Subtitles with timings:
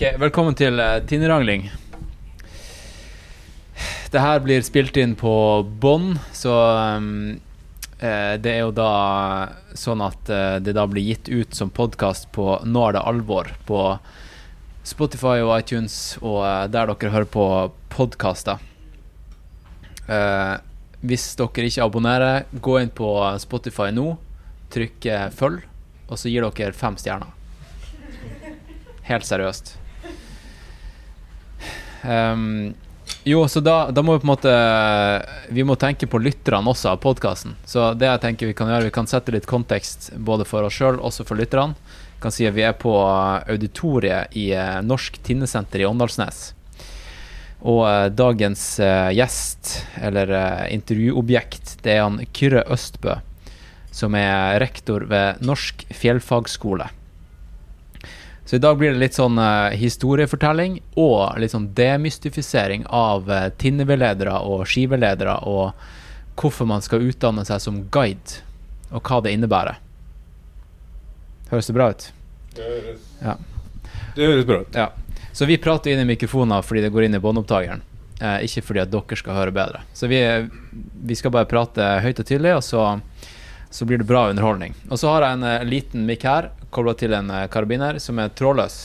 [0.00, 1.66] Ok, velkommen til uh, Tinnerangling.
[4.08, 5.32] Det her blir spilt inn på
[5.82, 6.54] bånd, så
[6.96, 7.34] um,
[7.98, 8.92] eh, det er jo da
[9.76, 13.50] sånn at eh, det da blir gitt ut som podkast på Nå er det alvor
[13.68, 13.82] på
[14.88, 17.44] Spotify og iTunes og eh, der dere hører på
[17.92, 18.64] podkaster.
[20.08, 20.54] Eh,
[21.04, 23.10] hvis dere ikke abonnerer, gå inn på
[23.44, 24.14] Spotify nå,
[24.72, 25.68] trykk eh, 'følg',
[26.08, 27.36] og så gir dere fem stjerner.
[29.12, 29.76] Helt seriøst.
[32.04, 32.74] Um,
[33.24, 34.52] jo, så da, da må vi på en måte
[35.52, 37.56] Vi må tenke på lytterne også av podkasten.
[37.68, 40.78] Så det jeg tenker vi kan gjøre, vi kan sette litt kontekst både for oss
[40.78, 41.76] sjøl, også for lytterne.
[42.16, 46.50] Vi kan si at vi er på auditoriet i eh, Norsk Tinnesenter i Åndalsnes.
[47.60, 50.32] Og eh, dagens eh, gjest, eller
[50.72, 53.18] intervjuobjekt, det er han Kyrre Østbø,
[53.92, 56.88] som er rektor ved Norsk fjellfagskole.
[58.44, 63.48] Så i dag blir det litt sånn uh, historiefortelling og litt sånn demystifisering av uh,
[63.60, 65.72] tinneveledere og skiveledere, og
[66.40, 68.40] hvorfor man skal utdanne seg som guide,
[68.90, 69.78] og hva det innebærer.
[71.50, 72.08] Høres det bra ut?
[72.56, 73.36] Det høres, Ja.
[74.16, 74.74] det høres bra ut.
[74.74, 74.88] Ja.
[75.32, 77.82] Så vi prater inn i mikrofoner fordi det går inn i båndopptakeren.
[78.20, 79.80] uh, ikke fordi at dere skal høre bedre.
[79.96, 80.18] Så vi,
[81.06, 83.00] vi skal bare prate høyt og tydelig, og så,
[83.70, 84.74] så blir det bra underholdning.
[84.90, 88.18] Og så har jeg en uh, liten mikk her, kobla til en uh, karabiner, som
[88.18, 88.78] er trådløs.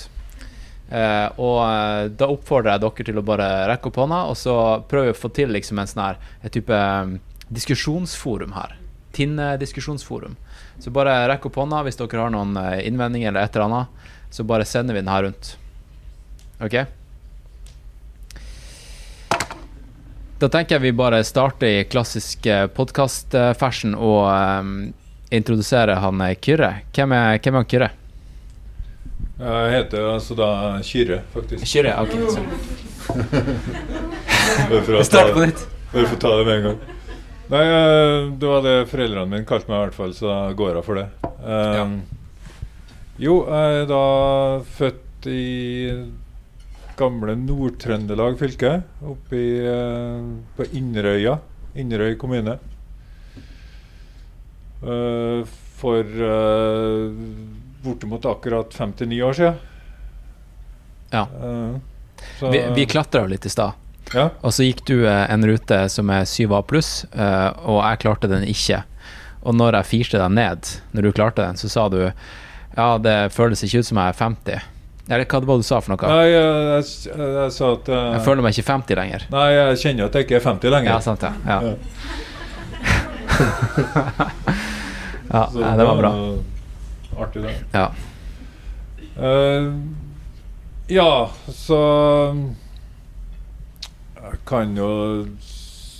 [0.85, 4.55] Uh, og da oppfordrer jeg dere til å bare rekke opp hånda, og så
[4.89, 7.17] prøver vi å få til liksom en sånn her et type um,
[7.49, 8.75] diskusjonsforum her.
[9.17, 10.37] Tinne-diskusjonsforum.
[10.83, 14.13] Så bare rekk opp hånda hvis dere har noen innvendinger eller et eller annet.
[14.29, 15.55] Så bare sender vi den her rundt.
[16.59, 16.75] Ok?
[20.39, 22.43] Da tenker jeg vi bare starter i klassisk
[22.75, 24.71] podkast-fashion og um,
[25.33, 26.71] introduserer han eh, Kyrre.
[26.95, 27.87] Hvem er, hvem er han Kyrre?
[29.39, 30.49] Jeg heter altså da
[30.83, 31.63] Kyrre, faktisk.
[31.71, 32.13] Kyrre, ok.
[32.35, 32.43] Så.
[34.69, 35.63] Bare for, Start på nytt.
[35.93, 36.77] bare for å ta det med en gang.
[37.51, 40.79] Nei, eh, det var det foreldrene mine kalte meg i hvert fall, så da går
[40.79, 41.07] jeg for det.
[41.45, 41.97] Um,
[43.21, 44.03] Jo, jeg er da
[44.75, 45.43] født i
[46.97, 48.71] gamle Nord-Trøndelag fylke,
[49.05, 51.37] oppe i, eh, på Inderøya.
[51.75, 52.57] Inderøy kommune.
[54.85, 55.45] Eh,
[55.75, 57.11] for uh,
[57.83, 59.55] bortimot akkurat 59 år siden.
[61.11, 61.21] Ja.
[61.21, 61.75] Eh,
[62.39, 63.73] så- Vi, vi klatra jo litt i stad,
[64.13, 64.29] Ja.
[64.41, 68.27] og så gikk du eh, en rute som er 7A pluss, eh, og jeg klarte
[68.29, 68.83] den ikke.
[69.43, 72.11] Og når jeg firte deg ned, når du klarte den, så sa du
[72.77, 74.61] ja, det føles ikke ut som jeg er 50.
[75.05, 76.07] Eller hva det du sa for noe?
[76.09, 79.21] Nei, jeg, jeg, jeg, jeg sa at uh, Jeg føler meg ikke 50 lenger.
[79.35, 80.89] Nei, jeg kjenner at jeg ikke er 50 lenger.
[80.89, 81.33] Ja, sant det.
[81.45, 81.57] Ja.
[81.61, 81.65] Ja.
[85.35, 86.11] ja, Så nei, det var bra.
[87.21, 87.53] Artig, det.
[87.75, 87.87] Ja.
[89.15, 89.65] Uh,
[90.91, 91.79] ja, så
[94.19, 94.89] Jeg kan jo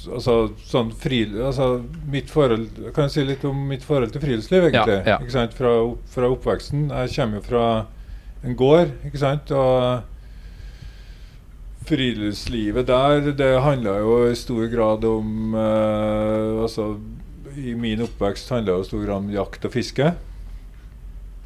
[0.06, 1.24] Altså, sånn fri...
[1.40, 1.80] Altså,
[2.12, 5.00] mitt forhold Jeg kan si litt om mitt forhold til friluftsliv, egentlig.
[5.08, 5.48] Ja, ja.
[5.58, 5.72] Fra,
[6.14, 6.90] fra oppveksten.
[6.92, 7.64] Jeg kommer jo fra
[8.46, 9.52] en gård, ikke sant.
[9.56, 10.04] Og
[11.86, 16.96] friluftslivet der, det handla jo i stor grad om eh, Altså,
[17.56, 20.10] i min oppvekst handla det i stor grad om jakt og fiske,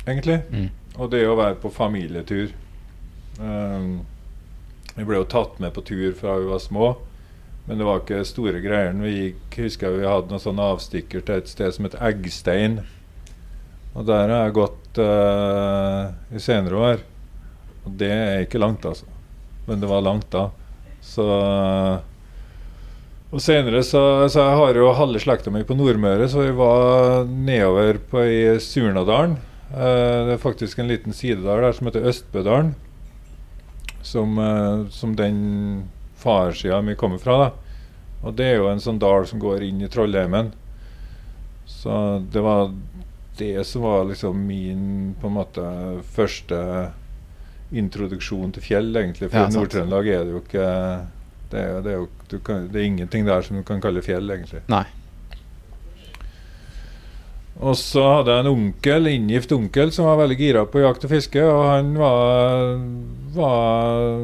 [0.08, 0.40] egentlig.
[0.50, 0.70] Mm.
[1.00, 2.56] Og det å være på familietur.
[3.40, 4.02] Um,
[4.96, 6.88] vi ble jo tatt med på tur fra vi var små,
[7.68, 8.98] men det var ikke store greier.
[8.98, 12.82] Vi gikk, husker jeg vi hadde noen sånne avstikker til et sted som het Eggstein.
[13.94, 17.04] Og der har jeg gått uh, i senere år.
[17.86, 19.06] Og det er ikke langt, altså.
[19.68, 20.50] Men det var langt da.
[21.06, 21.26] Så
[23.30, 27.28] Og senere så, så jeg har jo halve slekta mi på Nordmøre, så vi var
[27.30, 29.38] nedover på i Surnadalen.
[29.70, 32.74] Uh, det er faktisk en liten sidedal der som heter Østbødalen.
[34.02, 37.38] Som, uh, som den farsida mi kommer fra.
[37.38, 37.52] da
[38.24, 40.52] Og det er jo en sånn dal som går inn i Trollheimen.
[41.70, 41.94] Så
[42.34, 42.74] det var
[43.40, 45.66] det som var liksom min på en måte
[46.16, 46.60] første
[47.72, 49.30] introduksjon til fjell, egentlig.
[49.32, 49.50] For Ja.
[49.54, 50.70] Nord-Trøndelag er det jo ikke
[51.50, 54.04] det er, det, er jo, du kan, det er ingenting der som du kan kalle
[54.06, 54.62] fjell, egentlig.
[54.70, 54.86] Nei.
[57.60, 61.12] Og så hadde jeg en onkel, inngift onkel som var veldig gira på jakt og
[61.12, 61.42] fiske.
[61.44, 62.78] Og han var,
[63.36, 64.22] var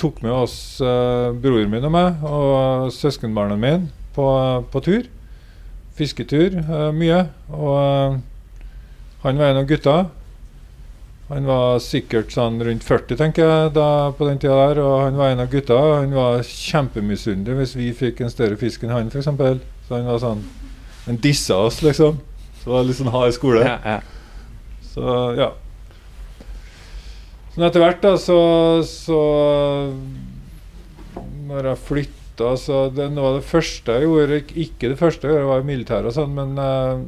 [0.00, 4.26] tok med oss, eh, broren min og meg, og søskenbarna mine på,
[4.72, 5.06] på tur.
[5.98, 7.24] Fisketur eh, mye.
[7.52, 8.18] Og eh,
[9.24, 9.98] han var en av gutta.
[11.28, 14.80] Han var sikkert sånn rundt 40, tenker jeg, da, på den tida der.
[14.80, 15.76] Og han var en av gutta.
[15.98, 19.28] Han var kjempemisunnelig hvis vi fikk en større fisk enn han, f.eks.
[19.88, 20.44] Så han var sånn
[21.08, 22.18] Han dissa oss, liksom.
[22.60, 23.64] Så det var litt sånn hard skole.
[23.64, 24.00] Ja, ja.
[24.92, 25.52] Så ja.
[27.54, 28.38] Men etter hvert, da, så,
[28.86, 29.20] så
[31.48, 35.34] Når jeg flytta, så det, Noe av det første jeg gjorde Ikke det første jeg
[35.34, 37.00] gjorde, var militæret og sånn, men uh,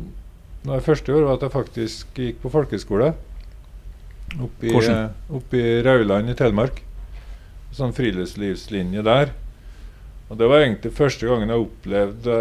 [0.65, 3.09] noe av det første jeg gjorde, var at jeg faktisk gikk på folkeskole.
[4.41, 5.09] Oppe i, eh,
[5.57, 6.77] i Rauland i Telemark.
[7.75, 9.27] Sånn friluftslivslinje der.
[10.29, 12.37] Og det var egentlig første gangen jeg opplevde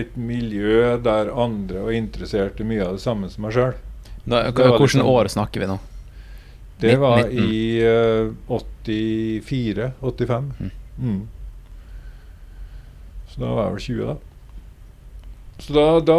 [0.00, 3.74] et miljø der andre var interessert i mye av det samme som meg sjøl.
[4.24, 5.78] Da, Det var Hvilke liksom- år snakker vi nå?
[6.80, 7.38] Det var 19.
[7.38, 10.44] i uh, 84-85.
[10.60, 10.70] Mm.
[10.98, 11.28] Mm.
[13.40, 14.16] Da var jeg vel 20, da.
[15.60, 16.18] Så da da,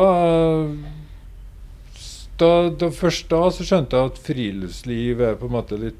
[2.41, 2.49] da,
[2.81, 5.99] da Først da så skjønte jeg at friluftsliv er på en måte litt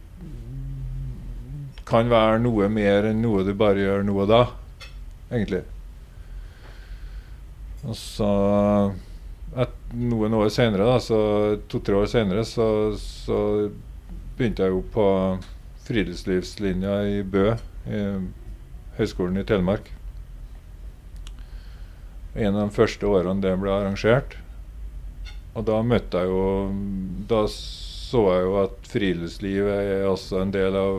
[1.90, 4.42] Kan være noe mer enn noe du bare gjør nå og da,
[5.30, 5.64] egentlig.
[7.82, 8.30] Og så
[9.60, 11.18] et, Noen år senere, da, så
[11.68, 12.66] to-tre år senere, så,
[12.96, 13.40] så
[14.38, 15.08] begynte jeg jo på
[15.84, 17.50] friluftslivslinja i Bø,
[17.92, 18.06] i
[18.96, 19.92] Høgskolen i Telemark.
[22.36, 24.38] En av de første årene det ble arrangert.
[25.52, 26.44] Og da møtte jeg jo
[27.28, 30.96] Da så jeg jo at friluftsliv er også en del av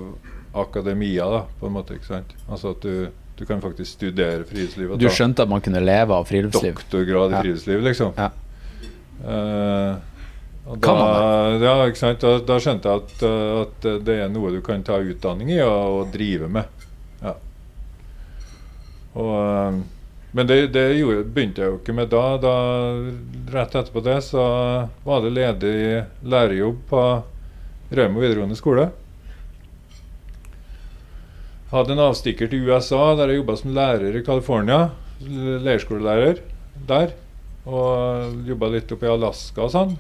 [0.55, 1.97] akademia, da, på en måte.
[1.97, 2.31] ikke sant?
[2.49, 4.95] Altså at du, du kan faktisk studere friluftsliv.
[5.01, 6.75] Du skjønte at man kunne leve av friluftsliv?
[6.77, 7.43] doktorgrad i Ja.
[7.45, 8.15] friluftsliv, liksom.
[8.17, 8.31] Ja.
[9.23, 10.01] Uh,
[10.81, 10.95] da,
[11.61, 12.21] ja, ikke sant?
[12.25, 15.59] Da, da skjønte jeg at, eh, at det er noe du kan ta utdanning i
[15.65, 16.87] og, og drive med.
[17.23, 17.35] Ja.
[19.19, 19.81] Og, eh,
[20.33, 22.25] men det, det gjorde, begynte jeg jo ikke med da.
[22.41, 22.55] da.
[23.53, 24.45] Rett etterpå det så
[25.05, 25.77] var det ledig
[26.25, 27.03] lærerjobb på
[27.93, 28.87] Rauma videregående skole.
[31.73, 34.87] Hadde en avstikker til USA, der jeg jobba som lærer i California.
[35.21, 36.41] Leirskolelærer
[36.89, 37.13] der.
[37.69, 39.95] Og jobba litt oppe i Alaska og sånn.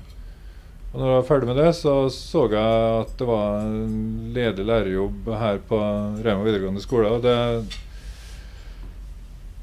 [0.93, 4.65] Og når jeg var ferdig med det, så så jeg at det var en ledig
[4.69, 5.79] lærerjobb her på
[6.25, 7.13] Rauma videregående skole.
[7.13, 7.37] Og det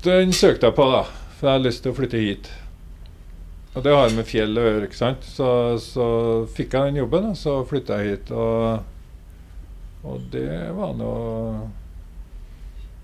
[0.04, 1.04] Den søkte jeg på, da.
[1.36, 2.52] For jeg hadde lyst til å flytte hit.
[3.76, 5.26] Og det har med fjell å gjøre, ikke sant.
[5.28, 5.50] Så,
[5.84, 6.06] så
[6.56, 8.32] fikk jeg den jobben, og så flytta jeg hit.
[8.32, 10.48] Og, og det
[10.78, 11.68] var noe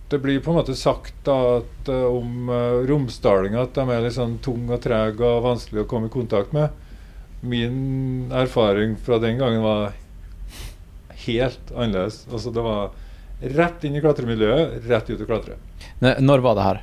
[0.10, 4.04] det blir på en måte sagt da at eh, om uh, romsdalinger at de er
[4.06, 6.70] litt sånn tung og treg og vanskelig å komme i kontakt med.
[7.42, 9.96] Min erfaring fra den gangen var
[11.26, 12.22] helt annerledes.
[12.30, 12.94] Altså Det var
[13.42, 15.58] rett inn i klatremiljøet, rett ut og klatre.
[16.02, 16.82] Når var det her?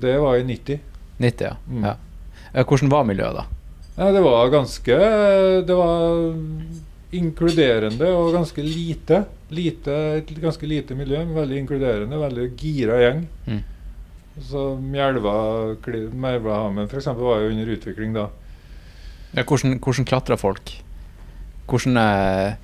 [0.00, 0.78] Det var i 90.
[1.18, 1.56] 90, ja.
[1.68, 1.84] Mm.
[1.84, 1.94] ja.
[2.52, 3.46] Eh, Hvordan var miljøet, da?
[3.98, 4.96] Ja, det var ganske
[5.66, 6.34] Det var
[7.10, 9.24] inkluderende og ganske lite.
[9.50, 12.18] lite et ganske lite miljø, men veldig inkluderende.
[12.20, 13.26] Veldig gira gjeng.
[13.46, 13.62] Mm.
[14.44, 15.74] Så Mjelva
[16.12, 17.06] Mjelvahammen f.eks.
[17.06, 18.28] var jo under utvikling da.
[19.34, 20.70] Ja, hvordan hvordan klatra folk?
[21.68, 22.54] Hvordan, eh,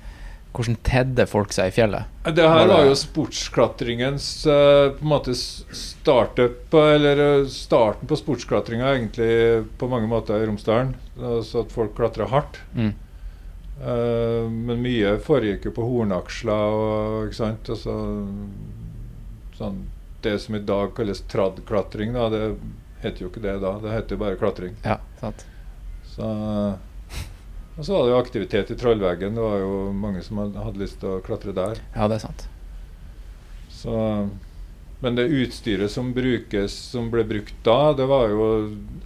[0.55, 2.11] hvordan tedde folk seg i fjellet?
[2.35, 8.93] Det her Var jo sportsklatringens eh, på en måte startup, eller eh, starten på sportsklatringa
[8.95, 10.95] egentlig på mange måter i Romsdalen.
[11.15, 12.59] Så at folk klatra hardt.
[12.75, 12.93] Mm.
[13.81, 17.71] Eh, men mye foregikk jo på hornaksler og ikke sant.
[17.75, 17.97] Altså,
[19.59, 19.83] sånn,
[20.25, 22.43] det som i dag kalles trad-klatring, da, det
[23.03, 23.75] heter jo ikke det da.
[23.83, 24.77] Det heter jo bare klatring.
[24.85, 25.45] Ja, sant.
[26.15, 26.29] Så,
[27.77, 29.35] og så var det jo aktivitet i Trollveggen.
[29.35, 31.81] Det var jo mange som hadde, lyst til å klatre der.
[31.95, 32.45] Ja, det er sant.
[33.75, 33.95] Så,
[35.03, 38.47] men det utstyret som brukes, som ble brukt da, det var jo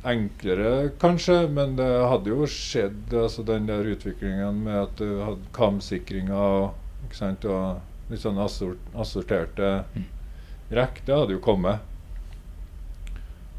[0.07, 5.49] enklere kanskje, men det hadde jo skjedd, altså den der utviklingen med at du hadde
[5.57, 7.81] kamsikringer og, sant, og
[8.13, 10.05] litt sånn assort, assorterte Mm.
[10.77, 11.81] rekk, det hadde jo kommet.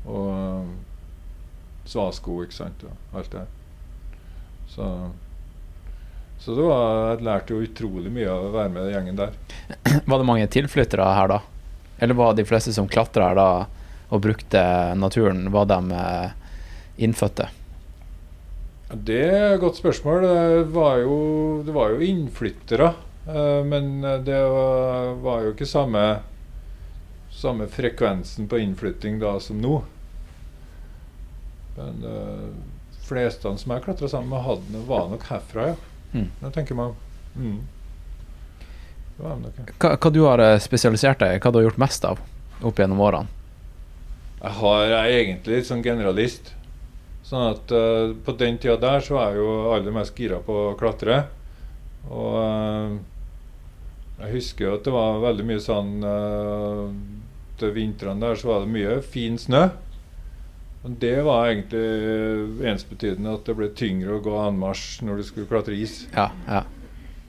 [0.06, 0.70] Og
[1.90, 3.44] svasko, ikke sant, og alt det.
[4.70, 4.86] Så,
[6.38, 9.34] så det var, jeg lærte jo utrolig mye av å være med den gjengen der.
[10.10, 11.40] Var det mange tilflyttere her da?
[12.00, 13.48] Eller var de fleste som klatra her da
[14.10, 14.60] og brukte
[14.98, 16.30] naturen, var de eh,
[17.04, 17.44] innfødte?
[18.90, 20.24] Det er et godt spørsmål.
[20.24, 21.18] Det var jo,
[21.66, 22.88] det var jo innflyttere.
[23.28, 26.02] eh, Men det var, var jo ikke samme,
[27.30, 29.76] samme frekvensen på innflytting da som nå.
[31.76, 32.16] Men de
[33.10, 35.76] fleste som jeg klatra sammen med, hadde, var nok herfra, ja.
[36.14, 36.30] Mm.
[36.42, 36.96] Jeg tenker man.
[37.36, 37.60] Mm.
[39.20, 41.42] Hva, hva du har eh, spesialisert deg i?
[41.42, 42.22] Hva du har gjort mest av
[42.64, 43.36] opp gjennom årene?
[44.40, 46.54] Jeg, har, jeg er egentlig litt sånn generalist.
[47.26, 50.56] Sånn at uh, På den tida der så var jeg jo aller mest gira på
[50.70, 51.22] å klatre.
[52.08, 52.96] Og uh,
[54.20, 56.88] jeg husker jo at det var veldig mye sånn uh,
[57.60, 59.68] Til vintrene der så var det mye fin snø.
[60.82, 65.76] Det var egentlig ensbetydende at det ble tyngre å gå anmarsj når du skulle klatre
[65.76, 66.06] is.
[66.14, 66.62] Ja, ja.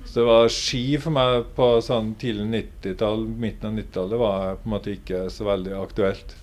[0.05, 4.69] Så det var ski for meg på sånn tidlig 90-tall, midten av 90-tallet var på
[4.69, 6.33] en måte ikke så veldig aktuelt.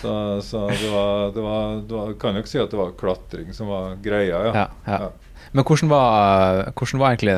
[0.00, 0.12] Så,
[0.44, 3.48] så det, var, det, var, det var Kan jo ikke si at det var klatring
[3.56, 4.52] som var greia, ja.
[4.54, 5.38] Ja, ja.
[5.52, 7.36] Men hvordan var, hvordan var egentlig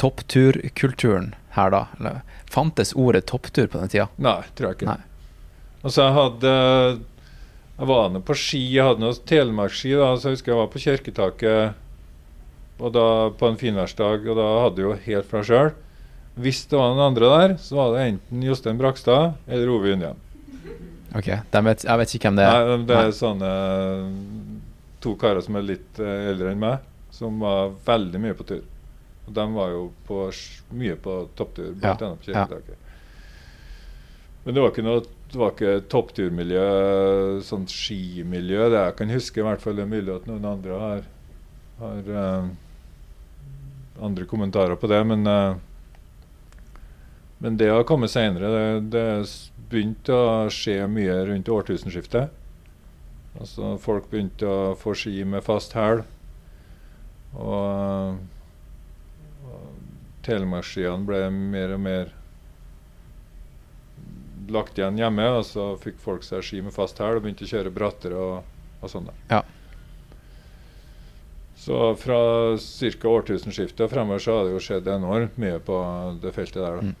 [0.00, 1.84] toppturkulturen her da?
[1.98, 4.08] Eller, fantes ordet topptur på den tida?
[4.22, 4.92] Nei, tror jeg ikke.
[4.92, 5.00] Nei.
[5.80, 6.54] Altså, jeg hadde
[7.80, 8.58] Jeg var nå på ski.
[8.74, 9.94] Jeg hadde noe telemarksski.
[9.96, 11.86] da, så Jeg husker jeg var på Kjerketaket
[12.80, 13.04] og da,
[13.36, 15.70] på en finværsdag, og da hadde jeg jo helt fra sjøl.
[16.40, 20.16] Hvis det var noen andre der, så var det enten Jostein Brakstad eller Ove Unian.
[21.16, 22.68] Ok, vet, Jeg vet ikke hvem det er.
[22.70, 23.16] Nei, det er Nei.
[23.18, 23.50] sånne
[25.04, 28.62] to karer som er litt eh, eldre enn meg, som var veldig mye på tur.
[29.26, 30.20] Og de var jo på,
[30.80, 32.44] mye på topptur, blant Ja, annet på ja.
[32.44, 32.76] Kjerketaket.
[34.44, 36.64] Men det var ikke noe det var ikke toppturmiljø,
[37.46, 38.66] sånn skimiljø.
[38.72, 41.04] Det jeg kan huske, i hvert fall det er mulig at noen andre har,
[41.78, 42.48] har uh,
[44.08, 45.00] andre kommentarer på det.
[45.06, 45.54] Men, uh,
[47.38, 48.50] men det har kommet senere.
[48.50, 49.06] Det, det
[49.70, 52.34] begynte å skje mye rundt årtusenskiftet.
[53.38, 56.02] Altså Folk begynte å få ski med fast hæl.
[57.38, 58.18] Og,
[59.46, 59.68] og
[60.26, 62.16] telemarksskiene ble mer og mer
[64.54, 65.28] lagt igjen hjemme.
[65.38, 68.60] Og så fikk folk seg ski med fast hæl og begynte å kjøre brattere og,
[68.80, 69.10] og sånn.
[69.30, 69.42] Ja.
[71.60, 72.20] Så fra
[72.56, 73.08] ca.
[73.08, 75.76] årtusenskiftet og fremover så har det jo skjedd enormt mye på
[76.22, 76.78] det feltet der.
[76.78, 76.88] da.
[76.88, 76.98] Mm.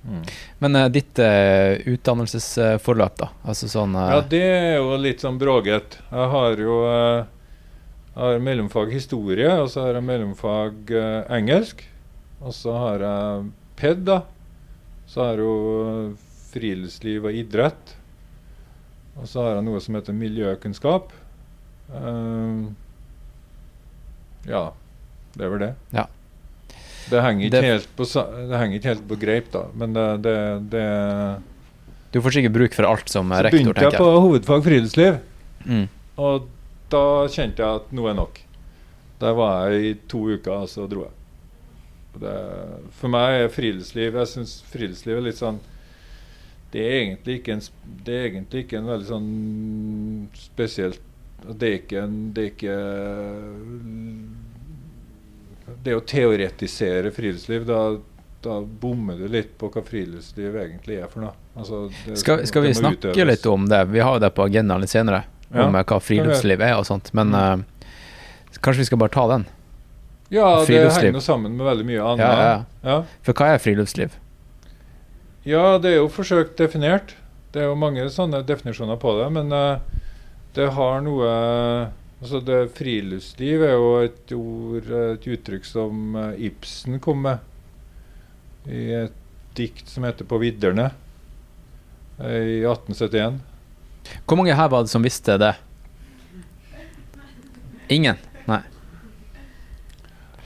[0.00, 0.22] Mm.
[0.58, 3.28] Men uh, ditt uh, utdannelsesforløp, da?
[3.44, 5.98] Altså sånn uh, Ja, det er jo litt sånn bråget.
[6.08, 10.90] Jeg har jo jeg har mellomfag historie, og så har jeg mellomfag
[11.36, 11.84] engelsk.
[12.40, 13.44] Og så har jeg
[13.78, 14.18] PED, da.
[15.08, 16.16] Så har jeg jo
[16.52, 17.94] friluftsliv og idrett.
[19.20, 21.10] Og så har jeg noe som heter miljøkunnskap.
[21.90, 22.70] Uh,
[24.48, 24.64] ja,
[25.36, 25.70] det er vel det.
[25.94, 26.06] Ja.
[27.10, 28.04] Det henger ikke, Det- helt, på,
[28.50, 29.64] det henger ikke helt på greip, da.
[29.74, 30.36] Men det, det,
[30.70, 30.84] det
[32.12, 34.20] Du får sikkert bruk for alt som rektor, begynte jeg Så på jeg.
[34.26, 35.18] hovedfag friluftsliv.
[35.66, 35.88] Mm.
[36.18, 36.46] Og
[36.90, 38.38] da kjente jeg at nå er nok.
[39.20, 41.16] Der var jeg i to uker, og så dro jeg.
[42.20, 42.32] Det,
[42.98, 45.60] for meg er friluftsliv Jeg syns friluftsliv er litt sånn
[46.70, 47.62] Det er egentlig ikke en,
[48.06, 49.30] det er egentlig ikke en veldig sånn
[50.38, 51.00] spesielt
[51.42, 52.76] Det er ikke en Det er ikke
[55.82, 57.80] Det å teoretisere friluftsliv, da,
[58.46, 61.34] da bommer du litt på hva friluftsliv egentlig er for noe.
[61.54, 63.28] Altså, det, Skal, skal vi snakke utøves.
[63.30, 63.84] litt om det?
[63.90, 66.86] Vi har jo det på agendaen litt senere, Ja, om eh, hva friluftsliv er og
[66.88, 67.12] sånt.
[67.16, 67.62] Men uh,
[68.58, 69.46] kanskje vi skal bare ta den?
[70.30, 72.26] Ja, det henger jo sammen med veldig mye annet.
[72.26, 72.58] Ja.
[72.86, 72.98] Ja.
[73.26, 74.14] For hva er friluftsliv?
[75.48, 77.14] Ja, det er jo forsøkt definert.
[77.50, 80.02] Det er jo mange sånne definisjoner på det, men eh,
[80.56, 81.32] det har noe
[82.20, 88.90] Altså, det Friluftsliv er jo et ord, et uttrykk som eh, Ibsen kom med i
[88.92, 89.14] et
[89.56, 90.90] dikt som heter 'På vidderne'
[92.20, 93.40] eh, i 1871.
[94.26, 95.54] Hvor mange her var det som visste det?
[97.88, 98.20] Ingen?
[98.46, 98.60] Nei.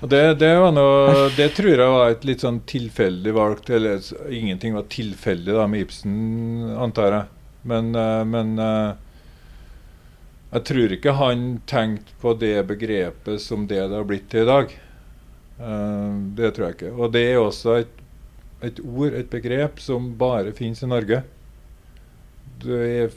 [0.05, 4.85] Det, det, noe, det tror jeg var et litt sånn tilfeldig valgt Eller ingenting var
[4.93, 6.17] tilfeldig da med Ibsen,
[6.77, 7.31] antar jeg.
[7.65, 8.91] Men, eh, men eh,
[10.55, 14.51] jeg tror ikke han tenkte på det begrepet som det det har blitt til i
[14.51, 14.75] dag.
[15.59, 16.93] Eh, det tror jeg ikke.
[16.99, 18.03] Og det er også et,
[18.69, 21.23] et ord, et begrep, som bare finnes i Norge.
[22.65, 23.17] Det er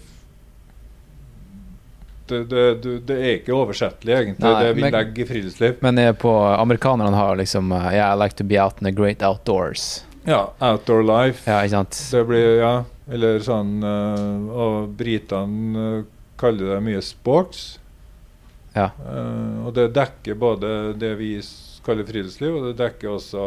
[2.30, 5.80] det, det, det, er ikke oversettelig, egentlig, Nei, det vi men- legger i friluftsliv.
[5.86, 9.24] Men på amerikanerne har liksom uh, Yeah, I like to be out in the great
[9.24, 10.04] outdoors.
[10.28, 11.48] Ja, outdoor life.
[11.50, 12.00] Ja, ikke sant?
[12.12, 12.74] Det blir, ja,
[13.08, 16.08] eller sånn uh, Og britene uh,
[16.38, 17.80] kaller det mye sports.
[18.78, 18.92] Ja.
[19.66, 20.68] Og det dekker både
[21.02, 21.32] det vi
[21.82, 23.46] kaller friluftsliv, og det dekker også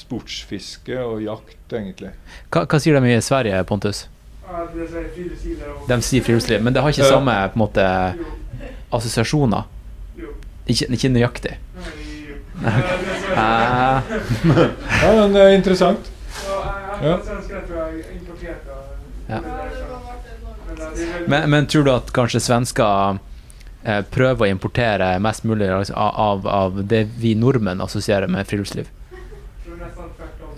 [0.00, 2.14] sportsfiske og jakt, egentlig.
[2.48, 4.06] Hva, hva sier de i Sverige, Pontus?
[4.50, 5.88] Er.
[5.88, 7.10] De sier friluftsliv, men det har ikke Ja.
[7.14, 7.84] samme på en måte
[8.92, 9.62] assosiasjoner.
[10.66, 11.56] Ikke, ikke nøyaktig.
[12.60, 12.72] Nei.
[13.34, 14.02] Ja, er
[15.02, 16.10] Ah, men det er interessant.
[17.02, 17.18] Ja.
[21.26, 23.18] Men, er men, tror du at kanskje svensker
[23.84, 28.90] eh, prøver å importere mest mulig altså, av, av det vi nordmenn assosierer med friluftsliv?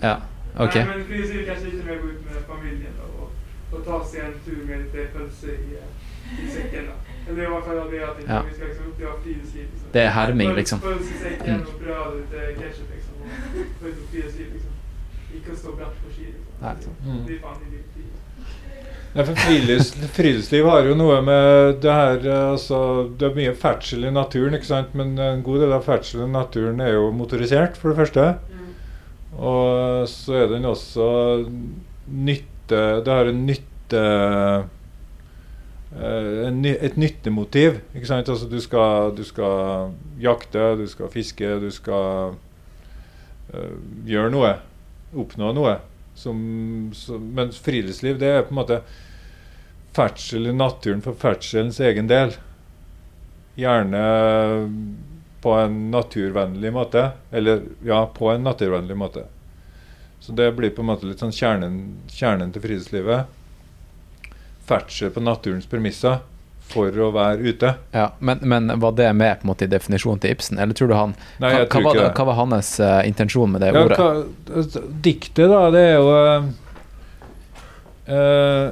[0.01, 0.17] Ja,
[0.57, 0.75] ok.
[0.75, 4.25] Nej, men friluftsliv kanske lite mer gå ut med familjen då, och, och ta seg
[4.25, 6.85] en tur med lite pølse i, eh, i sekken.
[6.91, 6.95] da.
[7.29, 8.41] Eller i hvert fall det at Ja.
[8.41, 9.65] vi skal liksom uppleva friluftsliv.
[9.71, 9.89] Liksom.
[9.93, 10.79] Det er herming, liksom.
[10.79, 11.61] Pølsesekken Mm.
[11.61, 13.15] och bröd och lite ketchup liksom.
[13.21, 14.71] Og, ut friluftsliv liksom.
[15.35, 16.53] Ikke å stå bratt på ski liksom.
[16.61, 17.25] Nej, Mm.
[17.27, 17.83] Det er det är
[19.15, 23.53] Nei, for frilufts, friluftsliv har jo noe med det her eh, altså, Det er mye
[23.55, 24.95] ferdsel i naturen, ikke sant?
[24.95, 28.37] men en god del av ferdselen i naturen er jo motorisert, for det første.
[29.37, 31.45] Og så er den også
[32.09, 34.63] nytte Det har en nytte eh,
[35.93, 37.79] et nyttemotiv.
[37.93, 38.29] Ikke sant?
[38.29, 42.35] Altså, du, skal, du skal jakte, du skal fiske, du skal
[43.53, 43.75] uh,
[44.09, 44.55] gjøre noe.
[45.13, 45.77] Oppnå noe.
[46.17, 48.81] Som, som, mens friluftsliv det er på en måte
[49.93, 52.33] ferdsel i naturen for ferdselens egen del.
[53.57, 54.03] Gjerne
[55.43, 57.11] på en naturvennlig måte.
[57.31, 59.27] Eller ja, på en naturvennlig måte.
[60.23, 63.41] Så det blir på en måte litt sånn kjernen, kjernen til friluftslivet.
[64.67, 66.21] Ferdsel på naturens premisser
[66.73, 67.73] for å være ute.
[67.93, 70.89] Ja, men, men var det med på en måte i definisjonen til Ibsen, eller tror
[70.89, 73.73] du han Nei, hva, jeg hva, tror var hva var hans uh, intensjon med det
[73.73, 73.97] Ja, ordet?
[73.99, 74.09] hva,
[74.61, 76.07] altså, diktet, da, det er jo
[78.07, 78.67] uh,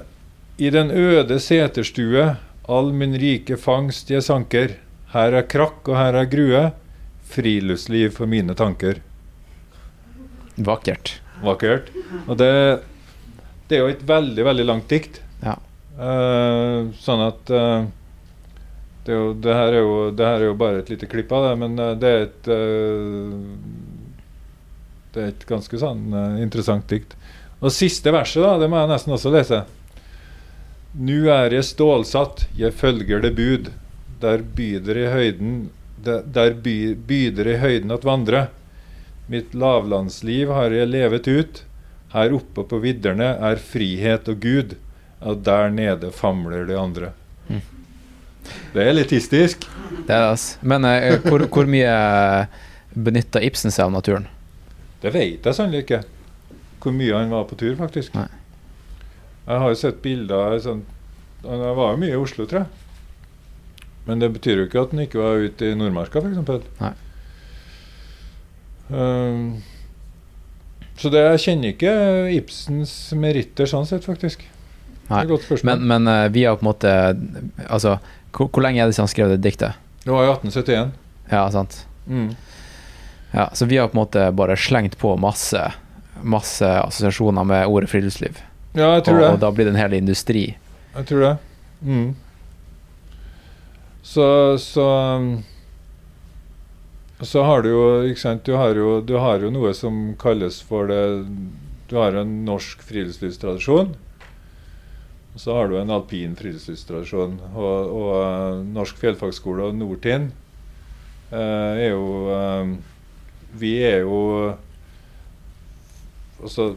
[0.58, 2.26] I den øde seterstue,
[2.72, 4.78] all min rike fangst jeg sanker.
[5.12, 6.64] Her er krakk og her er grue,
[7.32, 9.02] friluftsliv for mine tanker.
[10.62, 11.18] Vakkert.
[11.44, 11.90] Vakkert.
[12.28, 12.52] Og det,
[13.68, 15.20] det er jo et veldig, veldig langt dikt.
[15.42, 15.58] Ja.
[16.02, 17.84] Eh, sånn at uh,
[19.06, 21.46] det, jo, det, her er jo, det her er jo bare et lite klipp av
[21.46, 22.50] det, men eh, det er et
[25.12, 27.14] Det er et ganske sånn interessant dikt.
[27.60, 29.60] Og siste verset, da, det må jeg nesten også lese.
[30.96, 33.70] Nu er jeg stålsatt, jeg følger det bud.
[34.24, 35.54] Der byder i høyden
[36.02, 38.48] Der, der by, byder i høyden at vandre.
[39.30, 41.62] Mitt lavlandsliv har jeg levet ut.
[42.16, 44.74] Her oppe på vidderne er frihet og Gud.
[45.22, 47.12] Og der nede famler de andre.
[47.48, 47.62] Mm.
[48.74, 49.68] Det er elitistisk.
[50.08, 50.58] Det er det, altså.
[50.62, 51.92] Men eh, hvor, hvor mye
[52.94, 54.28] benytta Ibsen seg av naturen?
[55.02, 56.02] Det vet jeg sannelig ikke.
[56.82, 58.16] Hvor mye han var på tur, faktisk.
[58.18, 58.28] Nei.
[59.46, 60.84] Jeg har jo sett bilder sånn,
[61.42, 63.90] Han var jo mye i Oslo, tror jeg.
[64.06, 66.98] Men det betyr jo ikke at han ikke var ute i Nordmarka, f.eks.
[68.92, 69.62] Um,
[71.00, 71.94] så det, jeg kjenner ikke
[72.36, 74.44] Ibsens meritter sånn sett, faktisk.
[75.12, 75.26] Nei.
[75.30, 75.80] godt spørsmål.
[75.84, 76.92] Men, men eh, vi har på en måte
[77.68, 77.98] Altså,
[78.32, 79.78] hvor, hvor lenge er det siden han skrev det diktet?
[80.04, 80.96] det var i 1871.
[81.30, 81.86] Ja, sant?
[82.08, 82.32] Mm.
[83.32, 85.72] Ja, så vi har på en måte bare slengt på masse
[86.22, 88.36] Masse assosiasjoner med ordet friluftsliv.
[88.78, 89.30] Ja, jeg tror og, det.
[89.34, 90.44] og da blir det en hel industri.
[90.94, 91.32] Jeg tror det.
[91.82, 92.12] Mm.
[94.06, 94.86] Så, så
[95.18, 95.44] um,
[97.22, 100.62] Så har du jo ikke sant, du har jo, du har jo noe som kalles
[100.62, 101.02] for det
[101.90, 103.96] Du har en norsk friluftslivstradisjon.
[105.34, 107.38] Og så har du en alpin friluftslivstradisjon.
[107.56, 110.32] Og, og eh, Norsk fjellfagskole og Nordtind
[111.32, 112.74] eh, er jo eh,
[113.62, 114.20] Vi er jo
[116.42, 116.74] Altså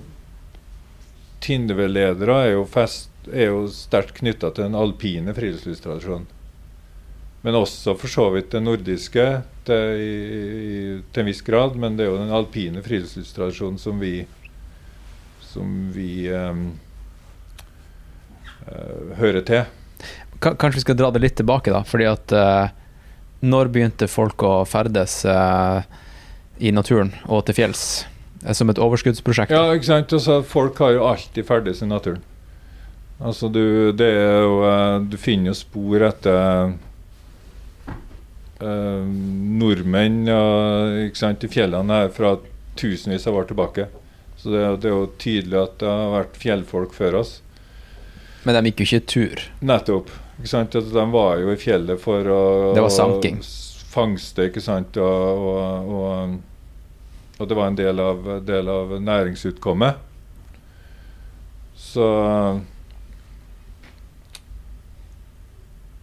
[1.44, 2.62] Tindveledere er jo,
[3.32, 6.24] er jo sterkt knytta til den alpine friluftslivstradisjonen.
[7.44, 9.26] Men også for så vidt den nordiske
[9.68, 10.78] til, i, i,
[11.12, 11.76] til en viss grad.
[11.76, 14.14] Men det er jo den alpine friluftslivstradisjonen som vi
[15.54, 16.64] som vi eh,
[19.20, 19.64] hører til.
[20.40, 21.82] Ka- Kanskje vi skal dra det litt tilbake, da.
[21.86, 22.68] Fordi at eh,
[23.44, 25.82] Når begynte folk å ferdes eh,
[26.64, 27.84] i naturen og til fjells?
[28.44, 29.52] Eh, Som et overskuddsprosjekt?
[29.52, 30.12] Ja, ikke sant?
[30.16, 32.22] Altså, folk har jo alltid ferdes i naturen.
[33.20, 36.74] Altså, du, det er jo, eh, du finner jo spor etter
[38.64, 39.02] Uh,
[39.58, 42.36] nordmenn uh, sant, i fjellene her fra
[42.78, 43.88] tusenvis av år tilbake.
[44.38, 47.32] Så det, det er jo tydelig at det har vært fjellfolk før oss.
[48.44, 49.44] Men de gikk jo ikke tur.
[49.64, 50.10] Nettopp.
[50.38, 50.74] Ikke sant?
[50.76, 52.42] At de var jo i fjellet for å
[52.76, 53.40] Det var sanking.
[53.94, 54.98] fangste, ikke sant.
[55.00, 60.02] Og, og, og, og det var en del av, del av næringsutkommet.
[61.78, 62.06] Så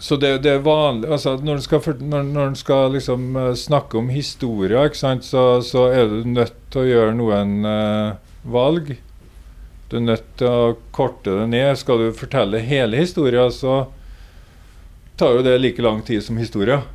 [0.02, 4.00] Så det, det er vanlig altså Når en skal, når, når skal liksom eh, snakke
[4.00, 8.18] om historie, så, så er du nødt til å gjøre noen uh,
[8.50, 8.96] valg.
[9.92, 11.74] Du er nødt til å korte det ned.
[11.76, 13.90] Skal du fortelle hele historien, så
[15.20, 16.86] tar jo det like lang tid som historien.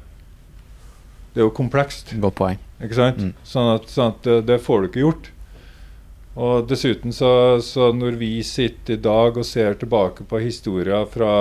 [1.35, 2.15] Det er jo komplekst.
[2.23, 2.63] Godt poeng.
[2.81, 3.21] Ikke sant?
[3.21, 3.35] Mm.
[3.45, 5.29] Sånn at, sånn at det, det får du ikke gjort.
[6.41, 7.31] Og dessuten så,
[7.65, 11.37] så når vi sitter i dag og ser tilbake på historien fra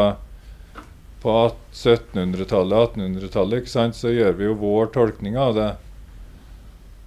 [1.24, 1.34] på
[1.74, 5.72] 1700-tallet, 1800-tallet, ikke sant, så gjør vi jo vår tolkning av det.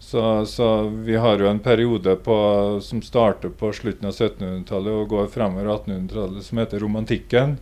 [0.09, 2.35] Så, så vi har jo en periode på,
[2.83, 7.59] som starter på slutten av 1700-tallet og går fremover 1800-tallet, som heter romantikken.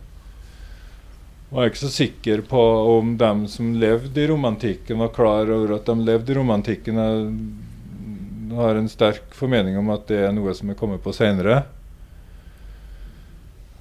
[1.49, 2.61] Og jeg er ikke så sikker på
[2.93, 7.01] om dem som levde i romantikken, var klar over at de levde i romantikken.
[7.01, 11.65] Jeg har en sterk formening om at det er noe som er kommet på seinere.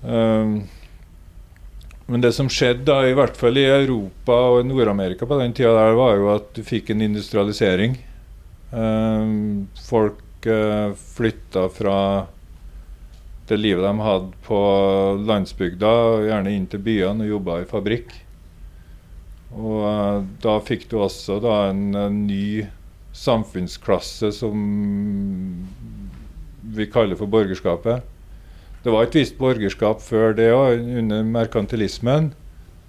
[0.02, 0.58] Um,
[2.10, 5.86] men det som skjedde da, i hvert fall i Europa og Nord-Amerika på den tida,
[6.02, 7.94] var jo at du fikk en industrialisering.
[8.70, 11.98] Um, folk uh, flytta fra
[13.46, 14.60] det livet de hadde på
[15.22, 15.92] landsbygda,
[16.26, 18.16] gjerne inn til byene og jobba i fabrikk.
[19.54, 21.86] Og uh, da fikk du også da en
[22.26, 22.66] ny
[23.16, 24.58] samfunnsklasse som
[26.76, 28.02] vi kaller for borgerskapet.
[28.82, 32.32] Det var et visst borgerskap før det òg, under merkantilismen.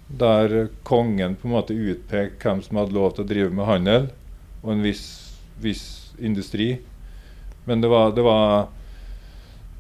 [0.08, 4.06] Der kongen på en måte utpekte hvem som hadde lov til å drive med handel,
[4.64, 5.27] og en viss,
[5.62, 6.78] viss industri.
[7.68, 8.68] Men det var, det var,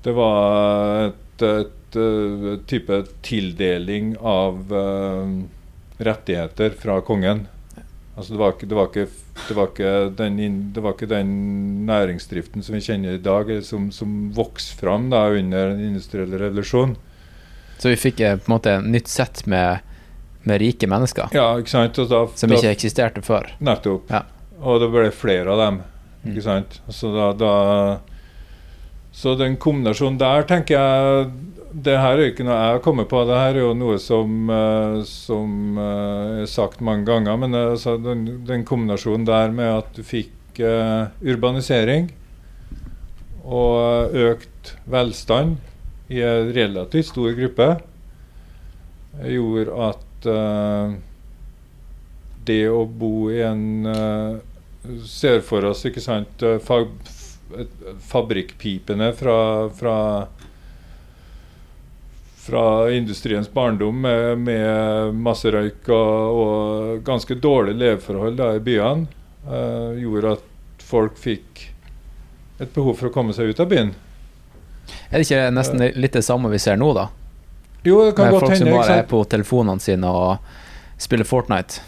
[0.04, 5.30] det var et, et, et, type tildeling av uh,
[5.98, 7.46] rettigheter fra kongen.
[8.18, 9.08] Altså det var, ikke, det, var ikke,
[9.48, 9.74] det, var
[10.18, 10.38] den,
[10.74, 11.34] det, var ikke, den,
[11.86, 16.98] næringsdriften som vi kjenner i dag, som, som vokste fram da, under den industrielle revolusjonen.
[17.78, 19.86] Så vi fikk eh, på en måte nytt sett med,
[20.50, 21.30] med rike mennesker?
[21.38, 22.02] Ja, ikke sant?
[22.10, 23.52] Da, som ikke eksisterte før?
[23.62, 24.10] Nettopp.
[24.10, 24.24] Ja.
[24.62, 25.82] Og det ble flere av dem.
[26.24, 26.32] Mm.
[26.32, 26.80] ikke sant?
[26.90, 27.54] Så, da, da,
[29.14, 31.30] så den kombinasjonen der, tenker jeg
[31.78, 34.50] det her er ikke noe jeg har kommet på, det her er jo noe som,
[34.50, 37.38] uh, som uh, er sagt mange ganger.
[37.40, 42.08] Men uh, altså, den, den, kombinasjonen der med at du fikk urbanisering
[43.46, 45.60] og økt velstand
[46.10, 47.68] i en relativt stor gruppe,
[49.22, 50.28] gjorde at
[52.48, 53.66] det å bo i en
[55.04, 56.94] Ser for oss, ikke sant, fab,
[58.08, 59.40] fabrikkpipene fra,
[59.76, 59.96] fra
[62.48, 69.08] fra industriens barndom med, med masse røyk og, og, ganske dårlige leveforhold da, i byene,
[69.50, 71.66] uh, gjorde at folk fikk
[72.64, 73.92] et behov for å komme seg ut av byen.
[75.10, 77.10] Er det ikke nesten uh, litt det samme vi ser nå, da?
[77.84, 81.84] Jo, det kan Med godt folk som bare er på telefonene sine og spiller Fortnite.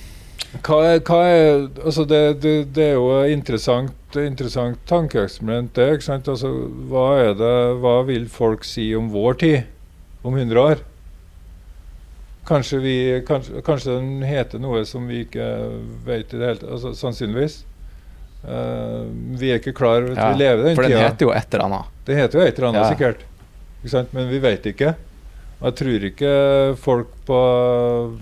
[0.50, 5.92] Hva er, hva er altså det, det, det, er jo et interessant, interessant tankeeksperiment, det.
[5.98, 6.30] ikke sant?
[6.32, 6.50] Altså,
[6.90, 9.60] hva, er det, hva vil folk si om vår tid?
[10.22, 10.78] om 100 år.
[12.48, 15.46] Kanskje, vi, kanskje, kanskje, den heter noe som vi ikke
[16.06, 16.72] vet i det hele tatt.
[16.76, 17.62] Altså, sannsynligvis.
[18.40, 19.06] Uh,
[19.38, 20.80] vi er ikke klar over at ja, vi lever den tida.
[20.80, 21.06] For den tida.
[21.06, 21.94] heter jo et eller annet.
[22.08, 22.90] Det heter jo et eller annet, ja.
[22.96, 24.10] sikkert.
[24.16, 24.94] Men vi vet ikke.
[25.60, 26.32] Og jeg tror ikke
[26.80, 27.40] folk på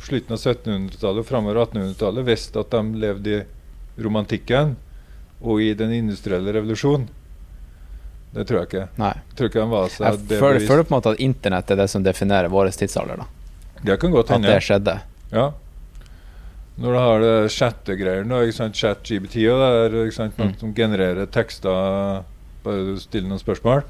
[0.02, 3.43] slutten av 1700-tallet og framover 1800-tallet visste at de levde i
[4.02, 4.73] romantikken
[5.45, 7.06] og i den industrielle revolusjonen.
[8.34, 8.88] Det tror jeg ikke.
[9.00, 9.13] Nei.
[9.13, 11.80] Jeg tror ikke de var så Jeg føler, føler, på en måte at internett er
[11.80, 13.21] det som definerer vår tidsalder.
[13.21, 13.28] da.
[13.86, 14.50] Det kan godt hende.
[14.50, 14.97] At det skjedde.
[15.32, 15.45] Ja.
[16.78, 19.62] Når du har det chattegreier nå, chat-GBT og
[19.93, 20.58] det er sant, mm.
[20.60, 22.26] som genererer tekster
[22.65, 23.82] bare du stiller noen spørsmål,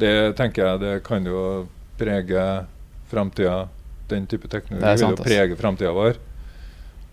[0.00, 1.44] det tenker jeg det kan jo
[2.00, 2.48] prege
[3.10, 3.68] framtida.
[4.10, 6.20] Den type teknologi vil jo prege framtida vår.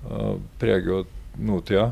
[0.08, 1.06] Og preger jo
[1.38, 1.92] nåtida.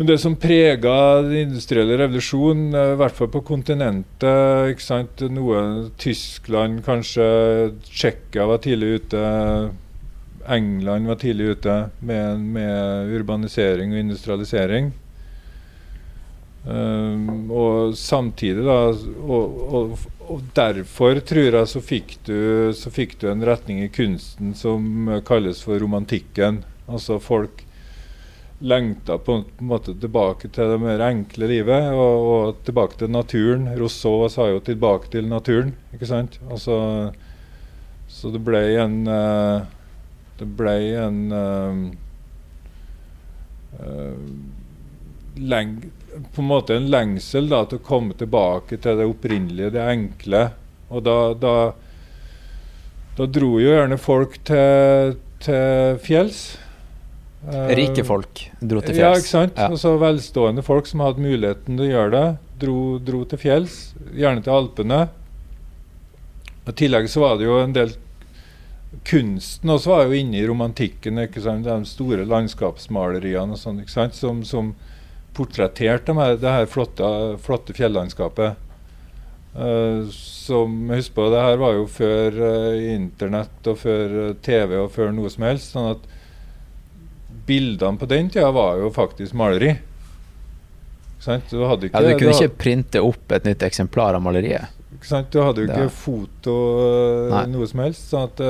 [0.00, 5.20] Men det som prega den industrielle revolusjonen, i hvert fall på kontinentet ikke sant?
[5.28, 7.26] Noe Tyskland, kanskje
[7.84, 9.24] Tsjekkia var tidlig ute.
[10.48, 14.88] England var tidlig ute med, med urbanisering og industrialisering.
[16.64, 23.18] Um, og samtidig, da og, og, og, derfor tror jeg så fikk, du, så fikk
[23.20, 26.62] du en retning i kunsten som kalles for romantikken.
[26.90, 27.64] Altså folk
[28.60, 33.70] lengta på en måte tilbake til det mer enkle livet og, og tilbake til naturen.
[33.78, 36.40] Rousseau sa jo 'tilbake til naturen', ikke sant?
[36.50, 37.12] Altså,
[38.08, 39.64] så det ble en uh,
[40.40, 41.92] Det ble en uh,
[43.80, 44.59] leng,
[45.34, 50.42] På en måte en lengsel da, til å komme tilbake til det opprinnelige, det enkle.
[50.90, 51.54] Og da, da,
[53.18, 55.14] da dro jo gjerne folk til,
[55.44, 56.42] til fjells.
[57.40, 59.00] Uh, Rike folk dro til fjells.
[59.00, 59.56] Ja, ikke sant.
[59.56, 59.70] Ja.
[59.70, 62.26] Altså, velstående folk som hadde muligheten til å gjøre det,
[62.60, 63.80] dro, dro til fjells.
[64.12, 65.00] Gjerne til Alpene.
[66.68, 67.96] I tillegg så var det jo en del
[69.06, 71.18] Kunsten også var jo inne i romantikken.
[71.22, 71.64] ikke sant?
[71.64, 74.18] De store landskapsmaleriene og sånn, ikke sant?
[74.18, 74.72] Som, som
[75.36, 77.10] portretterte de det her flotte,
[77.42, 78.66] flotte fjellandskapet.
[79.50, 84.76] Uh, som Husk på, det her var jo før uh, internett og før uh, TV
[84.78, 85.72] og før noe som helst.
[85.74, 86.04] sånn at
[87.50, 89.74] bildene på den tida var jo faktisk maleri.
[91.20, 94.70] Du, hadde ikke, ja, du kunne du ikke printe opp et nytt eksemplar av maleriet.
[95.00, 96.54] Du hadde jo ikke foto
[97.50, 98.06] noe som helst.
[98.08, 98.40] Sånn at,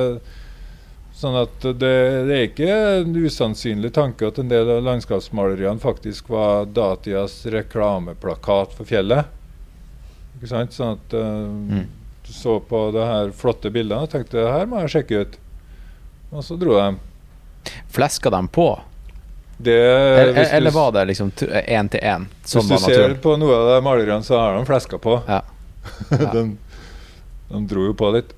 [1.21, 1.93] sånn at det,
[2.27, 8.73] det, er ikke en usannsynlig tanke at en del av landskapsmaleriene faktisk var datidas reklameplakat
[8.77, 9.29] for fjellet.
[10.37, 10.73] Ikke sant?
[10.73, 11.85] Sånn at uh, mm.
[12.25, 15.37] så på det her flotte bildene og tenkte her må jeg sjekke ut.
[16.31, 16.89] Og så dro de.
[17.91, 18.69] Fleska de på?
[19.61, 22.25] Det, Eller, du- eller var det liksom én til én?
[22.41, 25.19] Hvis du ser på noe av de maleriene, så har de fleska på.
[25.27, 25.43] Ja.
[26.09, 26.31] Ja.
[26.33, 26.57] de,
[27.51, 28.33] de dro jo på litt.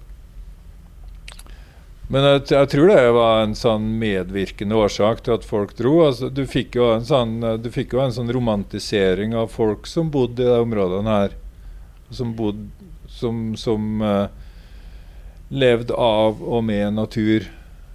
[2.12, 5.96] Men jeg, jeg tror det var en sånn medvirkende årsak til at folk dro.
[6.10, 6.76] Altså, du, fikk
[7.08, 11.38] sånn, du fikk jo en sånn romantisering av folk som bodde i de områdene her.
[12.14, 12.70] Som bodde
[13.14, 14.26] Som, som uh,
[15.54, 17.46] levde av og med natur.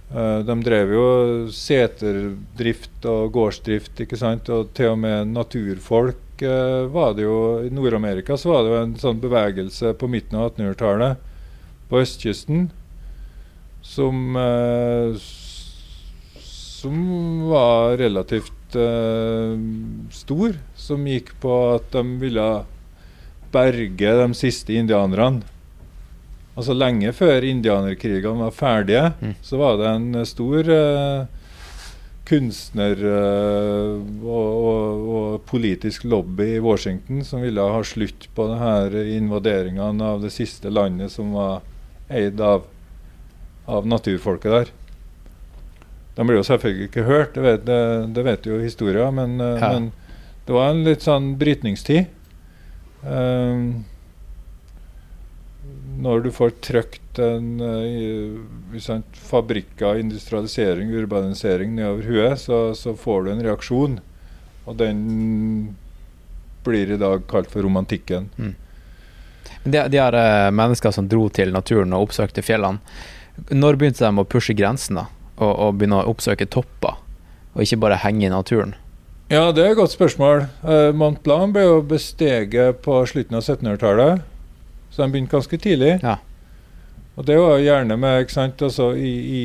[0.09, 1.07] Uh, de drev jo
[1.51, 4.49] seterdrift og gårdsdrift, ikke sant.
[4.49, 8.79] Og til og med naturfolk uh, var det jo I Nord-Amerika så var det jo
[8.79, 11.27] en sånn bevegelse på midten av 1800-tallet
[11.91, 12.69] på østkysten
[13.89, 15.17] som eh,
[16.79, 16.99] Som
[17.49, 19.57] var relativt uh,
[20.15, 20.53] stor.
[20.79, 22.45] Som gikk på at de ville
[23.51, 25.41] berge de siste indianerne.
[26.55, 29.35] Altså Lenge før indianerkrigene var ferdige, Mm.
[29.41, 31.25] så var det en stor uh,
[32.29, 39.03] kunstner- uh, og, og, og politisk lobby i Washington som ville ha slutt på denne
[39.17, 41.61] invaderingen av det siste landet som var
[42.09, 42.63] eid av,
[43.69, 44.71] av naturfolket der.
[46.17, 47.81] De blir jo selvfølgelig ikke hørt, det vet, det,
[48.17, 49.69] det vet jo historien, men, eh, Ja.
[49.75, 49.91] men
[50.47, 52.07] det var en litt sånn brytningstid.
[53.05, 53.85] Um,
[55.99, 63.23] når du får trykt en uh, sant, fabrikker, industrialisering, urbanisering nedover huet, så, så får
[63.25, 63.99] du en reaksjon.
[64.65, 65.75] Og den
[66.63, 68.29] blir i dag kalt for romantikken.
[68.39, 68.55] Men
[69.63, 72.79] De, de her eh, mennesker som dro til naturen og oppsøkte fjellene,
[73.49, 75.07] når begynte de å pushe grensen da?
[75.39, 76.97] Og, og begynne å oppsøke topper,
[77.55, 78.75] og ikke bare henge i naturen?
[79.29, 80.47] Ja, det er et godt spørsmål.
[80.65, 84.25] Uh, Mont Blanc ble jo besteget på slutten av 1700-tallet,
[84.89, 85.99] så de begynte ganske tidlig.
[86.01, 86.17] Ja.
[87.19, 89.41] Og det var gjerne med ikke sant, altså I, i,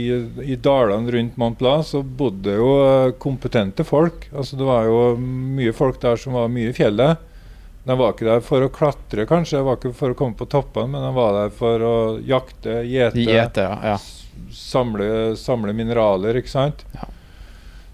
[0.55, 4.29] i dalene rundt Mont Blanc så bodde jo eh, kompetente folk.
[4.31, 7.19] Altså Det var jo mye folk der som var mye i fjellet.
[7.85, 10.49] De var ikke der for å klatre, kanskje, den var ikke for å komme på
[10.49, 13.75] toppene, men de var der for å jakte, gjete, gjete ja.
[13.93, 13.99] ja.
[14.57, 16.87] samle, samle mineraler, ikke sant.
[16.97, 17.11] Ja.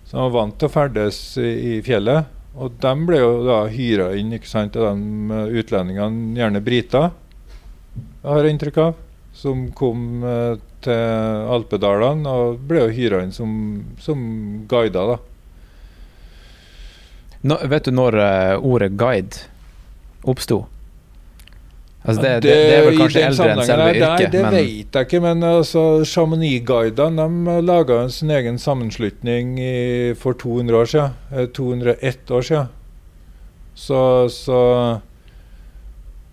[0.06, 2.30] Så de var vant til å ferdes i, i fjellet.
[2.60, 7.10] Og de ble jo da hyra inn ikke sant, av de eh, utlendingene, gjerne briter,
[8.22, 13.52] har jeg inntrykk av, som kom eh, til Alpedalene og ble jo hyra inn som,
[14.02, 14.20] som
[14.70, 15.14] guider.
[15.14, 15.18] da.
[17.42, 19.46] Nå, vet du når uh, ordet guide
[20.28, 20.64] oppsto?
[22.00, 24.04] Altså det, det, det er vel kanskje eldre enn selve yrket?
[24.06, 29.74] Yrket, det men vet jeg ikke, men altså, Chamonix-guidene de laga sin egen sammenslutning i,
[30.16, 31.18] for 200 år siden.
[31.32, 32.72] eh, 201 år siden.
[33.74, 34.00] Så,
[34.32, 34.60] så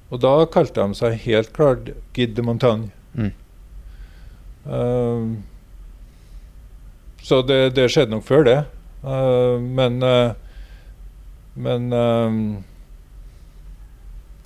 [0.10, 2.90] Og da kalte de seg helt klart Guide de Montagne.
[3.14, 3.32] Mm.
[4.64, 5.44] Um,
[7.24, 8.58] så det, det skjedde nok før det.
[9.04, 10.32] Uh, men uh,
[11.58, 11.94] Men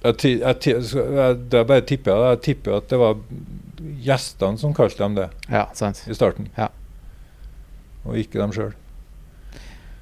[0.04, 2.36] jeg, jeg, jeg, det er bare tipper jeg.
[2.36, 3.18] Jeg tipper at det var
[4.02, 6.04] gjestene som kalte dem det Ja, sant.
[6.10, 6.50] i starten.
[6.58, 6.70] Ja.
[8.06, 8.72] Og ikke dem sjøl.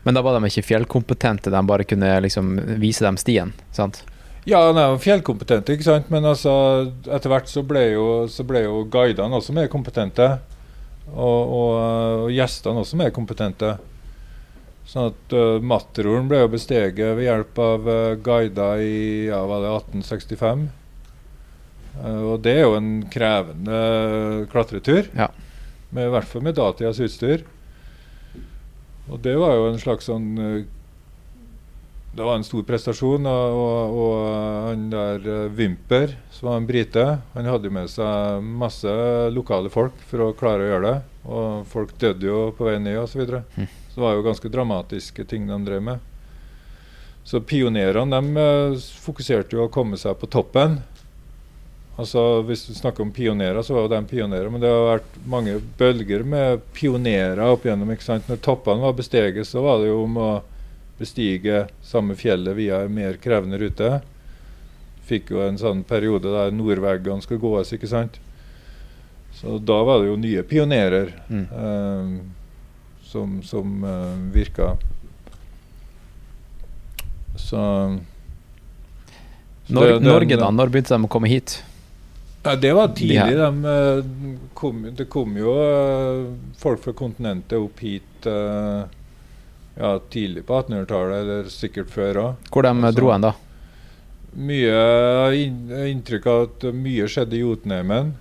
[0.06, 4.00] Men da var de ikke fjellkompetente, de bare kunne liksom vise dem stien, sant?
[4.48, 6.08] Ja, de var fjellkompetente, ikke sant?
[6.10, 6.54] men altså,
[7.12, 10.30] etter hvert så ble jo, så ble jo guidene også mer kompetente.
[11.10, 11.74] Og, og,
[12.24, 13.74] og gjestene også mer kompetente.
[14.90, 19.62] Sånn at uh, Matterhorn ble jo besteget ved hjelp av uh, guider i ja, var
[19.62, 20.66] det 1865.
[22.00, 25.10] Uh, og det er jo en krevende eh, klatretur.
[25.18, 25.30] Ja.
[25.90, 27.46] Med, I hvert fall med datidas utstyr.
[29.10, 30.68] Og det var jo en slags sånn eh,
[32.14, 33.26] Det var en stor prestasjon.
[33.30, 34.16] Og, og, og
[34.70, 38.96] han der eh, Wimper, som var en brite, han hadde med seg masse
[39.34, 40.98] lokale folk for å klare å gjøre det.
[41.30, 43.14] Og folk døde jo på vei ned osv.
[43.14, 43.44] Så, videre.
[43.58, 43.79] Mhm.
[43.90, 46.00] Så det var jo ganske dramatiske ting de drev med.
[47.26, 50.80] Så pionerene de eh, fokuserte jo å komme seg på toppen.
[52.00, 54.48] Altså Hvis du snakker om pionerer, så var jo de pionerer.
[54.50, 57.92] Men det har vært mange bølger med pionerer opp igjennom.
[57.92, 58.30] ikke sant?
[58.32, 60.30] Når toppene var besteget, så var det jo om å
[61.00, 64.00] bestige samme fjellet via en mer krevende rute.
[65.10, 68.18] Fikk jo en sånn periode der nordveggene skulle gås, ikke sant.
[69.36, 71.46] Så da var det jo nye pionerer Mm.
[71.52, 72.39] eh,
[73.10, 74.76] som, som uh, virka.
[77.36, 78.00] Så
[79.68, 80.50] så Nor det- den- Norge, da?
[80.52, 81.64] Når begynte de å komme hit?
[82.44, 83.18] Ja, det var tidlig.
[83.20, 83.36] her.
[83.36, 84.04] De, eh,
[84.54, 88.84] kom, det kom jo eh, folk fra kontinentet opp hit eh,
[89.78, 92.36] ja, tidlig på 1800-tallet, eller sikkert før òg.
[92.52, 93.34] Hvor de Altså- dro hen, da?
[94.36, 98.14] mye inn- inntrykk av at mye skjedde i Jotunheimen.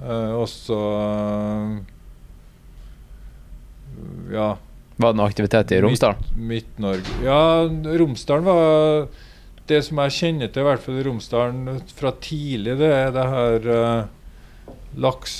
[0.00, 1.80] Eh, også eh,
[4.32, 4.56] Ja,
[4.96, 6.20] Var det noe aktivitet i Romsdalen?
[6.36, 7.14] Midt- Midt-Norge.
[7.24, 7.38] Ja,
[7.98, 9.08] Romsdalen var
[9.66, 13.22] Det som jeg kjenner til, i hvert fall i Romsdalen fra tidlig, det er det
[13.32, 15.36] her uh, laks,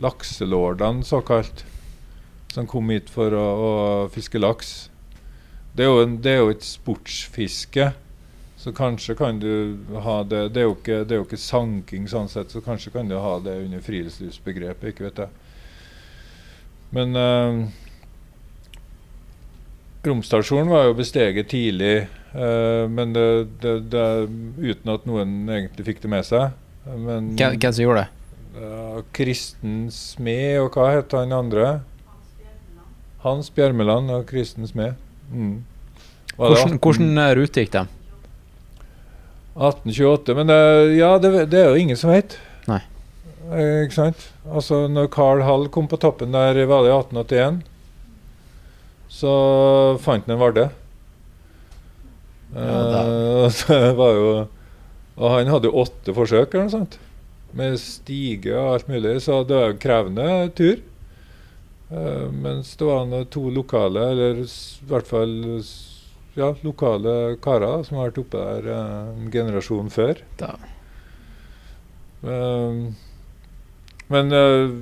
[0.00, 1.60] lakselordene, såkalt,
[2.54, 3.72] som kom hit for å, å
[4.14, 4.88] fiske laks.
[5.76, 7.90] Det er, en, det er jo et sportsfiske,
[8.56, 12.08] så kanskje kan du ha det Det er jo ikke, det er jo ikke sanking
[12.08, 15.28] sånn sett, så kanskje kan du ha det under friluftslivsbegrepet, ikke vet jeg.
[16.96, 17.60] Men eh,
[20.06, 23.26] Romsdalsfjorden var jo besteget tidlig, eh, men det,
[23.62, 24.06] det, det,
[24.62, 26.54] uten at noen egentlig fikk det med seg.
[26.86, 28.12] Men Hvem, hvem som gjorde det?
[29.12, 31.80] Kristen Smed, og hva het han andre?
[33.26, 34.94] Hans Bjermeland og Kristen Smed.
[35.32, 35.64] Mm.
[36.36, 37.86] Hvordan, hvordan eh, rute gikk det?
[39.56, 40.58] 1828, men det,
[40.98, 42.36] ja, det, det er jo ingen som vet.
[42.68, 42.82] Nei.
[43.48, 44.26] Eh, ikke sant?
[44.44, 47.62] Altså, når Carl Hall kom på toppen der, var det i 1881,
[49.16, 49.32] så
[50.04, 50.66] fant han en Vardø.
[52.56, 52.76] Ja.
[53.00, 53.64] Eh,
[54.16, 54.46] jo
[55.16, 56.98] Og han hadde jo åtte forsøk, eller noe sånt.
[57.56, 60.82] Med stige og alt mulig, så det var en krevende tur.
[61.86, 65.36] Uh, mens det var to lokale, eller i hvert fall
[66.36, 70.20] ja, lokale karer som har vært oppe der eh, en generasjon før.
[70.36, 70.52] Da.
[72.26, 72.92] Uh,
[74.12, 74.74] men eh,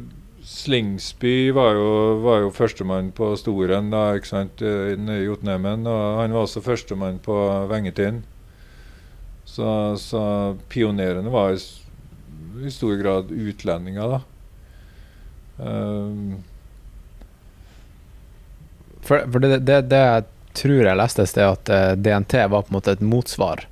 [0.44, 5.86] Slingsby var jo, var jo førstemann på Storen da, ikke sant, eh, i Jotunheimen.
[5.88, 7.36] Og han var også førstemann på
[7.70, 8.26] Vengetind.
[9.48, 9.66] Så,
[10.00, 10.22] så
[10.68, 11.60] pionerene var i,
[12.60, 14.20] i stor grad utlendinger, da.
[15.64, 16.42] Um.
[19.04, 20.24] For, for det, det, det jeg
[20.60, 23.64] tror jeg leste et sted, at eh, DNT var på en måte et motsvar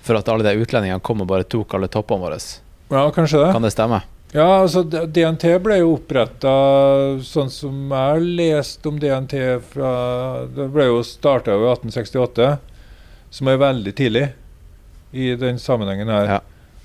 [0.00, 2.38] for at alle de utlendingene kom og bare tok alle toppene våre.
[2.90, 3.52] ja, kanskje det.
[3.54, 4.00] Kan det stemme?
[4.30, 6.50] Ja, altså DNT ble jo oppretta
[7.26, 9.34] sånn som jeg har lest om DNT
[9.72, 9.90] fra
[10.54, 12.50] Det ble jo starta i 1868,
[13.34, 14.28] som er veldig tidlig
[15.10, 16.30] i den sammenhengen her.
[16.36, 16.38] Ja.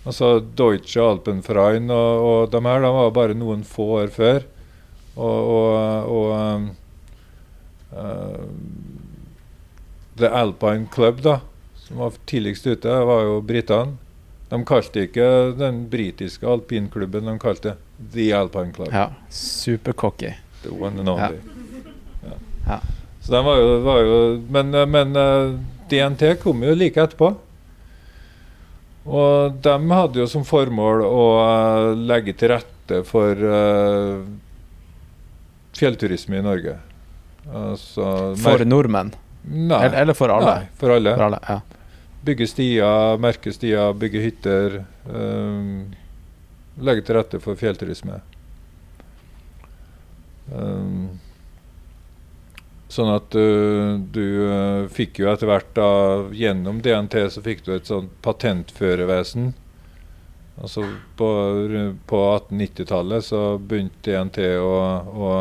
[0.10, 4.42] Altså Deutsche Alpenverein og, og de her de var bare noen få år før.
[5.16, 6.66] Og, og, og um,
[7.94, 8.42] uh,
[10.18, 11.38] The Alpine Club, da,
[11.86, 14.00] som var tidligst ute, var jo britene.
[14.50, 15.28] De kalte ikke
[15.58, 17.76] den britiske alpinklubben, de kalte
[18.14, 18.92] The Alpine Club.
[18.94, 19.10] Ja.
[19.30, 20.36] Supercocky.
[20.62, 21.40] The one and only.
[22.24, 22.38] Ja.
[22.68, 22.80] Ja.
[23.22, 25.56] Så de var jo, var jo Men, men eh,
[25.90, 27.32] DNT kom jo like etterpå.
[29.06, 34.22] Og de hadde jo som formål å eh, legge til rette for uh,
[35.74, 36.76] fjellturisme i Norge.
[37.50, 39.10] Altså For nordmenn?
[39.46, 39.80] Nei.
[39.88, 40.52] Eller, eller for alle?
[40.52, 41.14] Nei, for alle.
[41.18, 41.58] For alle, ja.
[42.26, 44.80] Bygge stier, merke stier, bygge hytter.
[45.06, 45.92] Um,
[46.82, 48.22] legge til rette for fjellturisme.
[50.54, 51.20] Um,
[52.92, 55.88] sånn at du, du uh, fikk jo etter hvert da
[56.38, 59.54] Gjennom DNT så fikk du et sånt patentførervesen.
[60.56, 60.86] Altså
[61.20, 61.30] på,
[62.08, 64.76] på 1890-tallet så begynte DNT å,
[65.12, 65.32] å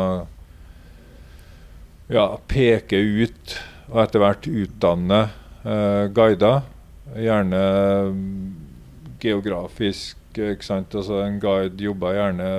[2.11, 3.55] ja, peke ut
[3.93, 5.21] og etter hvert utdanne
[5.63, 6.65] uh, guider.
[7.13, 7.59] Gjerne
[8.09, 8.55] mm,
[9.21, 10.95] geografisk, ikke sant.
[10.97, 12.49] Altså en guide jobba gjerne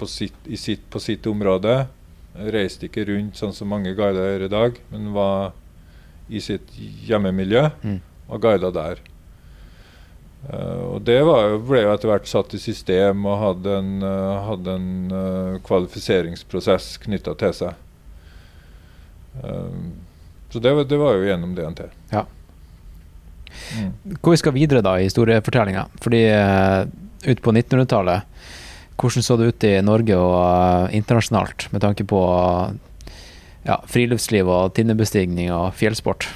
[0.00, 1.86] på sitt, i sitt, på sitt område.
[2.54, 5.52] Reiste ikke rundt sånn som mange guider gjør i dag, men var
[6.30, 6.68] i sitt
[7.06, 8.00] hjemmemiljø Mm.
[8.28, 9.00] og guida der.
[10.40, 13.90] Uh, og det var, jo- ble jo etter hvert satt i system og hadde en,
[14.02, 17.74] uh, hadde en uh, kvalifiseringsprosess knytta til seg.
[20.50, 21.84] Så det, det var jo gjennom DNT.
[22.10, 22.24] Ja.
[23.78, 24.16] Mm.
[24.20, 25.86] Hvor vi skal videre da i historiefortellinga?
[26.02, 26.84] Fordi uh,
[27.30, 28.28] ut på 1900-tallet,
[29.00, 32.22] hvordan så det ut i Norge og uh, internasjonalt med tanke på
[33.66, 36.28] ja, friluftsliv og tinnebestigning og fjellsport?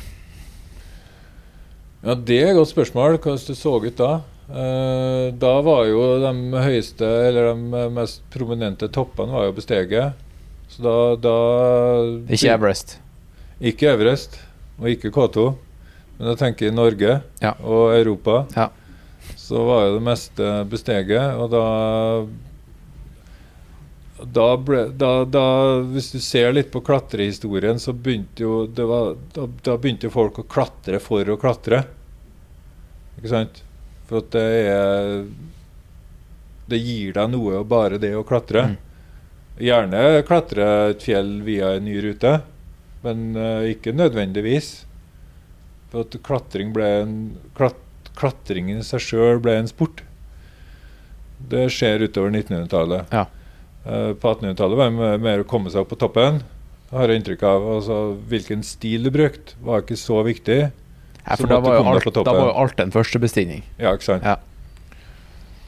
[2.05, 3.17] Ja, det er et godt spørsmål.
[3.17, 4.13] Hvordan det så ut da?
[4.45, 10.21] Uh, da var jo de høyeste, eller de mest prominente toppene var jo besteget.
[10.69, 11.37] Så da, da
[12.29, 12.99] Ikke Everest.
[13.61, 14.37] Ikke Everest,
[14.81, 15.47] og ikke K2.
[16.19, 17.55] Men jeg tenker i Norge Ja.
[17.63, 18.47] og Europa.
[18.55, 18.69] Ja.
[19.37, 21.65] Så var jo det meste besteget, og da
[24.25, 25.45] da, ble, da, da
[25.91, 30.39] Hvis du ser litt på klatrehistorien, så begynte jo det var, da, da begynte folk
[30.41, 31.83] å klatre for å klatre.
[33.19, 33.61] Ikke sant?
[34.09, 35.13] For at det er
[36.71, 38.69] Det gir deg noe, bare det å klatre.
[38.71, 38.77] Mm.
[39.65, 42.39] Gjerne klatre et fjell via en ny rute,
[43.05, 44.71] men uh, ikke nødvendigvis.
[45.95, 47.15] For at klatring en
[47.55, 47.79] klat,
[48.19, 50.03] klatringen i seg sjøl ble en sport.
[51.51, 53.13] Det skjer utover 1900-tallet.
[53.15, 53.27] Ja.
[53.87, 56.43] Eh, på 1800-tallet var det mer- å komme seg opp på toppen.
[56.91, 57.69] Har jeg inntrykk av.
[57.77, 57.99] Altså,
[58.31, 60.59] hvilken stil du brukte, var ikke så viktig.
[61.25, 62.33] Ja, Så for da var, alt, på toppen.
[62.33, 63.63] da var jo alt en førstebestigning.
[63.79, 64.27] Ja, ikke sant?
[64.27, 64.37] Ja.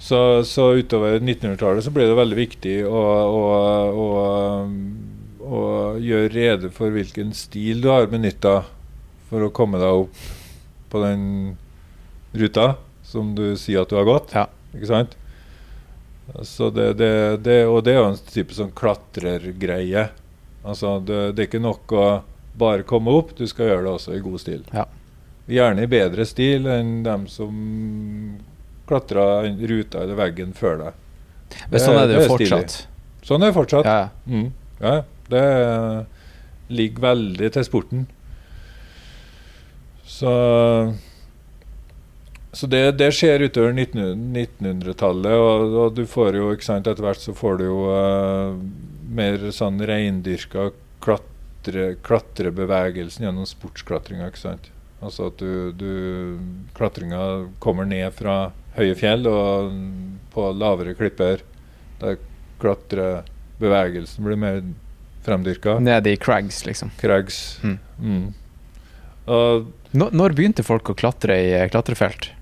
[0.03, 3.47] Så, så utover 1900-tallet så ble det veldig viktig å, å,
[3.95, 4.09] å,
[5.47, 5.63] å
[6.03, 8.65] gjøre rede for hvilken stil du har benytta
[9.37, 10.21] for å komme deg opp
[10.89, 11.25] på den
[12.33, 12.71] ruta
[13.05, 14.33] som du sier at du har gått.
[14.33, 14.47] Ja.
[14.73, 15.17] Ikke sant?
[16.43, 17.11] Så det, det,
[17.45, 20.09] det, og det er jo en type sånn klatrergreie.
[20.65, 22.07] Altså, det, det er ikke nok å
[22.57, 24.65] bare komme opp, du skal gjøre det også i god stil.
[24.73, 24.87] Ja.
[25.53, 27.53] Gjerne i bedre stil enn dem som
[28.89, 31.03] klatra ruta eller veggen før deg.
[31.71, 32.73] Men sånn er det jo fortsatt.
[32.81, 33.27] stilig.
[33.29, 33.87] Sånn er det fortsatt.
[33.87, 34.33] Ja, ja.
[34.33, 34.49] Mm.
[34.81, 34.97] Ja,
[35.31, 35.47] det
[36.73, 38.07] ligger veldig til sporten.
[40.07, 40.33] Så
[42.57, 47.05] så det, det skjer utover 1900 1900-tallet, og, og du får jo ikke sant, etter
[47.05, 48.57] hvert så får du jo uh,
[49.13, 50.71] mer sånn reindyrka
[51.05, 54.31] klatre, klatrebevegelsen gjennom sportsklatringa.
[54.33, 54.71] ikke sant?
[55.05, 55.91] Altså at du, du
[56.79, 57.21] Klatringa
[57.61, 59.77] kommer ned fra høye fjell og
[60.33, 61.45] på lavere klipper.
[62.01, 62.17] Der
[62.63, 64.63] klatrebevegelsen blir mer
[65.29, 65.77] fremdyrka.
[65.85, 66.95] Nede i Crags, liksom.
[67.01, 67.59] Crags.
[67.61, 67.79] Mm.
[68.01, 68.27] Mm.
[69.37, 72.33] Og Når, når begynte folk å klatre i eh, klatrefelt?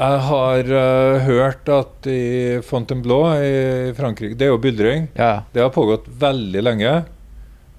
[0.00, 5.10] jeg har uh, hørt at i Fontainebleau i Frankrike Det er jo buldring.
[5.12, 6.92] Ja, Det har pågått veldig lenge.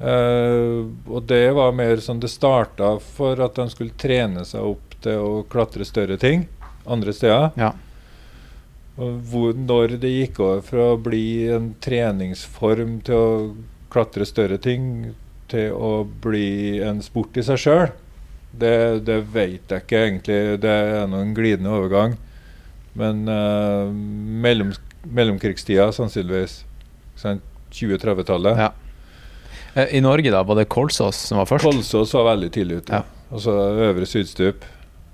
[0.01, 4.97] Uh, og det var mer sånn Det starta for at de skulle trene seg opp
[5.01, 6.45] til å klatre større ting
[6.86, 7.49] andre steder.
[7.57, 7.74] ja.
[9.01, 13.30] Hvor, når det gikk over fra å bli en treningsform til å
[13.89, 15.15] klatre større ting,
[15.49, 17.88] til å bli en sport i seg sjøl,
[18.52, 20.39] det, det vet jeg ikke egentlig.
[20.64, 22.18] Det er nå en glidende overgang.
[22.99, 23.88] Men uh,
[24.43, 24.74] mellom,
[25.08, 26.62] mellomkrigstida, sannsynligvis.
[27.72, 28.72] 20-30-tallet Ja.
[29.76, 31.64] Eh, I Norge, da, var det Kolsås som var først?
[31.64, 32.99] Kolsås var veldig tidlig ute.
[32.99, 33.28] Ja.
[33.32, 33.54] Altså
[33.88, 34.66] Øvre Sydstup.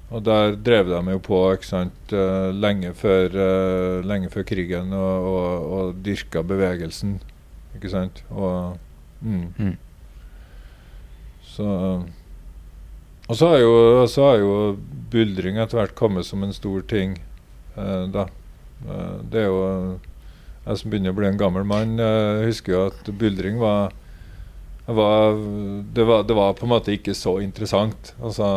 [0.08, 3.36] Og der drev de jo på ikke sant, eh, lenge, før,
[4.08, 7.18] lenge før krigen og, og, og dyrka bevegelsen.
[7.76, 8.24] Ikke sant?
[8.32, 8.78] Og
[9.22, 9.46] mm.
[9.60, 9.76] Mm.
[11.44, 11.68] Så
[13.28, 13.76] Og så har jo,
[14.08, 14.52] så har jo
[15.12, 17.18] buldring etter hvert kommet som en stor ting,
[17.76, 18.28] eh, da.
[18.88, 20.00] Eh, det er jo
[20.68, 23.94] Jeg som begynner å bli en gammel mann, jeg husker jo at buldring var
[24.94, 25.34] var,
[25.94, 28.14] det, var, det var på en måte ikke så interessant.
[28.24, 28.48] Altså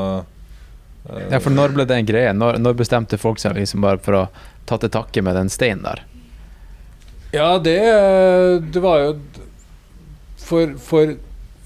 [1.08, 2.34] eh, Ja, for når ble det en greie?
[2.36, 4.24] Når, når bestemte folk seg liksom bare for å
[4.70, 6.04] ta til takke med den steinen der?
[7.34, 7.78] Ja, det,
[8.74, 9.10] det var jo
[10.38, 11.16] For, for,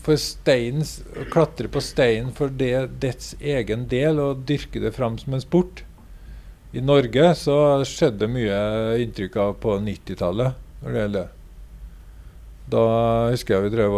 [0.04, 0.84] for steinen,
[1.16, 5.44] Å klatre på steinen for det, dets egen del og dyrke det fram som en
[5.44, 5.84] sport
[6.76, 7.56] I Norge så
[7.88, 8.58] skjedde mye
[9.04, 11.30] inntrykk av på 90-tallet når det gjelder det.
[12.74, 12.84] Da
[13.28, 13.94] husker jeg vi drev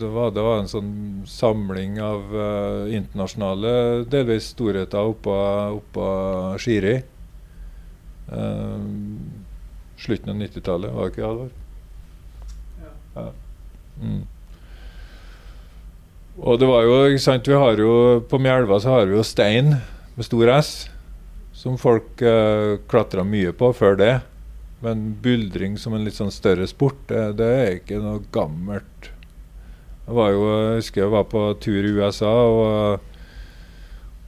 [0.00, 0.92] det var, det var en sånn
[1.28, 3.72] samling av uh, internasjonale,
[4.10, 5.34] delvis storheter oppå,
[5.76, 6.06] oppå
[6.60, 6.96] Skiri.
[8.32, 8.80] Uh,
[10.00, 11.52] slutten av 90-tallet, var det ikke Halvor?
[13.16, 13.28] Ja.
[14.00, 14.24] Mm.
[16.36, 19.24] Og det var jo, ikke sant, vi har jo På Mjelva så har vi jo
[19.24, 19.78] stein
[20.16, 20.70] med stor S,
[21.56, 24.14] som folk eh, klatra mye på før det.
[24.84, 29.10] Men buldring som en litt sånn større sport, det, det er ikke noe gammelt.
[30.06, 33.12] Jeg var jo, jeg husker jeg var på tur i USA, og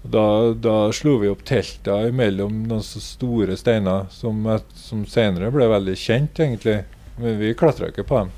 [0.08, 4.44] da, da slo vi opp telta mellom noen så store steiner som,
[4.76, 6.80] som senere ble veldig kjent, egentlig.
[7.18, 8.32] Men vi klatra ikke på dem.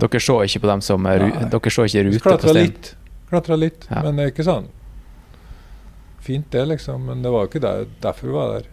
[0.00, 1.18] Dere så ikke på dem som Nei.
[1.52, 2.94] Dere så ikke rute på klatra litt,
[3.30, 4.02] klatra litt Ja.
[4.04, 4.68] men det er ikke sånn
[6.20, 7.06] fint, det, liksom.
[7.06, 8.66] Men det var ikke der, derfor vi var der.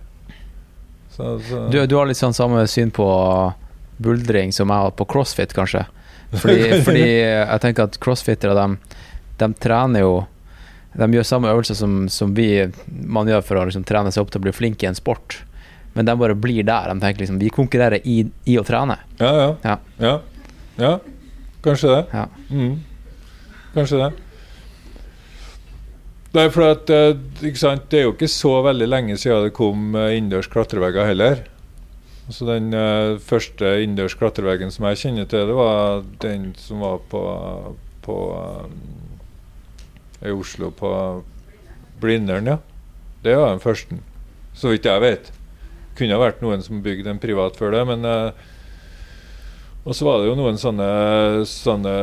[1.09, 1.67] Så, så.
[1.71, 3.07] Du, du har litt sånn samme syn på
[4.03, 5.85] buldring som jeg har på crossfit, kanskje?
[6.35, 8.97] Fordi, fordi jeg tenker at crossfittere, de,
[9.39, 10.25] de trener jo
[10.97, 14.31] De gjør samme øvelser som, som vi man gjør for å liksom, trene seg opp
[14.33, 15.39] til å bli flink i en sport.
[15.93, 16.89] Men de bare blir der.
[16.89, 18.97] De tenker liksom Vi konkurrerer i, i å trene.
[19.21, 19.49] Ja, ja.
[19.63, 19.75] Ja.
[20.01, 20.13] Ja.
[20.81, 20.93] ja.
[21.65, 22.01] Kanskje det.
[22.13, 22.25] Ja.
[22.49, 22.79] Mm.
[23.75, 24.09] Kanskje det.
[26.35, 27.87] Er, for at, eh, sant?
[27.89, 31.45] det er jo ikke så veldig lenge siden det kom eh, innendørs klatrevegger heller.
[32.29, 36.99] Så Den uh, første innendørs klatreveggen som jeg kjenner til, det var den som var
[37.07, 37.21] på,
[38.03, 40.91] på eh, i Oslo, på
[42.01, 42.57] Blindern, ja.
[43.23, 44.01] Det var den første,
[44.53, 45.31] så vidt jeg vet.
[45.97, 48.35] Kunne ha vært noen som bygde en privat før det, men uh,
[49.87, 50.91] Og så var det jo noen sånne,
[51.47, 51.95] sånne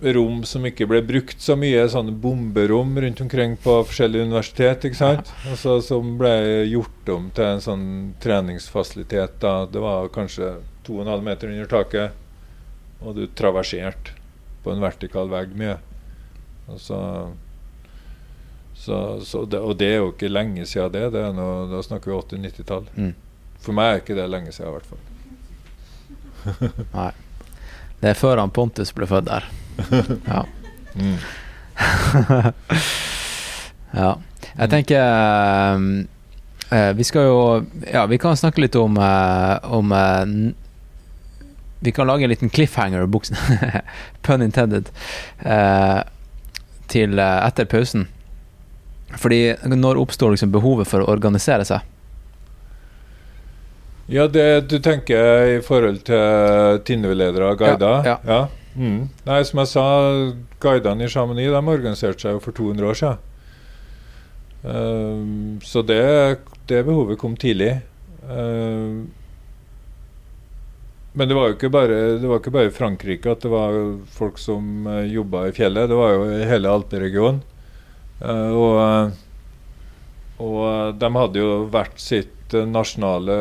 [0.00, 4.98] rom som ikke ble brukt så mye, sånne bomberom rundt omkring på forskjellige universitet, ikke
[4.98, 5.32] sant?
[5.50, 6.32] Altså, som ble
[6.70, 7.84] gjort om til en sånn
[8.22, 9.36] treningsfasilitet.
[9.44, 9.66] da.
[9.68, 10.56] Det var kanskje
[10.88, 12.16] 2,5 meter under taket,
[13.00, 14.16] og du traverserte
[14.64, 15.76] på en vertikal vegg mye.
[16.70, 16.98] Altså,
[18.80, 21.10] så, så det, og det er jo ikke lenge siden det.
[21.12, 22.88] det er noe, da snakker vi 80-90-tall.
[22.96, 23.14] Mm.
[23.60, 25.02] For meg er ikke det lenge siden, i hvert fall.
[26.98, 27.10] Nei.
[28.00, 29.44] Det er før han Pontus ble født der.
[30.26, 30.46] Ja.
[30.94, 31.16] Mm.
[34.00, 34.18] ja.
[34.58, 35.04] Jeg tenker
[35.74, 35.84] um,
[36.72, 37.36] uh, Vi skal jo
[37.86, 40.50] Ja, vi kan snakke litt om, uh, om uh,
[41.80, 43.36] Vi kan lage en liten cliffhanger, buksen
[44.26, 44.90] pun intended,
[45.38, 46.00] eh,
[46.92, 48.04] til eh, etter pausen.
[49.16, 51.86] Fordi når oppstår liksom behovet for å organisere seg?
[54.12, 58.06] Ja, det du tenker i forhold til Tinnevedledere og guider?
[58.28, 58.40] Ja,
[58.80, 59.10] Mm.
[59.26, 59.86] Nei, som jeg sa,
[60.62, 63.26] guidene i Chamonix de organiserte seg jo for 200 år siden.
[64.64, 66.02] Ehm, så det,
[66.68, 67.74] det behovet kom tidlig.
[68.28, 69.08] Ehm,
[71.12, 73.74] men det var jo ikke bare, det var ikke bare i Frankrike at det var
[74.14, 75.90] folk som uh, jobba i fjellet.
[75.90, 77.40] Det var jo i hele alperegionen.
[78.20, 79.16] Uh, og,
[80.44, 83.34] og de hadde jo hvert sitt eh, nasjonale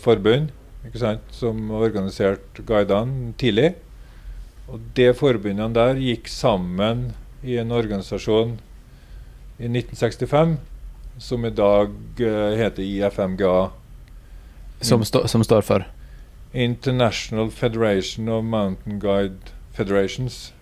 [0.00, 0.50] forbund
[0.88, 3.74] ikke sant, som organiserte guidene tidlig.
[4.68, 7.10] Og de forbundene der gikk sammen
[7.42, 8.58] i en organisasjon
[9.58, 10.56] i 1965,
[11.18, 11.90] som i dag
[12.22, 13.70] uh, heter IFMGA.
[14.82, 15.86] Som, st som står for
[16.52, 20.52] International Federation of Mountain Guide Federations.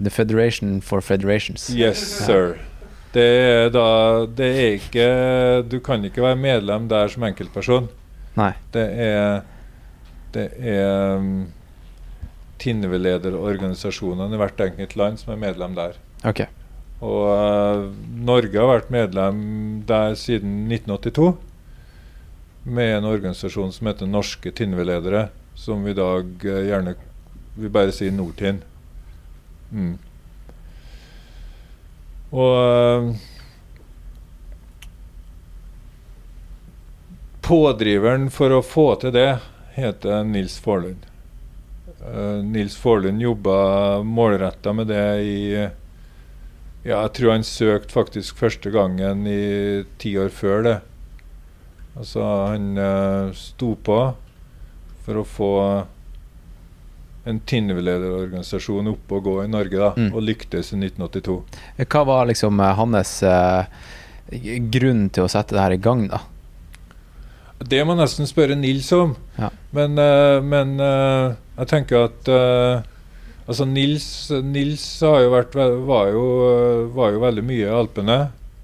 [0.00, 1.70] The Federation for Federations.
[1.70, 2.58] Yes, sir.
[3.14, 5.04] Det er da Det er ikke
[5.70, 7.88] Du kan ikke være medlem der som enkeltperson.
[8.36, 8.52] Nei.
[8.74, 9.44] Det er
[10.34, 11.22] Det er
[12.62, 15.98] Tinnevedlederorganisasjonene i hvert enkelt land som er medlem der.
[16.24, 16.46] Okay.
[17.04, 17.90] Og uh,
[18.24, 19.40] Norge har vært medlem
[19.88, 21.34] der siden 1982
[22.64, 25.28] med en organisasjon som heter Norske Tinnevedledere,
[25.58, 26.96] som vi i dag uh, gjerne
[27.58, 28.62] vil bare si Nordtinn.
[29.74, 29.94] Mm.
[32.34, 33.30] Og uh,
[37.44, 39.28] Pådriveren for å få til det
[39.74, 41.02] heter Nils Forlund.
[42.04, 45.38] Eh, Nils Forlund jobba målretta med det i
[46.84, 50.74] ja, jeg tror han søkte faktisk første gangen i ti år før det.
[51.96, 53.96] Altså, han uh, sto på
[55.06, 55.48] for å få
[57.24, 60.10] en tinnevedlederorganisasjon opp og gå i Norge, da, Mm.
[60.12, 61.38] og lyktes i 1982.
[61.88, 63.64] Hva var liksom eh, hans eh,
[64.74, 66.20] grunn til å sette det her i gang, da?
[67.64, 69.16] Det må nesten spørre Nils om.
[69.38, 69.48] Ja.
[69.74, 72.90] Men, eh, men eh, jeg tenker at eh,
[73.44, 74.06] Altså Nils,
[74.40, 75.52] Nils jo vært,
[75.84, 76.28] var, jo,
[76.96, 78.16] var jo veldig mye i Alpene.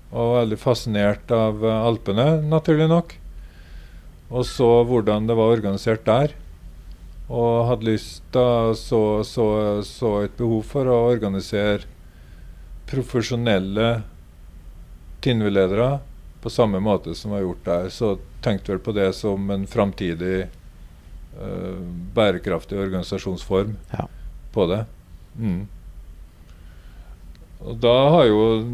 [0.08, 3.12] Og veldig fascinert av Alpene, naturlig nok.
[4.32, 6.32] Og så hvordan det var organisert der.
[7.28, 9.44] Og hadde lyst da så, så,
[9.84, 11.84] så et behov for å organisere
[12.88, 13.90] profesjonelle
[15.20, 15.90] tinnevedledere
[16.40, 17.92] på samme måte som var gjort der.
[17.92, 20.48] Så tenkte vel på det som en framtidig
[21.40, 21.76] eh,
[22.14, 24.06] bærekraftig organisasjonsform Ja.
[24.52, 24.84] på det.
[25.38, 25.68] Mm.
[27.60, 28.66] Og da har jo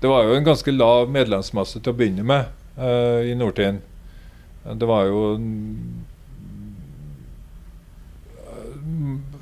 [0.00, 2.44] Det var jo en ganske lav medlemsmasse til å begynne med
[2.78, 3.80] uh, i Nordtind.
[4.62, 6.04] Det var jo mm,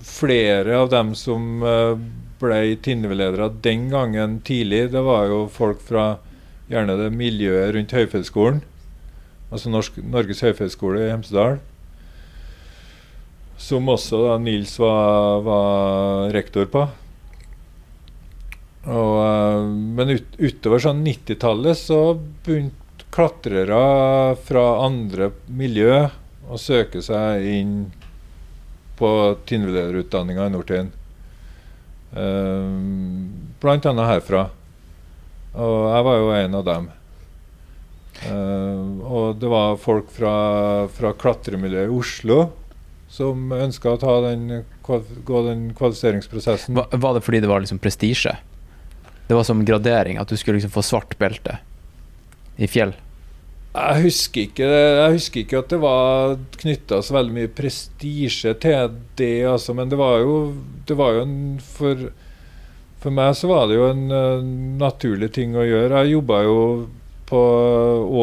[0.01, 1.65] flere av dem som
[2.39, 6.19] ble tinnevedledere den gangen tidlig, det var jo folk fra
[6.71, 8.63] gjerne det miljøet rundt Høyfjellsskolen.
[9.55, 11.61] Altså Norsk, Norges høyfjellsskole i Hemsedal.
[13.61, 16.89] Som også da Nils var, var rektor på.
[18.85, 19.61] Og, eh,
[19.97, 22.01] men ut, utover sånn 90-tallet så
[22.45, 22.83] begynte
[23.15, 26.09] klatrere fra andre miljø
[26.51, 27.77] å søke seg inn
[28.99, 29.11] på
[29.47, 30.91] tinnevedlederutdanninga i Nordtind.
[32.15, 34.45] Um, blant annet herfra.
[35.55, 36.91] Og jeg var jo en av dem.
[38.23, 40.35] Eh, og det var folk fra,
[40.95, 42.39] fra klatremiljøet i Oslo
[43.15, 46.75] som ønska å ta den, gå den kvalifiseringsprosessen.
[46.79, 48.35] Var, var det fordi det var liksom prestisje?
[49.29, 51.61] Det var som gradering, at du skulle liksom få svart belte
[52.61, 52.95] i fjell?
[53.75, 58.99] Jeg husker ikke, jeg husker ikke at det var knytta så veldig mye prestisje til
[59.19, 60.37] det, altså, men det var jo,
[60.87, 62.05] det var jo en for,
[63.03, 64.45] for meg så var det jo en uh,
[64.79, 66.05] naturlig ting å gjøre.
[66.05, 66.61] Jeg jobba jo
[67.35, 67.43] på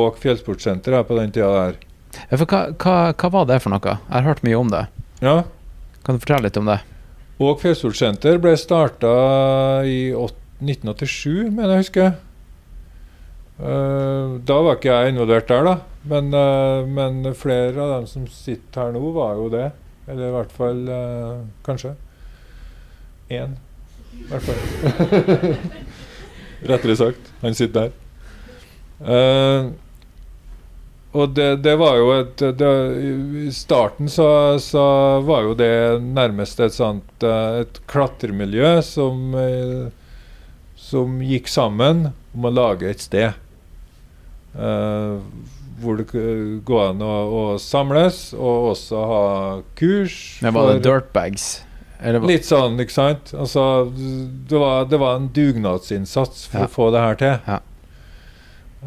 [0.02, 1.82] Åk fjellsportsenter på den tida der.
[2.30, 3.98] Ja, for hva, hva, hva var det for noe?
[4.00, 4.86] Jeg har hørt mye om det.
[5.24, 5.42] Ja.
[6.06, 6.80] Kan du fortelle litt om det?
[7.42, 9.12] Åk Fjellsportsenter ble starta
[9.90, 12.12] i 1987, mener jeg husker.
[13.62, 15.74] Eh, da var ikke jeg involvert der, da.
[16.12, 19.72] Men, eh, men flere av dem som sitter her nå, var jo det.
[20.10, 21.96] Eller i hvert fall eh, kanskje
[23.34, 23.58] én.
[24.18, 25.58] I hvert fall.
[26.72, 27.34] Rettere sagt.
[27.42, 28.01] Han sitter der.
[29.02, 29.72] Eh,
[31.12, 32.68] og det, det var jo et det,
[33.48, 34.28] I starten så,
[34.64, 34.84] så
[35.28, 39.90] var jo det nærmest et sånt eh, Et klatremiljø som eh,
[40.80, 43.34] Som gikk sammen om å lage et sted.
[44.56, 45.20] Uh,
[45.82, 46.06] hvor det
[46.68, 49.24] går an å, å samles, og også ha
[49.80, 50.16] kurs.
[50.44, 51.46] Det var det dirtbags?
[52.02, 53.32] Eller, Litt sånn, ikke sant?
[53.36, 56.70] Altså, det var, det var en dugnadsinnsats for Ja.
[56.70, 57.36] å få det her til.
[57.48, 57.60] Ja.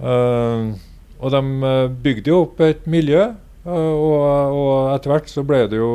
[0.03, 0.73] Eh,
[1.21, 3.29] og de eh, bygde jo opp et miljø,
[3.65, 5.93] eh, og, og etter hvert så ble det jo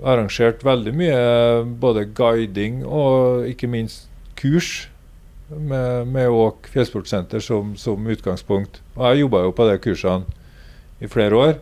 [0.00, 1.16] arrangert veldig mye
[1.80, 4.08] både guiding og ikke minst
[4.40, 4.88] kurs
[5.50, 8.80] med, med Åk fjellsportsenter som, som utgangspunkt.
[8.96, 10.38] Og jeg jobba jo på de kursene
[11.04, 11.58] i flere år.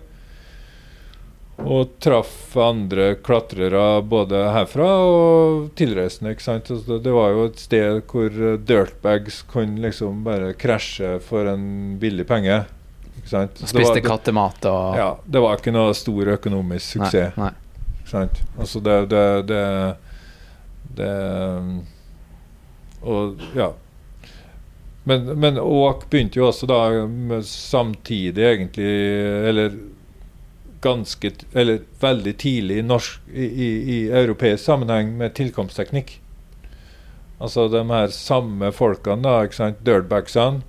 [1.58, 6.30] Og traff andre klatrere både herfra og tilreisende.
[6.36, 6.70] ikke sant?
[6.70, 8.30] Altså, det var jo et sted hvor
[8.62, 12.60] dirtbags kunne liksom bare krasje for en billig penge.
[13.18, 13.58] ikke sant?
[13.58, 17.36] Og var- spiste kattemat og Ja, det var ikke noe stor økonomisk suksess.
[17.36, 17.50] Nei,
[17.98, 18.42] Ikke sant?
[18.58, 19.96] Altså det, det, det,
[20.94, 21.12] det
[23.02, 23.72] Og ja.
[25.04, 26.78] Men, men Åk begynte jo også da
[27.42, 28.90] samtidig, egentlig,
[29.48, 29.72] eller
[30.84, 36.18] ganske Eller veldig tidlig i, norsk, i, i, i europeisk sammenheng med tilkomstteknikk.
[37.38, 40.64] Altså de her samme folkene, da, ikke sant, dirtbagsene,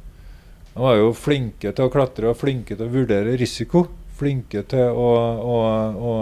[0.74, 3.88] de var jo flinke til å klatre og flinke til å vurdere risiko.
[4.20, 5.57] Flinke til å, å,
[6.10, 6.14] å,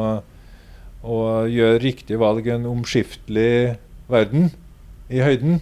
[1.04, 1.18] å
[1.52, 3.78] gjøre riktige valg i en omskiftelig
[4.10, 4.52] verden
[5.12, 5.60] i høyden.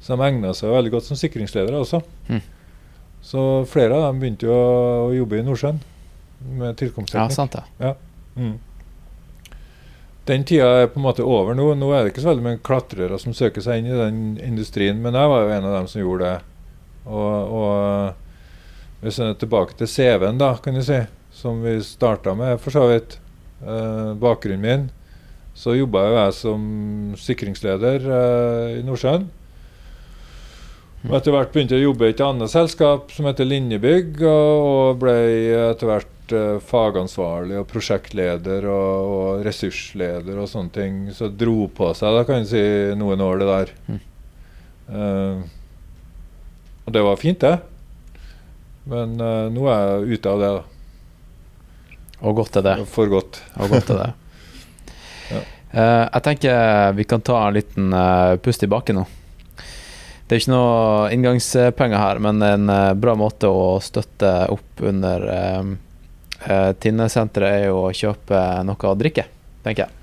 [0.00, 2.00] Så de egna seg veldig godt som sikringsledere også.
[2.30, 2.42] Mm.
[3.26, 5.82] Så flere av dem begynte jo å jobbe i Nordsjøen
[6.38, 6.76] med
[7.20, 7.64] Ja, sant det.
[8.36, 8.56] Mm.
[10.26, 11.68] Den tida er på en måte over nå.
[11.78, 14.98] Nå er det ikke så veldig mange klatrere som søker seg inn i den industrien,
[15.02, 16.38] men jeg var jo en av dem som gjorde det.
[17.06, 20.98] Og, og hvis en er tilbake til CV-en, da, kan du si,
[21.36, 23.20] som vi starta med, for så vidt,
[23.62, 24.88] eh, bakgrunnen min,
[25.56, 26.64] så jobba jo jeg som
[27.22, 29.28] sikringsleder eh, i Nordsjøen.
[31.06, 34.66] Og etter hvert begynte jeg å jobbe i et annet selskap som heter Linjebygg, og,
[34.66, 35.14] og ble
[35.68, 40.98] etter hvert eh, fagansvarlig og prosjektleder og, og ressursleder og sånne ting.
[41.14, 42.64] Så dro på seg, da kan du si,
[42.98, 43.72] noen år, det der.
[43.86, 44.02] Mm.
[44.86, 45.42] Uh,
[46.86, 47.54] og det var fint, det.
[48.90, 50.64] Men uh, nå er jeg ute av det, da.
[52.26, 52.76] Og godt er det.
[52.90, 53.42] For godt.
[53.60, 54.12] Og godt er det.
[55.26, 55.40] Ja.
[55.74, 57.90] Jeg tenker vi kan ta en liten
[58.40, 59.02] pust i bakken nå.
[60.26, 65.26] Det er ikke noe inngangspenger her, men en eh, bra måte å støtte opp under
[65.30, 69.24] uh, Tinnesenteret er jo å kjøpe noe å drikke,
[69.62, 69.94] tenker jeg.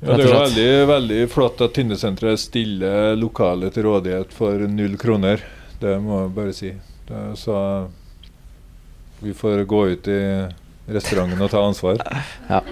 [0.00, 4.96] Ja, det er jo veldig, veldig flott at Tindesenteret stiller lokalet til rådighet for null
[5.00, 5.44] kroner.
[5.82, 6.72] Det må jeg bare si.
[7.08, 7.58] Det, så
[9.20, 10.20] vi får gå ut i
[10.88, 12.00] restauranten og ta ansvar.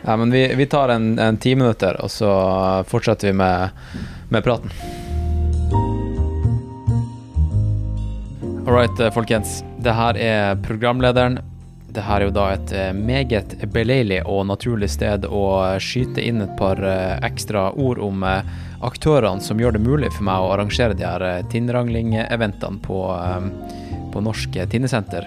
[0.00, 2.30] Ja, men vi, vi tar en, en ti minutter, og så
[2.88, 3.82] fortsetter vi med,
[4.32, 4.72] med praten.
[8.70, 9.64] All right, eh, folkens.
[9.82, 11.40] Det her er programlederen.
[11.90, 15.40] Det her er jo da et eh, meget beleilig og naturlig sted å
[15.82, 20.38] skyte inn et par eh, ekstra ord om aktørene som gjør det mulig for meg
[20.38, 23.00] å arrangere de her Tinnrangling-eventene på,
[24.14, 25.26] på Norsk Tinnesenter.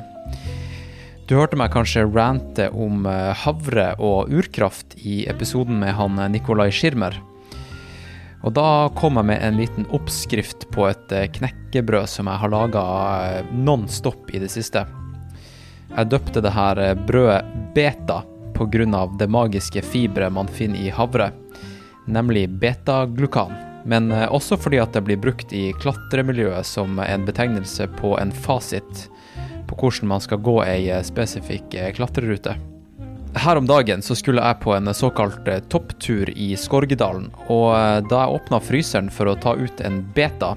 [1.27, 3.03] Du hørte meg kanskje rante om
[3.43, 7.19] havre og urkraft i episoden med han Nikolai Schirmer.
[8.43, 12.51] Og da kom jeg med en liten oppskrift på et eh, knekkebrød som jeg har
[12.51, 12.83] laga
[13.55, 14.83] non stop i det siste.
[15.93, 18.23] Jeg døpte det her eh, brødet beta
[18.53, 19.07] pga.
[19.19, 21.31] det magiske fiberet man finner i havre,
[22.05, 23.53] nemlig betaglukan.
[23.85, 28.31] Men eh, også fordi at det blir brukt i klatremiljøet som en betegnelse på en
[28.31, 29.07] fasit
[29.67, 32.55] på hvordan man skal gå ei eh, spesifikk eh, klatrerute.
[33.35, 37.99] Her om dagen så skulle jeg på en såkalt eh, topptur i Skorgedalen, og eh,
[38.05, 40.53] da jeg åpna fryseren for å ta ut en beta,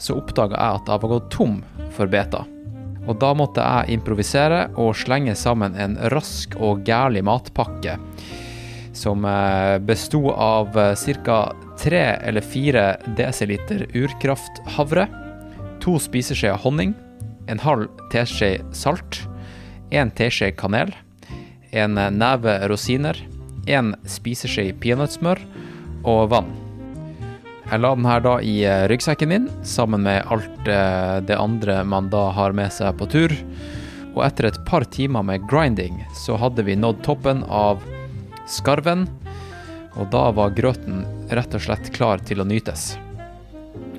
[0.00, 1.60] så oppdaga jeg at jeg var gått tom
[1.94, 2.42] for beta.
[3.06, 7.96] Og da måtte jeg improvisere og slenge sammen en rask og gærlig matpakke
[8.96, 11.38] som eh, besto av ca.
[11.78, 15.06] tre eller fire desiliter urkrafthavre,
[15.80, 16.96] to spiseskjeer honning,
[17.46, 19.22] en halv teskje salt,
[19.94, 20.90] en teskje kanel,
[21.70, 23.18] en neve rosiner,
[23.70, 25.42] en spiseskje peanøttsmør
[26.08, 26.50] og vann.
[27.70, 31.84] Jeg la den her da i eh, ryggsekken min, sammen med alt eh, det andre
[31.86, 33.34] man da har med seg på tur.
[34.16, 37.84] Og etter et par timer med grinding, så hadde vi nådd toppen av
[38.50, 39.06] skarven.
[39.94, 42.96] Og da var grøten rett og slett klar til å nytes.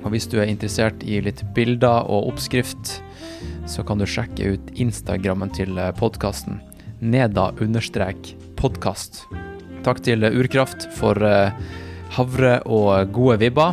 [0.02, 2.98] Og hvis du er interessert i litt bilder og oppskrift,
[3.64, 6.60] så kan du sjekke ut Instagrammen til podkasten.
[7.02, 9.24] Neda understrek podkast.
[9.82, 11.50] Takk til Urkraft for eh,
[12.14, 13.72] havre og gode vibber.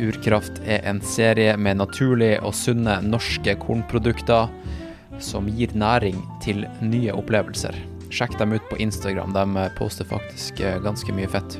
[0.00, 4.48] Urkraft er en serie med naturlige og sunne norske kornprodukter
[5.20, 7.76] som gir næring til nye opplevelser.
[8.08, 11.58] Sjekk dem ut på Instagram, de poster faktisk eh, ganske mye fett.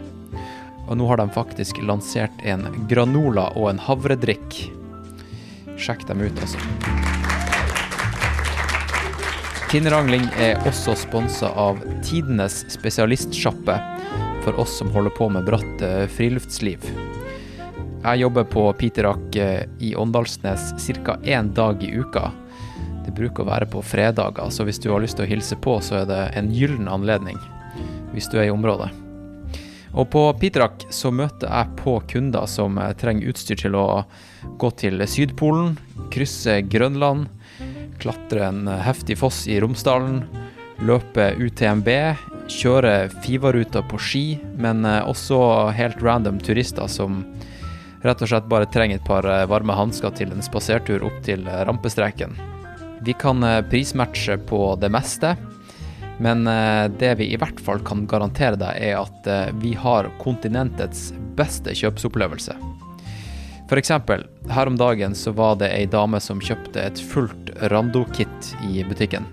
[0.89, 4.63] Og nå har de faktisk lansert en granola og en havredrikk.
[5.77, 7.08] Sjekk dem ut, altså.
[9.69, 13.75] Tinnerangling er også sponsa av tidenes spesialistsjappe
[14.41, 16.87] for oss som holder på med bratt eh, friluftsliv.
[18.01, 20.71] Jeg jobber på Piterak eh, i Åndalsnes
[21.05, 21.19] ca.
[21.21, 22.31] én dag i uka.
[23.05, 25.77] Det bruker å være på fredager, så hvis du har lyst til å hilse på,
[25.85, 27.37] så er det en gyllen anledning.
[28.15, 28.89] Hvis du er i området.
[29.93, 33.89] Og på Piterak så møter jeg på kunder som eh, trenger utstyr til å
[34.57, 35.77] gå til Sydpolen,
[36.09, 37.29] krysse Grønland,
[38.03, 40.23] klatre en heftig foss i Romsdalen,
[40.85, 41.89] løpe UTMB,
[42.49, 44.25] kjøre Fivaruta på ski,
[44.57, 45.39] men eh, også
[45.77, 47.23] helt random turister som
[48.05, 51.47] rett og slett bare trenger et par eh, varme hansker til en spasertur opp til
[51.47, 52.37] eh, rampestreken.
[53.05, 55.37] Vi kan prismatche på det meste,
[56.19, 56.43] men
[56.99, 62.57] det vi i hvert fall kan garantere deg, er at vi har kontinentets beste kjøpsopplevelse.
[63.71, 63.93] F.eks.
[64.51, 69.27] her om dagen så var det ei dame som kjøpte et fullt Rando-kit i butikken.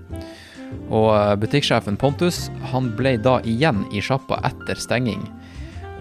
[0.89, 5.23] Og eh, butikksjefen Pontus han ble da igjen i sjappa etter stenging,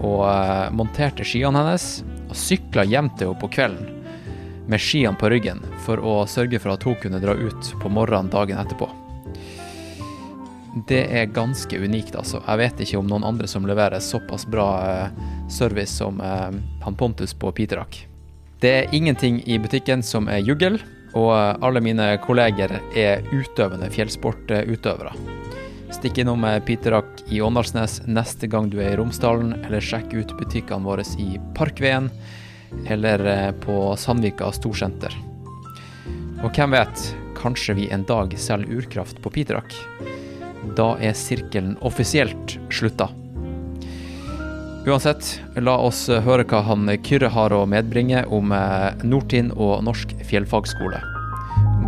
[0.02, 3.92] og uh, monterte skiene hennes og sykla hjem til henne på kvelden
[4.66, 8.32] med skiene på ryggen for å sørge for at hun kunne dra ut på morgenen
[8.32, 8.88] dagen etterpå.
[10.88, 12.40] Det er ganske unikt, altså.
[12.42, 17.36] Jeg vet ikke om noen andre som leverer såpass bra uh, service som han Pontus
[17.38, 18.00] på Piterak.
[18.64, 20.80] Det er ingenting i butikken som er juggel,
[21.14, 25.14] og alle mine kolleger er utøvende fjellsportutøvere.
[25.94, 30.84] Stikk innom Piterak i Åndalsnes neste gang du er i Romsdalen, eller sjekk ut butikkene
[30.84, 32.10] våre i Parkveien
[32.90, 35.14] eller eh, på Sandvika storsenter.
[36.42, 37.04] Og hvem vet,
[37.38, 39.76] kanskje vi en dag selger urkraft på Piterak?
[40.76, 43.08] Da er sirkelen offisielt slutta.
[44.84, 50.12] Uansett, la oss høre hva han Kyrre har å medbringe om eh, Nordtind og Norsk
[50.28, 50.98] fjellfagskole.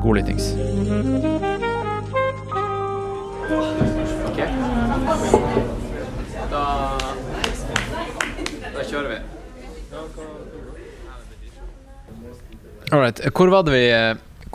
[0.01, 0.47] God lyttings.
[4.31, 4.41] Ok.
[6.55, 6.65] Da,
[8.65, 9.21] da kjører vi.
[12.93, 13.21] All right.
[13.35, 13.87] Hvor var det vi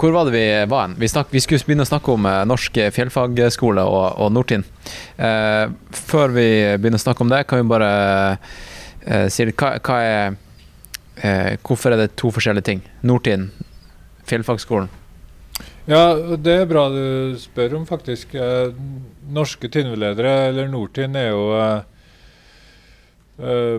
[0.02, 0.96] hvor var det vi var hen?
[0.98, 4.66] Vi, vi, skulle begynne å snakke om eh, Norsk fjellfagskole og, og Nordtind.
[5.22, 6.48] Eh, før vi
[6.82, 7.92] begynner å snakke om det, kan vi bare
[9.06, 10.34] eh, si hva, hva er
[11.22, 12.82] eh, Hvorfor er det to forskjellige ting?
[13.06, 13.52] Nordtind,
[14.26, 14.90] fjellfagskolen.
[15.90, 18.34] Ja, det er bra du spør om, faktisk.
[18.34, 18.74] Eh,
[19.30, 21.82] norske tinnveledere, eller Nordtind, er jo eh,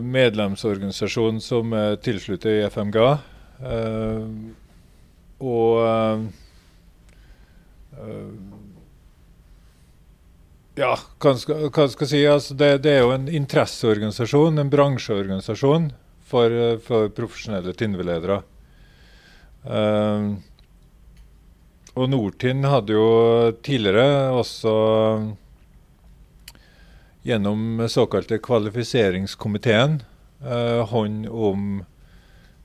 [0.02, 3.12] medlemsorganisasjon som er tilsluttet i FMGA.
[5.42, 6.22] Og uh,
[10.78, 12.22] Ja, hva skal, hva skal si?
[12.24, 15.90] Altså det, det, er jo en interesseorganisasjon, en bransjeorganisasjon
[16.24, 16.54] for,
[16.86, 18.38] for profesjonelle tinnveledere.
[19.68, 20.40] Uh,
[21.92, 23.08] og Nortind hadde jo
[23.60, 24.72] tidligere også
[27.28, 30.00] gjennom såkalte kvalifiseringskomiteen
[30.40, 31.82] uh, hånd om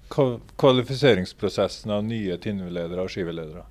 [0.10, 3.66] kvalifiseringsprosessen av nye tinnveledere og skiveledere.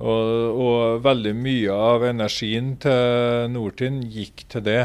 [0.00, 4.84] Og, og, veldig mye av energien til Nortin gikk til det.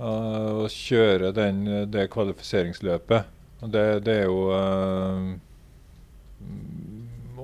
[0.00, 3.36] Uh, å kjøre den, det kvalifiseringsløpet.
[3.60, 5.34] Og det, det er jo uh,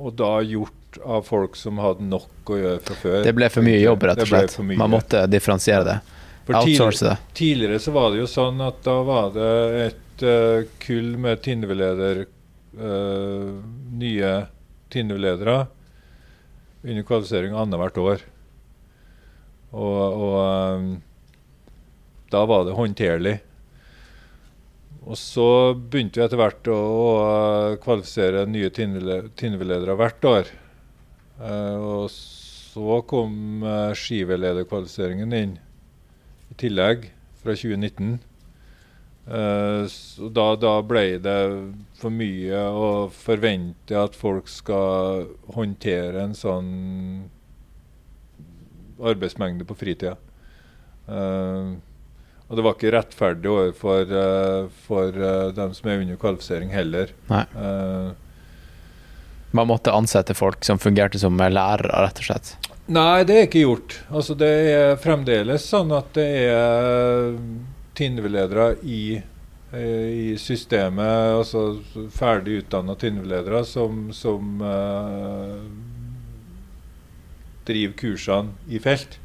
[0.01, 3.19] Og da gjort av folk som hadde nok å gjøre fra før.
[3.27, 4.57] Det ble for mye jobb, rett og slett.
[4.73, 5.99] Man måtte differensiere det.
[6.47, 7.17] Outsource det.
[7.37, 9.53] Tidligere så var det jo sånn at da var det
[9.85, 12.27] et uh, kull med Tindveleder,
[12.79, 13.57] uh,
[13.97, 14.33] nye
[14.93, 15.67] Tindveledere
[16.87, 18.25] under kvalifisering annethvert år.
[19.75, 20.37] Og, og
[20.77, 20.87] um,
[22.33, 23.35] da var det håndterlig.
[25.07, 26.79] Og så begynte vi etter hvert å,
[27.83, 30.49] kvalifisere nye Tindveledere hvert år.
[31.79, 33.63] Og så kom
[33.95, 35.53] skivelederkvalifiseringen inn
[36.51, 37.07] i tillegg
[37.43, 38.17] fra 2019.
[39.27, 41.39] Så da, da ble det
[41.99, 45.25] for mye å forvente at folk skal
[45.57, 46.69] håndtere en sånn
[49.03, 50.15] arbeidsmengde på fritida.
[51.07, 51.75] Uh,
[52.47, 57.11] og det var ikke rettferdig overfor uh, for uh, dem som er under kvalifisering heller.
[57.31, 58.15] Uh,
[59.51, 62.55] Man måtte ansette folk som fungerte som lærere, rett og slett.
[62.87, 63.97] nei, det er ikke gjort.
[64.11, 67.33] Altså, det er fremdeles sånn at det er
[67.97, 69.03] TINV-ledere i,
[69.77, 71.63] i systemet, altså
[72.15, 74.61] ferdig utdanna TINV-ledere, som, som
[77.67, 79.19] driver kursene i felt.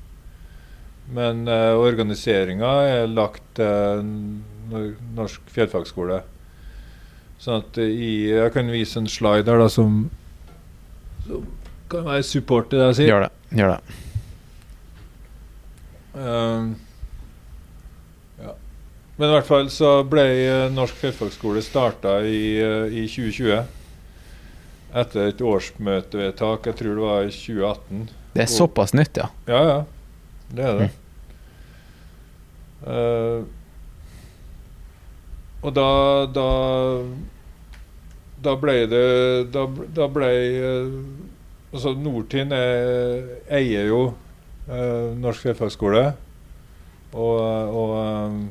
[1.11, 4.03] Men uh, organiseringa er lagt til
[4.71, 6.21] uh, Norsk fjellfagskole.
[7.41, 10.05] Sånn at uh, i, Jeg kan vise en slide her da, som,
[11.25, 11.49] som
[11.91, 13.11] kan være support til det jeg sier.
[13.11, 13.33] Gjør det.
[13.59, 13.81] Gjør det.
[16.11, 16.39] Ja.
[19.21, 23.59] Men i hvert fall så ble uh, Norsk fjellfagskole starta i, uh, i 2020.
[24.97, 27.99] Etter et årsmøtevedtak, jeg tror det var i 2018.
[28.33, 29.27] Det er såpass nytt, ja.
[29.45, 29.75] Ja, ja.
[30.57, 30.87] Det er det.
[32.81, 33.43] Uh,
[35.61, 35.85] og da
[36.33, 36.45] Da
[38.41, 39.01] Da ble det
[39.53, 40.29] Da, da ble
[41.69, 43.21] Altså, Nordtind er,
[43.53, 43.99] eier jo
[44.65, 46.07] uh, Norsk fjellfagskole.
[47.13, 47.37] Og,
[47.69, 48.49] og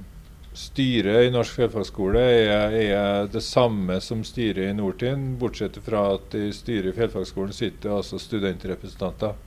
[0.60, 6.34] styret i Norsk fjellfagskole er, er, det samme som styret i Nortind, bortsett fra at
[6.36, 9.38] i styret i fjellfagskolen sitter altså studentrepresentanter.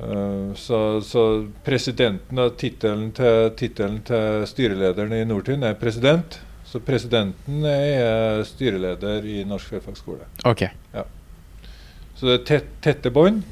[0.00, 1.22] Uh, så, så,
[1.66, 6.40] presidenten av tittelen til, tittelen til styrelederen i Nortind er president.
[6.64, 10.24] Så presidenten er styreleder i Norsk fjellfagskole.
[10.48, 10.64] Ok.
[10.94, 11.04] Ja.
[12.16, 13.44] Så det er tett, tette bånd.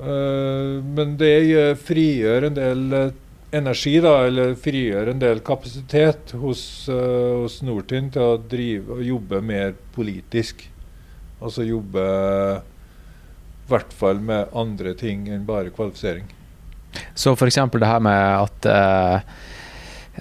[0.00, 3.06] Uh, men det frigjør en del uh,
[3.54, 9.04] energi, da, eller frigjøre en del kapasitet hos, uh, hos Nordtun til å drive og
[9.06, 10.66] jobbe mer politisk.
[11.40, 12.06] Altså jobbe
[13.66, 16.26] i hvert fall med andre ting enn bare kvalifisering.
[17.14, 17.58] Så f.eks.
[17.72, 19.32] det her med at uh,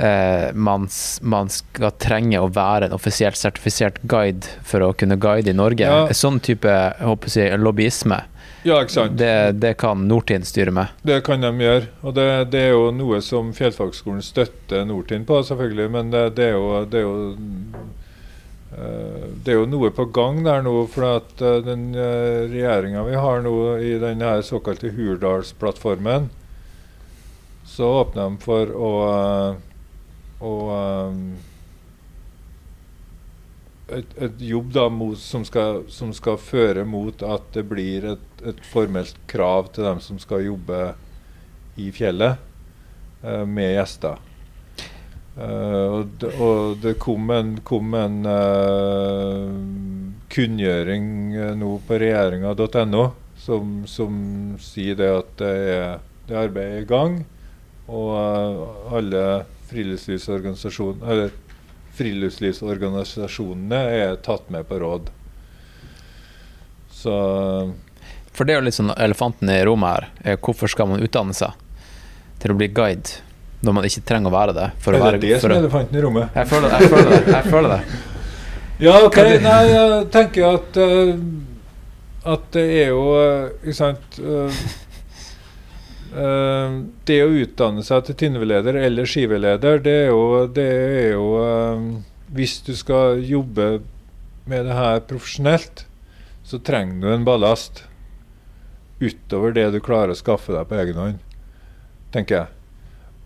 [0.01, 0.87] uh, man,
[1.21, 5.87] man, skal trenge å være en offisielt sertifisert guide for å kunne guide i Norge.
[5.87, 6.07] Ja.
[6.15, 8.23] Sånn type jeg lobbyisme,
[8.65, 9.17] Ja, ikke sant?
[9.19, 10.93] det, det kan Nordtind styre med.
[11.05, 11.85] Det kan de gjøre.
[12.01, 15.85] Og det, det er jo noe som Fjellfagskolen støtter Nordtind på, selvfølgelig.
[15.93, 17.13] Men det, det er jo, det er jo
[18.73, 23.05] eh, det er jo noe på gang der nå, for at uh, den uh, regjeringa
[23.05, 23.55] vi har nå
[23.85, 26.31] i den såkalte Hurdalsplattformen,
[27.69, 28.93] så åpner de for å,
[30.41, 30.55] å
[33.93, 38.29] et, et jobb da mot, som, skal, som skal føre mot at det blir et,
[38.45, 40.79] et formelt krav til dem som skal jobbe
[41.81, 42.39] i fjellet
[43.23, 44.17] eh, med gjester.
[45.35, 49.53] Eh, og, det, og det kom en, kom en eh,
[50.35, 53.05] kunngjøring eh, nå på regjeringa.no
[53.45, 54.13] som, som
[54.63, 57.19] sier det at det er, det arbeidet er i gang.
[57.85, 58.61] Og eh,
[58.97, 59.25] alle
[59.69, 61.27] friluftslivsorganisasjoner
[61.97, 65.09] friluftslivsorganisasjonene er tatt med på råd.
[66.91, 67.13] Så
[68.35, 70.03] For det er jo litt sånn elefanten i rommet her.
[70.23, 71.51] er Hvorfor skal man utdanne seg
[72.41, 73.21] til å bli guide
[73.65, 74.67] når man ikke trenger å være det?
[74.83, 76.25] For er være, det det som er elefanten i rommet?
[76.35, 76.77] jeg føler det.
[76.81, 77.21] Jeg føler det.
[77.31, 77.81] Jeg føler det.
[78.83, 79.17] Ja, OK.
[79.45, 81.15] Nei, jeg tenker at uh,
[82.35, 84.63] At det er jo eh, Ikke sant eh,
[86.13, 91.87] Det å utdanne seg til tinveleder eller skiveleder, det er jo, det er jo eh,
[92.35, 93.81] Hvis du skal jobbe
[94.45, 95.85] med det her profesjonelt,
[96.45, 97.83] så trenger du en ballast
[99.01, 101.17] utover det du klarer å skaffe deg på egen hånd,
[102.13, 102.51] tenker jeg.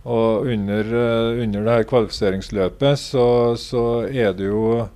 [0.10, 3.28] Og under, eh, under det her kvalifiseringsløpet så,
[3.60, 4.88] så er det jo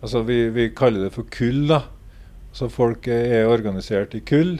[0.00, 1.82] Altså vi, vi kaller det for kull, da.
[2.56, 4.54] Så folk er organisert i kull.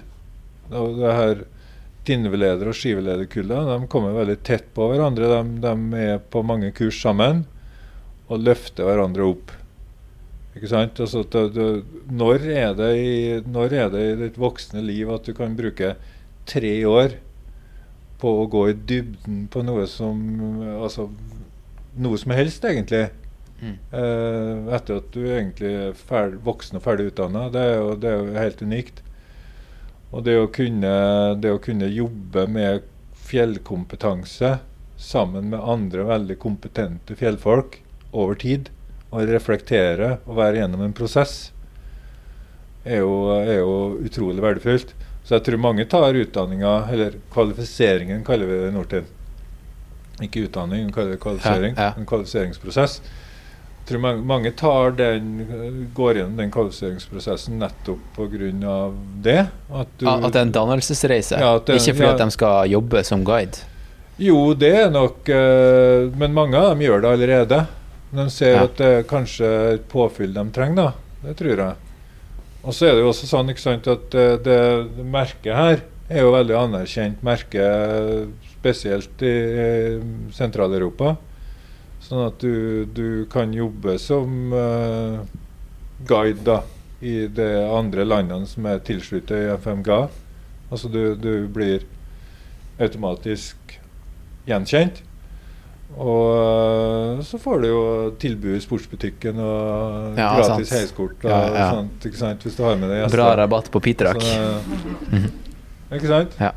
[0.69, 1.41] Og det her
[2.11, 5.31] Tinveleder- og skivelederkullet de kommer veldig tett på hverandre.
[5.31, 7.45] De, de er på mange kurs sammen
[8.31, 9.53] og løfter hverandre opp.
[10.57, 10.99] Ikke sant?
[10.99, 11.67] Altså, det, det,
[12.11, 13.13] når, er det i,
[13.47, 15.95] når er det i ditt voksne liv at du kan bruke
[16.51, 17.15] tre år
[18.21, 20.19] på å gå i dybden på noe som
[20.61, 21.07] Altså
[22.01, 23.09] noe som helst, egentlig?
[23.61, 23.77] Mm.
[23.93, 27.49] Uh, etter at du egentlig er ferdig, voksen og ferdig utdanna.
[27.53, 27.65] Det,
[28.03, 29.03] det er jo helt unikt.
[30.11, 30.95] Og det å kunne,
[31.39, 32.83] det å kunne jobbe med
[33.31, 34.57] fjellkompetanse
[35.01, 37.79] sammen med andre veldig kompetente fjellfolk
[38.11, 38.69] over tid,
[39.11, 41.53] og reflektere og være gjennom en prosess,
[42.85, 43.73] er jo, er jo
[44.07, 44.93] utrolig verdifullt.
[45.25, 49.11] Så jeg tror mange tar utdanninga, eller kvalifiseringen kaller vi det i Nordtid.
[50.27, 51.75] Ikke utdanning, vi kaller det kvalifisering.
[51.77, 51.99] Ja, ja.
[52.01, 53.01] En kvalifiseringsprosess.
[53.91, 58.77] Tror mange, mange tar den, går gjennom den kvalifiseringsprosessen nettopp pga.
[59.25, 59.41] det.
[59.73, 62.13] At, du, At det er en dannelsesreise, Ja, det- ikke fordi ja.
[62.15, 63.65] at de skal jobbe som guide.
[64.21, 67.67] Jo, det er nok eh, Men mange av dem gjør det allerede.
[68.13, 68.65] De ser Ja.
[68.65, 70.93] at det er kanskje et påfyll de trenger, da.
[71.23, 71.75] Det tror jeg.
[72.63, 74.59] Og så er det jo også sånn sant, at det, det,
[74.97, 75.81] det merket her
[76.11, 77.65] er jo veldig anerkjent merke,
[78.61, 81.17] spesielt i, i Sentral-Europa.
[82.11, 85.21] Sånn at du, du kan jobbe som uh,
[86.09, 86.57] guide da,
[87.01, 90.01] i de andre landene som er tilsluttet i FMGA.
[90.71, 91.87] Altså du, du blir
[92.83, 93.79] automatisk
[94.49, 95.05] gjenkjent.
[95.99, 97.81] Og øh, så får du jo
[98.23, 101.65] tilbud i sportsbutikken og Ja, gratis heiskort og Ja, ja.
[101.75, 103.19] sånt, ikke sant, hvis du har med deg gjester.
[103.19, 104.23] Bra rabatt på Pitrak.
[104.23, 105.25] Så,
[105.91, 106.39] ikke sant?
[106.39, 106.53] Ja.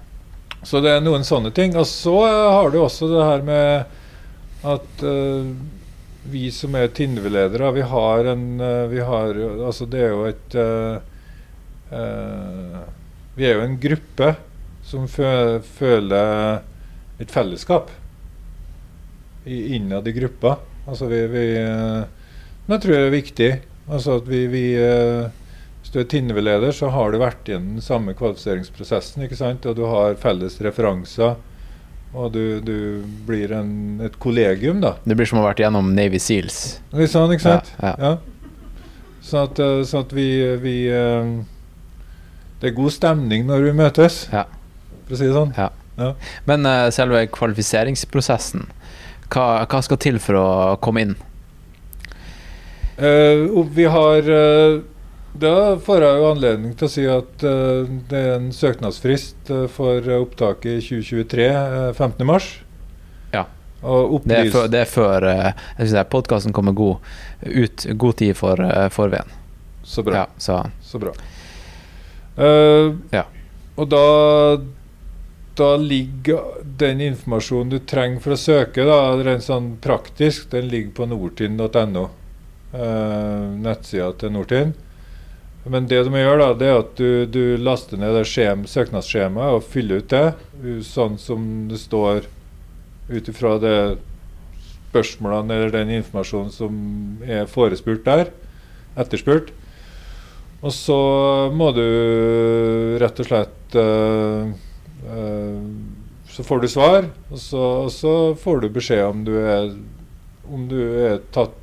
[0.63, 1.73] Så det er noen sånne ting.
[1.77, 3.99] Og så har du også det her med
[4.63, 5.49] at uh,
[6.31, 9.35] vi som er Tindve-ledere, vi har en øh, Vi har
[9.67, 10.99] Altså, det er jo et øh,
[13.35, 14.35] Vi er jo en gruppe
[14.83, 16.59] som fø føler
[17.19, 17.89] et fellesskap
[19.45, 20.57] i, innad i gruppa.
[20.87, 22.03] Altså vi, vi eh,
[22.67, 23.49] jeg tror det er viktig.
[23.87, 25.31] Altså at vi, vi eh,
[25.81, 29.23] Hvis du er Tindve-leder, så har du vært gjennom den samme kvalifiseringsprosessen.
[29.23, 29.65] ikke sant?
[29.65, 31.35] Og du har felles referanser.
[32.13, 32.75] Og du, du
[33.25, 33.69] blir en,
[34.05, 34.95] et kollegium, da.
[35.05, 36.59] Det blir som å ha vært gjennom Navy Seals.
[36.93, 37.71] Litt sånn, ikke sant?
[37.81, 38.13] Ja, ja.
[39.23, 40.27] Sånn at, eh, sånn at vi,
[40.59, 41.29] vi eh,
[42.59, 44.45] Det er god stemning når vi møtes, Ja.
[45.07, 45.55] for å si det sånn.
[46.49, 48.65] Men uh, selve kvalifiseringsprosessen,
[49.33, 50.47] hva, hva skal til for å
[50.81, 51.13] komme inn?
[52.97, 54.79] Uh, vi har eh,
[55.33, 59.65] Da får jeg jo anledning til å si at uh, det er en søknadsfrist uh,
[59.71, 62.27] for opptaket i 2023, uh, 15.
[62.29, 62.49] mars.
[63.33, 63.47] Ja.
[63.81, 67.01] Og Det er før, det er før uh, podkasten kommer god,
[67.41, 68.61] ut god tid for
[68.93, 69.33] forveien.
[69.83, 70.21] Så bra.
[70.21, 71.11] Ja, så Så bra.
[72.37, 73.25] Eh, Ja.
[73.75, 74.57] Og da
[75.55, 80.95] da ligger den informasjonen du trenger for å søke, da, rent sånn praktisk, den ligger
[80.97, 82.07] på nortind.no.
[83.61, 84.73] Nettsida til Nortind.
[85.63, 88.65] Men det du må gjøre, da, det er at du, du laster ned det skjem,
[88.67, 90.25] søknadsskjemaet og fyller ut det
[90.83, 92.27] sånn som det står
[93.09, 93.77] ut ifra det
[94.89, 96.75] spørsmålene eller den informasjonen som
[97.23, 98.31] er forespurt der.
[98.99, 99.53] Etterspurt.
[100.63, 100.99] Og så
[101.55, 101.83] må du
[103.01, 104.53] rett og slett øh,
[105.11, 105.63] øh,
[106.29, 109.73] Så får du svar, og så, og så får du beskjed om du er
[110.53, 111.55] om du er tatt,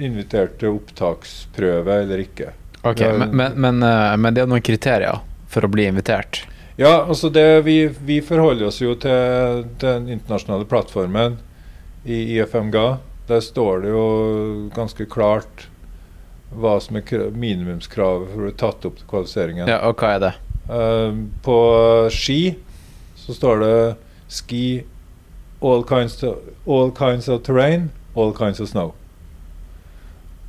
[0.00, 2.52] invitert til opptaksprøve eller ikke.
[2.82, 5.20] Ok, er, men, men, men, eh, men det er noen kriterier
[5.50, 6.44] for å bli invitert?
[6.80, 11.36] Ja, altså det, vi, vi forholder oss jo til den internasjonale plattformen
[12.08, 12.86] i IFMGA.
[13.28, 14.04] Der står det jo
[14.74, 15.66] ganske klart
[16.56, 19.68] hva som er kra- minimumskravet for å bli tatt opp til kvalifiseringen.
[19.70, 20.32] Ja, og hva er det?
[20.70, 21.58] Eh, på
[22.14, 22.40] ski
[23.20, 23.74] så står det
[24.32, 24.64] ski
[25.60, 28.94] all kinds, of, all kinds of terrain, all kinds of snow.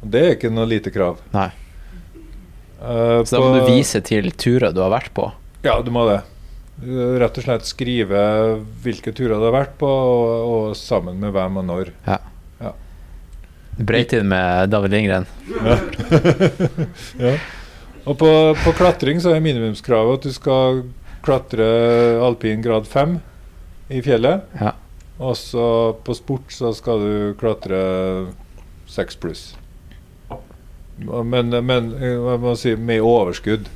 [0.01, 1.19] Det er ikke noe lite krav.
[1.35, 1.49] Nei.
[2.81, 5.27] Eh, Så da må du vise til turer du har vært på?
[5.63, 6.21] Ja, du må det.
[7.21, 8.21] Rett og slett skrive
[8.81, 11.91] hvilke turer du har vært på, og, og sammen med hvem og når.
[13.81, 15.25] Breitid med David Lindgren.
[17.21, 17.35] Ja.
[18.09, 18.27] Og på,
[18.63, 20.79] på klatring så er minimumskravet at du skal
[21.21, 21.65] klatre
[22.25, 23.19] alpin grad 5
[23.93, 24.41] i fjellet.
[24.57, 24.71] Ja.
[25.21, 25.65] Og så
[26.01, 27.81] på sport så skal du klatre
[28.89, 29.43] 6 pluss.
[31.07, 33.69] Men, men hva må si med overskudd.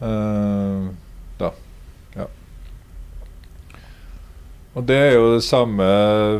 [0.00, 0.88] Uh,
[1.38, 1.52] da.
[2.16, 2.26] Ja.
[4.76, 5.86] Og det er jo det samme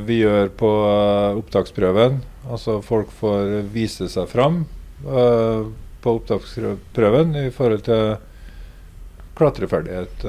[0.08, 2.20] vi gjør på uh, opptaksprøven.
[2.46, 4.64] Altså folk får vise seg fram
[5.08, 5.66] uh,
[6.04, 8.16] på opptaksprøven i forhold til
[9.36, 10.22] klatreferdighet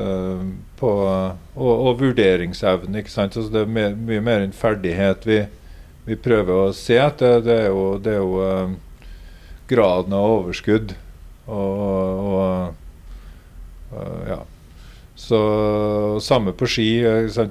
[0.76, 2.98] på, og, og vurderingsevne.
[3.00, 3.38] ikke sant?
[3.38, 5.38] Altså det er mer, mye mer enn ferdighet vi,
[6.10, 7.40] vi prøver å se etter.
[7.46, 8.42] Det er jo, det er jo
[9.68, 10.94] graden av overskudd
[11.48, 13.98] og, og
[14.28, 14.42] ja.
[15.18, 15.40] Så
[16.22, 16.90] samme på ski.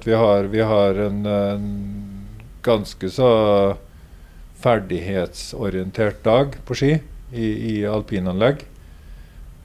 [0.04, 1.66] Vi har, vi har en, en
[2.62, 3.30] ganske så
[4.62, 6.92] ferdighetsorientert dag på ski
[7.34, 8.62] i, i alpinanlegg.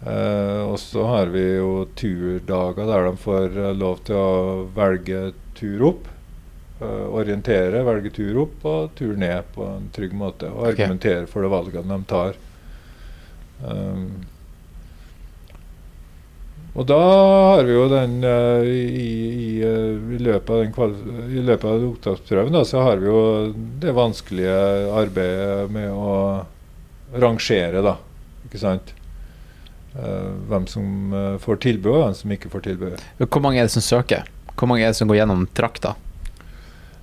[0.01, 5.27] Eh, og så har vi jo turdager der de får eh, lov til å velge
[5.59, 6.09] tur opp.
[6.81, 10.49] Eh, orientere, velge tur opp og tur ned på en trygg måte.
[10.51, 10.73] Og Ok.
[10.73, 12.37] argumentere for de valgene de tar.
[13.61, 14.25] Um,
[16.71, 16.97] Og da
[17.57, 21.83] har vi jo den eh, i, i, eh, i, løpet av den I løpet av
[21.89, 23.23] opptaksprøven da, så har vi jo
[23.83, 24.55] det vanskelige
[24.95, 26.45] arbeidet med å
[27.11, 27.97] rangere, da.
[28.47, 28.93] Ikke sant?
[29.91, 31.11] Uh, hvem som
[31.43, 33.01] får tilbud, og hvem som ikke får tilbud.
[33.25, 34.23] Hvor mange er det som søker?
[34.55, 35.97] Hvor mange er det som går gjennom trakta?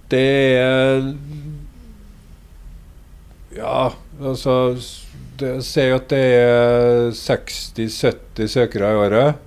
[0.09, 0.25] Det
[0.57, 1.03] er
[3.57, 4.55] Ja, altså
[5.39, 9.45] det, Si at det er 60-70 søkere i året.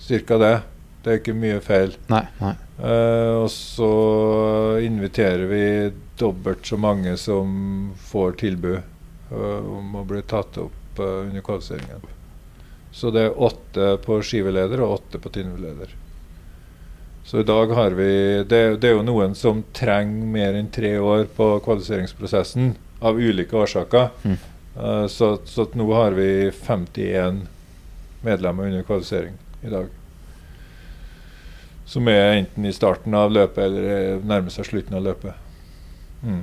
[0.00, 0.56] Cirka det.
[1.00, 1.94] Det er ikke mye feil.
[2.12, 2.24] Nei.
[2.40, 2.54] nei.
[2.80, 3.90] Uh, og så
[4.84, 5.64] inviterer vi
[6.20, 8.78] dobbelt så mange som får tilbud
[9.32, 12.04] uh, om å bli tatt opp uh, under kvalifiseringen.
[12.92, 15.92] Så det er åtte på skiveleder og åtte på tinnveleder.
[17.30, 20.96] Så i dag har vi det, det er jo noen som trenger mer enn tre
[20.98, 22.72] år på kvalifiseringsprosessen
[23.06, 24.08] av ulike årsaker.
[24.26, 24.34] Mm.
[24.74, 27.44] Eh, så, så nå har vi 51
[28.26, 29.86] medlemmer under kvalifisering i dag.
[31.86, 35.38] Som er enten i starten av løpet eller er nærmer seg slutten av løpet.
[36.26, 36.42] Mm.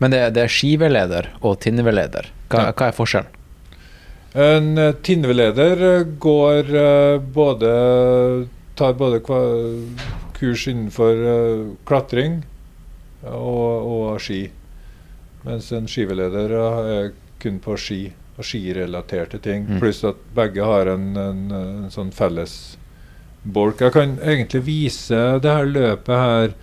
[0.00, 2.32] Men det, det er skiveleder og tinneveleder.
[2.48, 2.72] Hva, Ja.
[2.72, 3.40] hva er forskjellen?
[4.34, 7.68] En uh, tinneveleder eh, går eh, både
[8.74, 9.20] tar både
[10.34, 12.42] kurs innenfor eh, klatring
[13.22, 14.48] og, og ski.
[15.44, 17.10] Mens en skiveleder eh, er
[17.42, 18.00] kun på ski
[18.34, 19.68] og skirelaterte ting.
[19.68, 19.78] Mm.
[19.82, 22.76] Pluss at begge har en, en, en sånn felles
[23.44, 23.82] bolk.
[23.84, 26.54] Jeg kan egentlig vise det her løpet her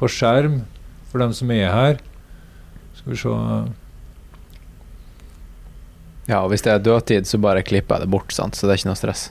[0.00, 0.62] på skjerm
[1.10, 2.00] for dem som er her.
[3.00, 3.36] Skal vi se
[6.28, 8.54] Ja, og Hvis det er dødtid, så bare klipper jeg det bort, sant?
[8.54, 9.30] så det er ikke noe stress.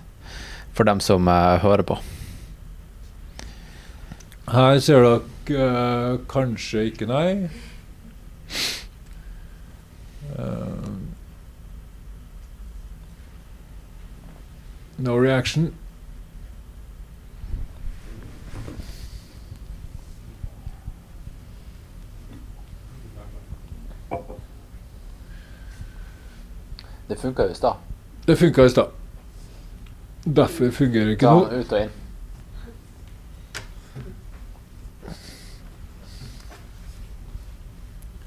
[0.74, 1.97] For dem som eh, hører på.
[4.49, 7.49] Her ser dere uh, kanskje ikke, nei.
[10.34, 10.95] Uh,
[14.97, 15.70] no reaction.
[27.09, 27.74] Det funka i stad.
[28.26, 28.99] Det funka i stad.
[30.26, 31.47] Derfor fungerer ikke nå.
[31.61, 31.95] ut og inn.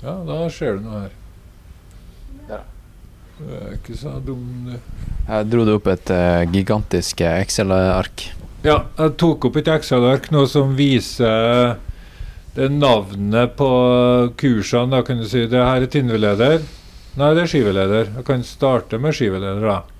[0.02, 1.12] Ja, da skjer det noe her.
[2.48, 2.62] Der,
[3.38, 4.74] Det er ikke så dum, du.
[5.28, 8.26] Jeg dro det opp et uh, gigantisk eh, Excel-ark.
[8.66, 11.76] Ja, jeg tok opp et Excel-ark nå som viser
[12.56, 13.70] det navnet på
[14.38, 14.90] kursene.
[14.96, 16.66] Da kan du si det her er tinnveleder.
[17.20, 18.12] Nei, det er skiveleder.
[18.18, 19.91] Jeg kan starte med skiveleder, da.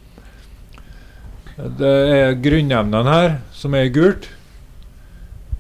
[1.57, 4.31] Det er grunnemnene her, som er gult.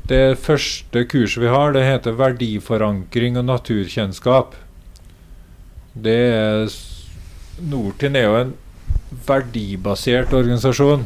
[0.09, 4.57] Det første kurset vi har, det heter verdiforankring og naturkjennskap.
[5.93, 6.72] Det er
[7.68, 8.55] Nortin er jo en
[9.28, 11.05] verdibasert organisasjon.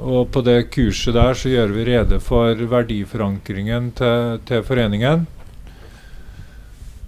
[0.00, 5.26] Og på det kurset der så gjør vi rede for verdiforankringen til, til foreningen.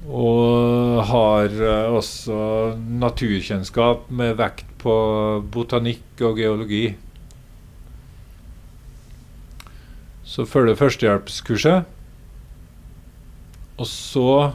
[0.09, 2.37] Og har eh, også
[3.03, 4.95] naturkjennskap med vekt på
[5.55, 6.85] botanikk og geologi.
[10.27, 11.89] Så følger førstehjelpskurset.
[13.79, 14.53] Og så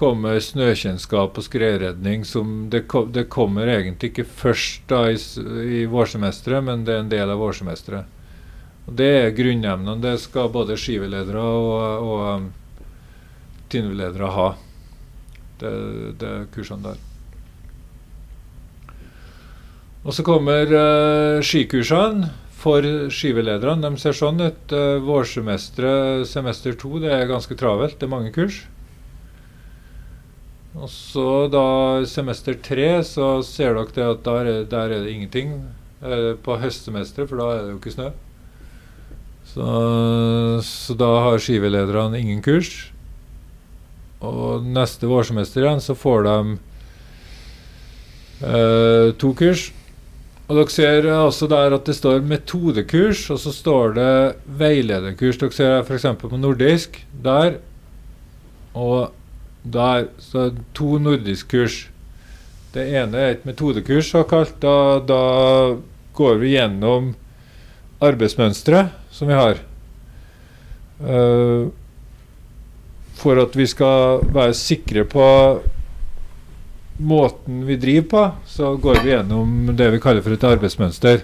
[0.00, 5.18] kommer snøkjennskap og skredredning som det, kom, det kommer egentlig ikke først da i,
[5.82, 8.16] i vårsemesteret, men det er en del av vårsemesteret.
[8.86, 10.00] Og Det er grunnemnene.
[10.00, 12.48] Det skal både skiveledere og, og um,
[14.38, 14.48] ha.
[15.60, 15.70] Det,
[16.18, 17.09] det kursene der.
[20.00, 23.84] Og så kommer uh, skikursene for skivelederne.
[23.84, 24.72] De ser sånn ut.
[24.72, 27.98] Uh, vårsemesteret, semester to, det er ganske travelt.
[28.00, 28.62] Det er mange kurs.
[30.78, 31.66] Og så da
[32.08, 35.60] semester tre, så ser dere det at der er, der er det ingenting
[36.00, 38.06] Uh, på høstsemesteret, for da er det jo ikke snø.
[39.50, 39.64] Så,
[40.64, 42.70] så da har skivelederne ingen kurs.
[44.24, 46.36] Og neste vårsemester igjen så får de
[48.46, 49.66] uh, to kurs.
[50.50, 54.14] Og dere ser også der at det står metodekurs, og så står det
[54.58, 55.38] veilederkurs.
[55.38, 56.08] Dere ser f.eks.
[56.18, 57.60] på nordisk der.
[58.74, 59.12] Og
[59.62, 61.84] der så to nordisk-kurs.
[62.74, 64.56] Det ene er et metodekurs, såkalt.
[64.62, 65.22] Da, da
[66.18, 67.12] går vi gjennom
[68.02, 69.62] arbeidsmønsteret som vi har.
[70.98, 71.70] Uh,
[73.20, 75.26] for at vi skal være sikre på
[77.00, 81.22] måten vi driver på, så går vi gjennom det vi kaller for et arbeidsmønster.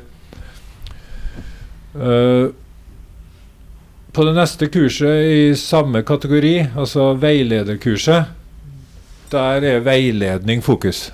[1.96, 2.52] Uh,
[4.16, 8.32] på det neste kurset i samme kategori, altså veilederkurset,
[9.28, 11.10] der er veiledning fokus.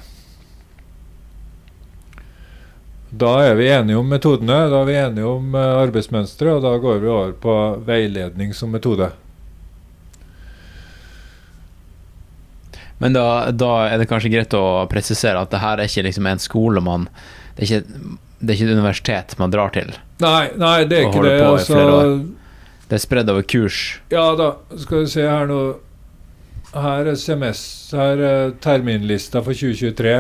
[3.11, 6.77] Da er vi enige om metodene, da er vi enige om eh, arbeidsmønsteret, og da
[6.81, 9.11] går vi over på veiledning som metode.
[13.03, 16.29] Men da, da er det kanskje greit å presisere at det her er ikke liksom
[16.31, 17.09] en skole man
[17.57, 19.91] Det er ikke, det er ikke et universitet man drar til.
[20.23, 21.39] Nei, nei det er ikke det.
[21.43, 21.81] Altså.
[22.87, 23.81] Det er spredd over kurs.
[24.13, 25.63] ja da, skal vi se her nå.
[26.73, 27.61] Her er SMS,
[27.93, 30.15] her er terminlista for 2023.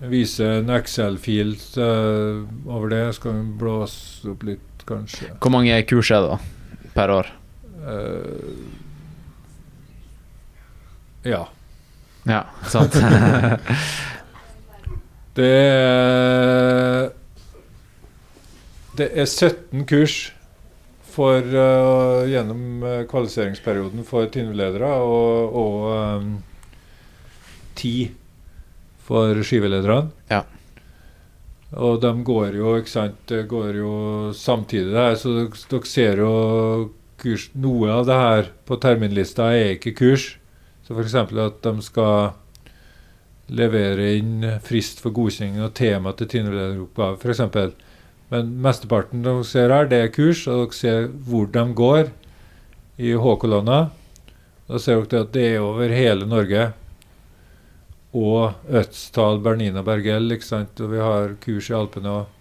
[0.00, 3.02] Jeg viser en Excel-fil uh, over det.
[3.18, 5.32] Skal vi blåse opp litt, kanskje.
[5.42, 6.38] Hvor mange kurs er det da
[6.94, 7.28] per år?
[7.80, 8.46] Eh,
[11.24, 11.44] ja.
[12.28, 12.96] Ja, sant?
[15.38, 17.10] Det er
[18.98, 20.32] Det er 17 kurs
[21.10, 26.28] for, uh, gjennom eh, kvalifiseringsperioden for TINV-ledere, og, og um,
[27.74, 28.10] 10
[29.08, 30.12] for skivelederne.
[30.30, 30.44] Ja.
[31.70, 33.94] Og de går jo, ikke sant, det går jo
[34.34, 36.32] samtidig der, så dere, dere ser jo
[37.20, 40.30] kurs Noe av det her på terminlista er ikke kurs.
[40.90, 41.14] Så f.eks.
[41.14, 42.32] at de skal
[43.46, 47.76] levere inn frist for godkjenning og tema til tiendelederoppgave, f.eks.
[48.32, 52.10] Men mesteparten dere ser her, det er kurs, og dere ser hvor de går
[52.98, 53.78] i H-kolonna.
[54.66, 56.66] Da ser dere at det er over hele Norge.
[58.10, 60.82] Og Ødstal, Bernina, Bergell, ikke sant.
[60.82, 62.36] Og vi har kurs i Alpene òg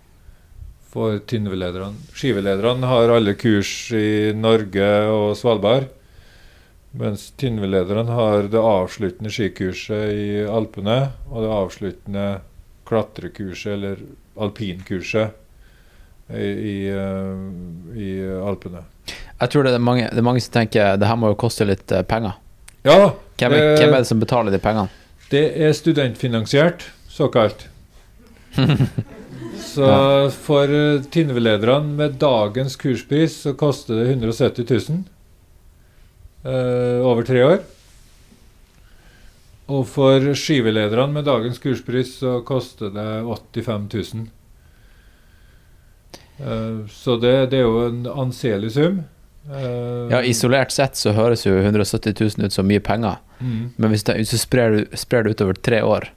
[0.90, 1.94] for TINV-lederne.
[2.18, 5.92] Skivelederne har alle kurs i Norge og Svalbard.
[6.92, 12.24] Mens TINV-lederne har det avsluttende skikurset i Alpene og det avsluttende
[12.90, 14.00] klatrekurset, eller
[14.40, 15.36] alpinkurset,
[16.34, 18.10] i, i, eh, i
[18.42, 18.82] Alpene.
[19.40, 21.66] Jeg tror det er, mange, det er mange som tenker det her må jo koste
[21.70, 22.38] litt eh, penger.
[22.86, 24.90] Ja, Hvem er, Eh, hvem er det som betaler de pengene?
[25.30, 27.68] det er studentfinansiert, såkalt.
[29.62, 29.86] Så
[30.34, 35.04] for eh, TINV-lederne med dagens kurspris så koster det 170 000
[36.44, 37.62] eh, over tre år.
[39.70, 44.28] Og for skivelederne med dagens kurspris så koster det 85 000.
[46.40, 49.02] Uh, så det, det er jo en anselig sum.
[49.50, 53.76] Uh, Ja, Isolert sett så høres jo 170 000 ut som mye penger, mm.
[53.76, 56.08] men hvis, det, hvis du sprer, du- sprer det utover tre år,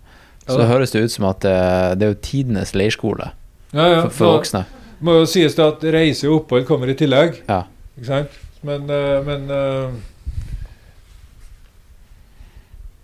[0.47, 1.59] så ja, høres det ut som at det,
[1.99, 3.29] det er jo tidenes leirskole
[3.75, 4.63] ja, ja, for, for voksne.
[5.03, 7.43] må jo sies det at reise og opphold kommer i tillegg.
[7.51, 7.65] Ja.
[7.99, 8.41] Ikke sant?
[8.63, 9.91] Men, eh, men eh,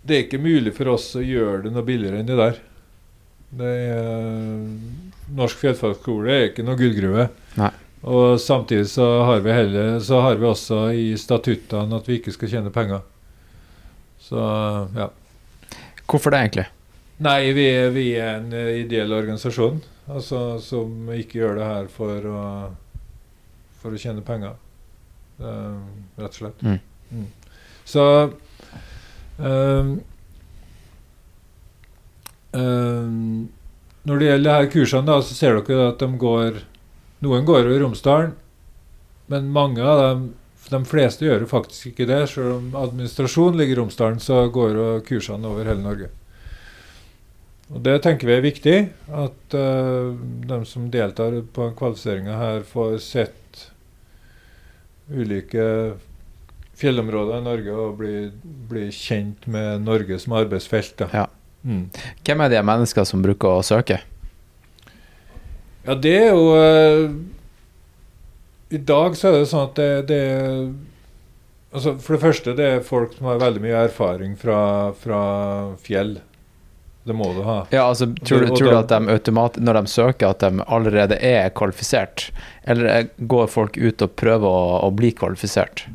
[0.09, 2.59] Det er ikke mulig for oss å gjøre det noe billigere enn det der.
[3.59, 4.65] Det er,
[5.37, 7.29] norsk fjellfagskole er ikke noe gullgruve.
[7.61, 7.71] Nei.
[8.09, 12.31] Og samtidig så har vi heller Så har vi også i statuttene at vi ikke
[12.37, 13.01] skal tjene penger.
[14.23, 14.39] Så
[14.97, 15.09] ja.
[16.09, 16.67] Hvorfor det, egentlig?
[17.27, 21.89] Nei, vi, er- vi er en eh, ideell organisasjon altså, som ikke gjør det her
[21.93, 22.43] for å,
[23.83, 24.55] for å tjene penger.
[25.43, 25.81] Eh,
[26.23, 26.63] rett og slett.
[26.63, 26.79] Mm.
[27.11, 27.27] Mm.
[27.89, 28.05] Så
[29.39, 29.93] ehm,
[34.09, 36.61] Når det gjelder her kursene, da, så ser dere at de går
[37.25, 38.37] Noen går over Romsdalen,
[39.29, 40.29] men mange av dem
[40.69, 42.21] de fleste gjør jo faktisk ikke det.
[42.31, 46.11] Selv om administrasjon ligger i Romsdalen, så går jo kursene over hele Norge.
[47.69, 48.77] Og Det tenker vi er viktig,
[49.13, 50.17] at uh,
[50.49, 53.65] de som deltar på kvalifiseringa her, får sett
[55.09, 55.65] ulike
[56.79, 58.13] fjellområder i Norge og bli,
[58.71, 61.03] bli kjent med Norge som arbeidsfelt.
[61.13, 61.27] Ja.
[61.67, 61.89] Mm.
[62.25, 63.99] Hvem er de mennesker som bruker å søke?
[65.89, 67.03] Ja, det er jo eh,
[68.77, 70.23] I dag så er det sånn at det, det
[71.73, 74.61] altså For det første, det er folk som har veldig mye erfaring fra,
[75.01, 75.21] fra
[75.83, 76.19] fjell.
[77.09, 77.63] Det må du ha.
[77.73, 81.17] Ja, altså, tror, du, tror du at de automat, når de søker, at de allerede
[81.25, 82.27] er kvalifisert?
[82.69, 85.87] Eller er- går folk ut og prøver å, å bli kvalifisert?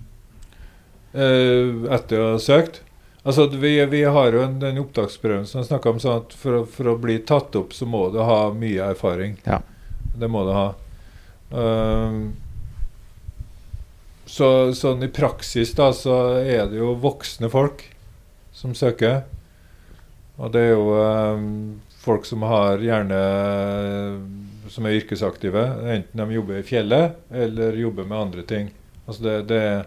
[1.13, 2.81] Eh, etter å ha søkt.
[3.23, 6.65] Altså, vi, vi har jo en, den opptaksprøven som jeg snakka om, sånn at for,
[6.67, 9.37] for å bli tatt opp, så må du ha mye erfaring.
[9.47, 9.61] Ja.
[10.13, 10.65] Det må du ha.
[11.53, 12.33] Uh,
[14.27, 17.85] så sånn i praksis da, så er det jo voksne folk
[18.51, 19.23] som søker.
[20.35, 21.39] Og det er jo uh,
[22.03, 23.23] folk som har gjerne
[24.73, 25.63] som er yrkesaktive,
[25.93, 28.71] enten de jobber i fjellet eller jobber med andre ting.
[29.05, 29.83] Altså det, det er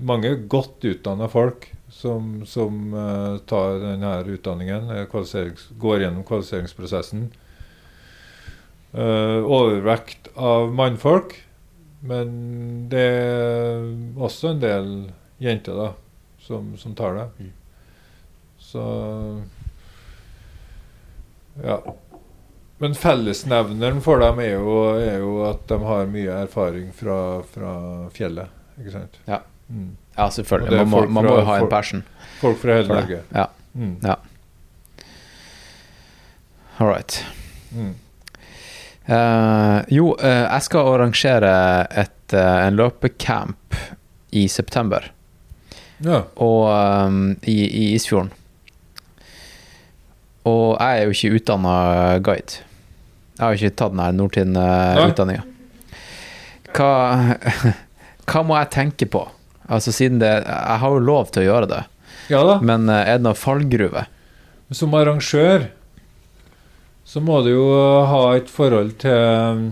[0.00, 5.06] mange godt utdanna folk som, som uh, tar denne utdanningen, eh,
[5.78, 7.30] går gjennom kvalifiseringsprosessen.
[8.94, 11.36] Uh, overvekt av mannfolk,
[12.00, 12.30] men
[12.90, 14.92] det er også en del
[15.42, 15.88] jenter da,
[16.42, 17.26] som, som tar det.
[17.38, 17.52] Mm.
[18.70, 18.84] Så
[21.62, 21.82] ja.
[22.78, 27.72] Men fellesnevneren for dem er jo, er jo at de har mye erfaring fra, fra
[28.14, 28.48] fjellet.
[28.80, 29.18] Ikke sant?
[29.28, 29.42] Ja.
[29.70, 29.90] Mm.
[30.16, 30.76] Ja, selvfølgelig.
[30.82, 32.02] Man må, man må jo ha en passion
[32.40, 32.88] Folk fra hele.
[32.88, 33.22] Norge.
[33.34, 33.96] Ja, Mm.
[34.02, 34.16] Ja.
[36.78, 37.24] all right.
[37.72, 37.94] Mm.
[39.10, 41.52] Uh, jo, uh, jeg skal arrangere
[41.98, 43.74] et, uh, en løpecamp
[44.32, 45.10] i september
[46.02, 46.22] Ja.
[46.36, 48.30] og, um, i, i Isfjorden.
[50.44, 51.74] Og jeg er jo ikke utdanna
[52.24, 52.62] guide.
[53.36, 54.16] Jeg har jo ikke tatt den.
[54.16, 55.42] Nordtind-utdanninga.
[56.76, 56.90] Hva,
[58.30, 59.26] hva må jeg tenke på?
[59.70, 61.82] Altså siden det Jeg har jo lov til å gjøre det,
[62.32, 62.56] ja da.
[62.62, 64.06] men eh, er det noen fallgruve?
[64.74, 65.68] Som arrangør
[67.10, 67.64] så må du jo
[68.06, 69.70] ha et forhold til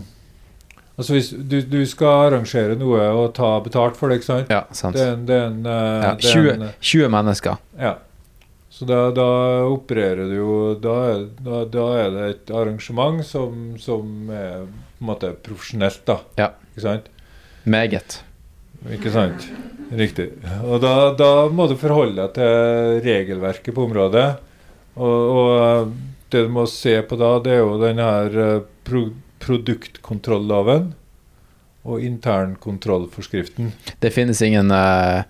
[0.98, 4.48] Altså hvis du, du skal arrangere noe og ta betalt for det, ikke sant?
[4.50, 4.96] Ja, sant.
[4.98, 7.60] Det en, det er en, eh, Ja, det er 20, en 20 mennesker.
[7.78, 7.92] Ja.
[8.74, 9.28] Så da, da
[9.70, 10.96] opererer du jo da
[11.38, 16.18] da, da er det et arrangement som, som er på en måte profesjonelt, da.
[16.40, 16.50] Ja.
[16.72, 17.06] Ikke sant?
[17.62, 18.18] Meget.
[18.94, 19.48] Ikke sant?
[19.90, 20.28] Riktig.
[20.68, 24.28] Og da, da må du forholde deg til regelverket på området.
[24.98, 25.92] Og, og
[26.32, 29.06] det du må se på da, det er jo denne her eh, pro
[29.38, 30.90] produktkontrolloven
[31.88, 33.70] og internkontrollforskriften.
[34.02, 35.22] Det finnes ingen uh,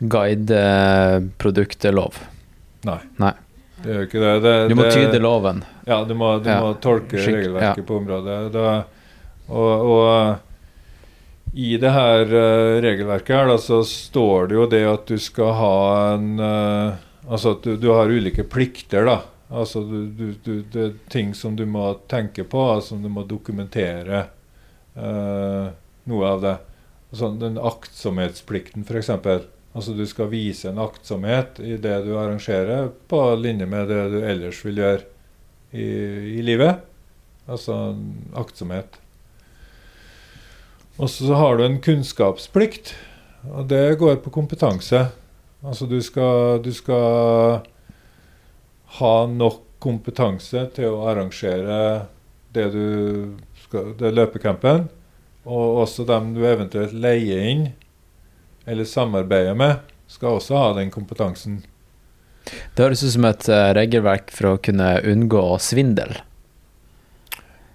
[0.00, 2.14] guideproduktlov.
[2.86, 3.00] Nei.
[3.20, 3.32] Nei.
[3.82, 4.30] Det gjør ikke det.
[4.46, 5.64] det Du må det- tyde loven.
[5.86, 6.60] Ja, du må, du Ja.
[6.62, 7.86] må tolke Skikk- regelverket ja.
[7.90, 8.52] på området.
[8.54, 8.84] Da,
[9.48, 10.36] og, og
[11.54, 15.52] i det her uh, regelverket her da, så står det jo det at du skal
[15.60, 15.76] ha
[16.14, 19.16] en uh, Altså at du, du har ulike plikter, da.
[19.50, 24.20] Altså du, du, det er ting som du må tenke på, altså, du må dokumentere
[24.94, 25.72] uh,
[26.06, 26.54] noe av det.
[27.10, 29.10] Altså, den aktsomhetsplikten, f.eks.
[29.76, 34.20] Altså du skal vise en aktsomhet i det du arrangerer, på linje med det du
[34.22, 35.02] ellers vil gjøre
[35.74, 35.88] i,
[36.38, 36.86] i livet.
[37.50, 37.76] Altså
[38.38, 38.96] aktsomhet.
[40.96, 42.94] Og så har du en kunnskapsplikt,
[43.52, 45.06] og det går på kompetanse.
[45.60, 47.60] Altså du skal, du skal
[49.00, 52.06] ha nok kompetanse til å arrangere
[52.56, 52.86] det du
[53.66, 54.86] skal, det løpecampen,
[55.46, 57.66] og også dem du eventuelt leier inn
[58.66, 61.60] eller samarbeider med, skal også ha den kompetansen.
[62.46, 66.16] Det høres ut som et eh, regelverk for å kunne unngå svindel.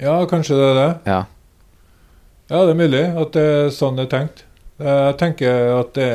[0.02, 0.90] Ja, kanskje det er det.
[1.12, 1.22] Ja.
[2.52, 4.44] Ja, det er mulig at det er sånn det er tenkt.
[4.82, 6.10] Jeg tenker at det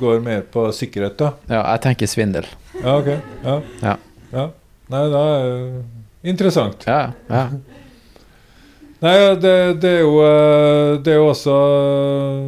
[0.00, 1.32] går mer på sikkerhet, da.
[1.50, 2.46] ja, jeg tenker svindel.
[2.78, 3.08] Ja, ok.
[3.44, 3.56] Ja.
[3.82, 3.94] Ja.
[4.32, 4.44] ja.
[4.92, 6.86] Nei, da er det interessant.
[6.88, 7.42] Ja, ja.
[9.02, 12.42] Nei, det, det, er jo, eh, det er jo også eh,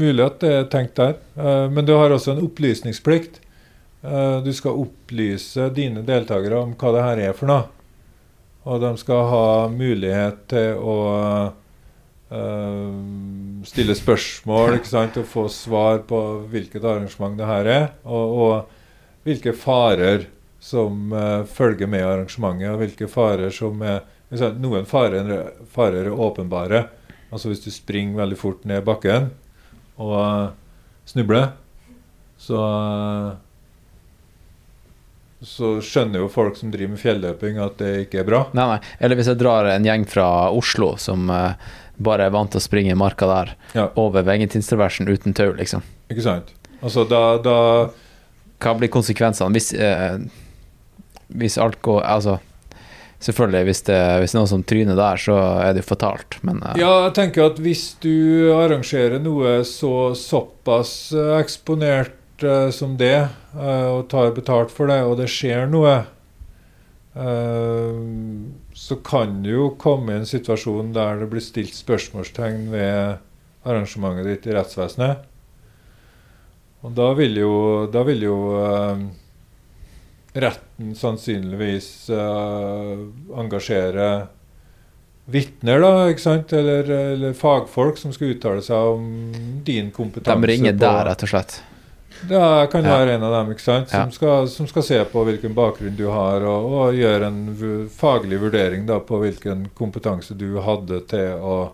[0.00, 1.14] mulig at det er tenkt der.
[1.38, 3.38] Eh, Men du har også en opplysningsplikt.
[4.00, 7.66] Du skal opplyse dine deltakere om hva det her er for noe.
[8.64, 10.94] Og de skal ha mulighet til å
[12.30, 15.18] eh, stille spørsmål ikke sant?
[15.20, 16.20] og få svar på
[16.50, 17.88] hvilket arrangement det her er.
[18.04, 20.28] Og, og hvilke farer
[20.60, 24.02] som uh, følger med arrangementet, og hvilke farer som er
[24.36, 25.28] sant, Noen farer,
[25.72, 26.82] farer er åpenbare.
[27.32, 29.30] Altså hvis du springer veldig fort ned bakken
[30.00, 30.50] og uh,
[31.08, 31.54] snubler,
[32.40, 32.60] så
[35.40, 38.40] så skjønner jo folk som driver med fjelløping at det ikke er bra.
[38.56, 38.80] Nei, nei.
[39.00, 41.70] Eller hvis jeg drar en gjeng fra Oslo som eh,
[42.00, 43.88] bare er vant til å springe i marka der, Ja.
[44.00, 45.82] over Vengetinstraversen uten tau, liksom.
[46.10, 46.54] Ikke sant?
[46.82, 47.56] Altså da, da
[48.60, 50.18] Hva blir konsekvensene hvis, eh,
[51.36, 52.38] hvis alt går Altså,
[53.20, 56.38] selvfølgelig, hvis det hvis det er noen som tryner der, så er det jo fatalt,
[56.42, 62.70] men eh, Ja, jeg tenker at hvis du arrangerer noe så såpass eh, eksponert eh,
[62.72, 65.98] som det, eh, og tar betalt for det, og det skjer noe,
[67.10, 73.18] så kan det jo komme en situasjon der det blir stilt spørsmålstegn ved
[73.66, 75.26] arrangementet ditt i rettsvesenet.
[76.86, 77.54] Og da vil jo,
[77.92, 79.02] da vil jo eh,
[80.40, 83.02] retten sannsynligvis eh,
[83.42, 84.10] engasjere
[85.30, 86.54] vitner, da, ikke sant?
[86.56, 89.04] Eller, eller fagfolk som skal uttale seg om
[89.66, 90.40] din kompetanse.
[90.40, 91.60] de ringer der, rett og slett.
[92.28, 92.98] Ja, kan Ja.
[92.98, 93.88] være en av dem, ikke sant?
[93.88, 94.10] Som, Ja.
[94.10, 98.84] skal, som skal se på hvilken bakgrunn du har, og, og gjøre en faglig vurdering
[98.86, 101.72] da, på hvilken kompetanse du hadde til å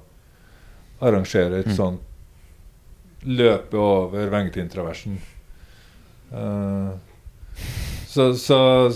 [1.03, 1.77] arrangere et Mm.
[1.77, 2.01] sånt
[3.27, 5.19] løpe over Vengtintraversen.
[6.33, 6.93] Uh,
[8.07, 8.89] så, så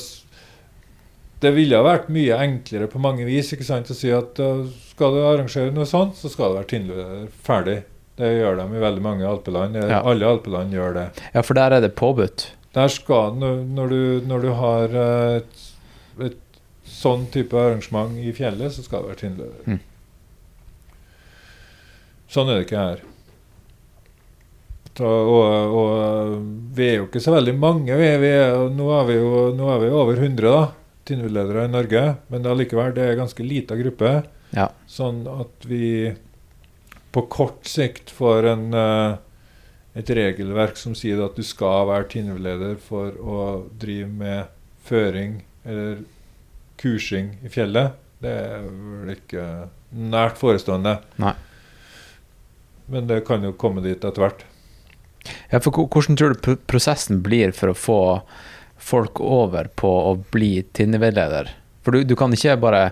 [1.40, 4.66] det ville ha vært mye enklere på mange vis ikke sant, å si at uh,
[4.92, 7.82] skal du arrangere noe sånt, så skal det være Tindlø ferdig.
[8.20, 9.78] Det gjør de i veldig mange alpeland.
[9.80, 10.02] Ja.
[10.04, 11.06] Alle alpeland gjør det.
[11.34, 12.50] Ja, for der er det påbudt.
[12.76, 15.62] Der skal, når, du, når du har eh, et,
[16.28, 19.64] et sånn type arrangement i fjellet, så skal det være teamleder.
[19.66, 19.80] Mm.
[22.30, 23.02] Sånn er det ikke her.
[25.00, 26.34] Så, og, og
[26.76, 27.96] vi er jo ikke så veldig mange.
[27.96, 30.64] Vi er, vi er, nå, er vi jo, nå er vi over 100 da,
[31.10, 32.02] i Norge.
[32.30, 34.12] Men allikevel, det er en ganske lita gruppe.
[34.54, 34.68] Ja.
[34.90, 36.10] Sånn at vi
[37.12, 39.16] på kort sikt får en, eh,
[39.98, 43.40] et regelverk som sier at du skal være tinnvedleder for å
[43.78, 44.56] drive med
[44.86, 46.04] føring eller
[46.80, 47.98] kursing i fjellet.
[48.20, 49.46] Det er vel ikke
[49.96, 50.98] nært forestående.
[51.22, 51.34] Nei.
[52.90, 54.44] Men det kan jo komme dit etter hvert.
[55.50, 58.00] Ja, for hvordan tror du prosessen blir for å få
[58.80, 61.50] folk over på å bli tinneveileder?
[61.84, 62.90] For du, du kan ikke bare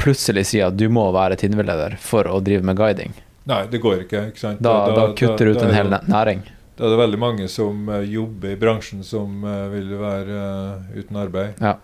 [0.00, 3.12] plutselig sier at du må være tinneveileder for å drive med guiding.
[3.50, 4.24] Nei, det går ikke.
[4.30, 4.62] ikke sant?
[4.64, 6.42] Da, da, kutter du ut da en hel næring.
[6.80, 10.98] Da er det veldig mange som eh, jobber i bransjen som eh, vil være eh,
[11.02, 11.60] uten arbeid.
[11.60, 11.74] Ja.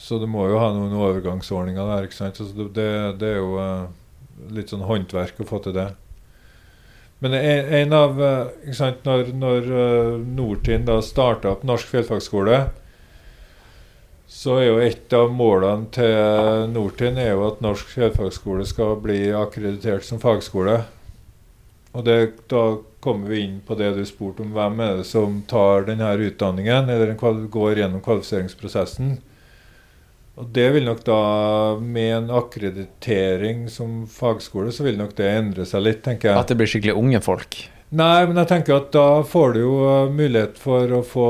[0.00, 2.06] Så du må jo ha noen overgangsordninger der.
[2.08, 2.40] ikke sant?
[2.40, 2.88] Så det,
[3.20, 3.60] det er jo
[4.52, 5.90] litt sånn håndverk å få til det.
[7.24, 9.70] Men en, en av ikke sant, Når, når
[10.36, 12.58] Nortind da starta opp Norsk fjellfagskole,
[14.26, 19.28] så er jo et av målene til Nortin er jo at Norsk sjøfagskole skal bli
[19.30, 20.80] akkreditert som fagskole.
[21.96, 22.16] Og det,
[22.50, 22.64] da
[23.00, 24.50] kommer vi inn på det du spurte om.
[24.56, 29.16] Hvem er det som tar denne utdanningen, eller går gjennom kvalifiseringsprosessen?
[30.36, 31.20] Og det vil nok da,
[31.80, 36.42] med en akkreditering som fagskole, så vil nok det endre seg litt, tenker jeg.
[36.42, 37.62] At det blir skikkelig unge folk.
[37.96, 41.26] Nei, men jeg tenker at da får du jo eh, mulighet for å få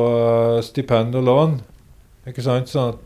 [0.57, 1.59] eh, stipend og lån.
[2.27, 2.71] Ikke sant?
[2.71, 3.03] Sånn at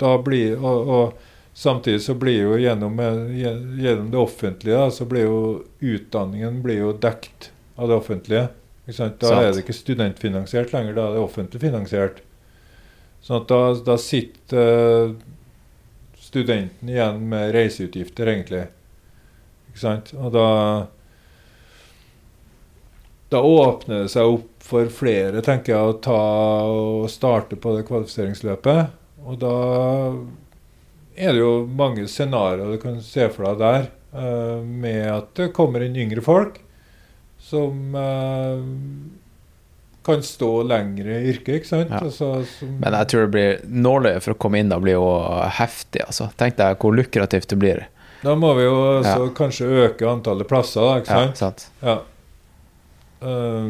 [0.00, 5.06] da blir og, og samtidig så blir jo gjennom, eh, gjennom det offentlige da, så
[5.08, 5.40] blir jo
[5.80, 8.48] utdanningen blir jo dekt av det offentlige.
[8.84, 9.20] Ikke sant?
[9.22, 9.42] Da Sant.
[9.42, 12.24] er det ikke studentfinansiert lenger, da er det offentlig finansiert.
[13.24, 14.74] Sånn at da, da sitter
[15.08, 15.14] eh,
[16.20, 18.66] studenten igjen med reiseutgifter, egentlig.
[19.70, 20.12] Ikke sant?
[20.18, 20.48] Og da
[23.34, 26.20] da åpner det seg opp for flere, tenker jeg, å ta
[26.70, 28.94] og starte på det kvalifiseringsløpet.
[29.24, 29.56] Og da
[31.16, 33.84] er det jo mange scenarioer du kan se for deg der,
[34.16, 36.58] eh, med at det kommer inn yngre folk
[37.44, 38.64] som eh,
[40.04, 41.92] kan stå lenger i yrket, ikke sant?
[41.92, 42.00] Ja.
[42.04, 45.06] Altså, som, Men jeg tror det blir nåløyet for å komme inn da blir jo
[45.58, 46.30] heftig, altså.
[46.40, 47.84] Tenk deg hvor lukrativt det blir.
[48.24, 49.16] da må vi jo Ja.
[49.36, 51.30] kanskje øke antallet plasser, da, ikke sant.
[51.30, 51.66] Ja, sant?
[51.84, 51.98] Ja.
[53.24, 53.68] Eh,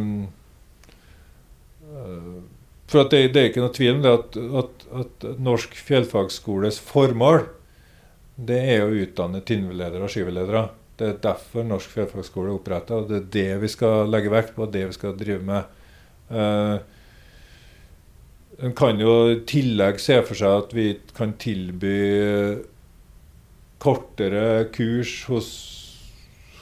[2.91, 7.47] for det, det er ikke noe tvil om det at, at, at Norsk fjellfagskoles formål
[8.35, 10.67] det er å utdanne tinnvedledere og skiveledere.
[10.99, 14.55] Det er derfor Norsk fjellfagskole er oppretta, og det er det vi skal legge vekt
[14.57, 15.63] på, det vi skal drive med.
[16.31, 16.77] Uh,
[18.79, 20.87] kan jo i tillegg se for seg at vi
[21.17, 21.99] kan tilby
[23.83, 25.49] kortere kurs hos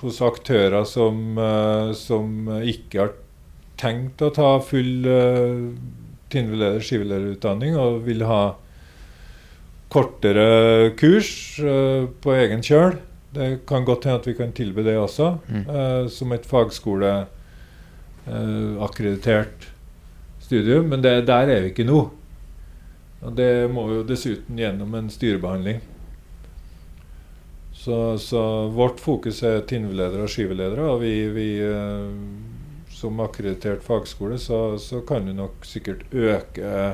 [0.02, 3.12] hos aktører som, eh, som ikke har
[3.78, 5.02] tenkt å ta full
[6.32, 8.54] tinnveleder- skivelederutdanning og vil ha
[9.92, 12.94] kortere kurs eh, på egen kjøl.
[13.32, 15.64] Det kan godt hende at vi kan tilby det også, Mm.
[15.68, 16.44] eh, som et
[18.26, 19.68] fagskoleakkreditert
[20.40, 20.88] studium.
[20.88, 22.10] Men det, der er vi ikke nå.
[23.22, 25.80] Og det må jo dessuten gjennom en styrebehandling.
[27.82, 28.40] Så, så
[28.70, 30.84] vårt fokus er tinnvedledere og skyveledere.
[30.86, 32.12] og vi, vi eh,
[32.94, 36.92] som akkreditert fagskole, så, så kan du nok sikkert øke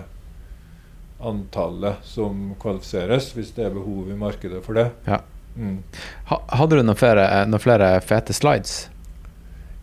[1.20, 4.86] antallet som kvalifiseres, hvis det er behov i markedet for det.
[5.04, 5.20] Ja.
[5.58, 5.82] Mm.
[6.30, 8.86] Hadde du noen flere, noen flere fete slides?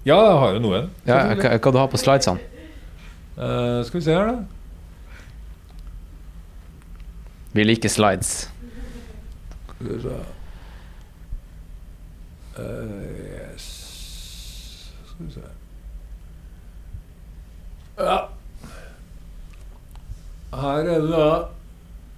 [0.07, 0.90] Ja, jeg har jo noen.
[1.06, 2.41] Ja, hva, hva du har på slidesene?
[3.36, 4.38] Uh, skal vi se her, da.
[7.53, 8.32] Vi liker slides.
[9.76, 10.23] Skal vi se.
[12.60, 13.65] Eh, yes.
[15.06, 15.40] Skal vi se
[17.98, 18.30] Ja.
[20.56, 21.27] Her er det da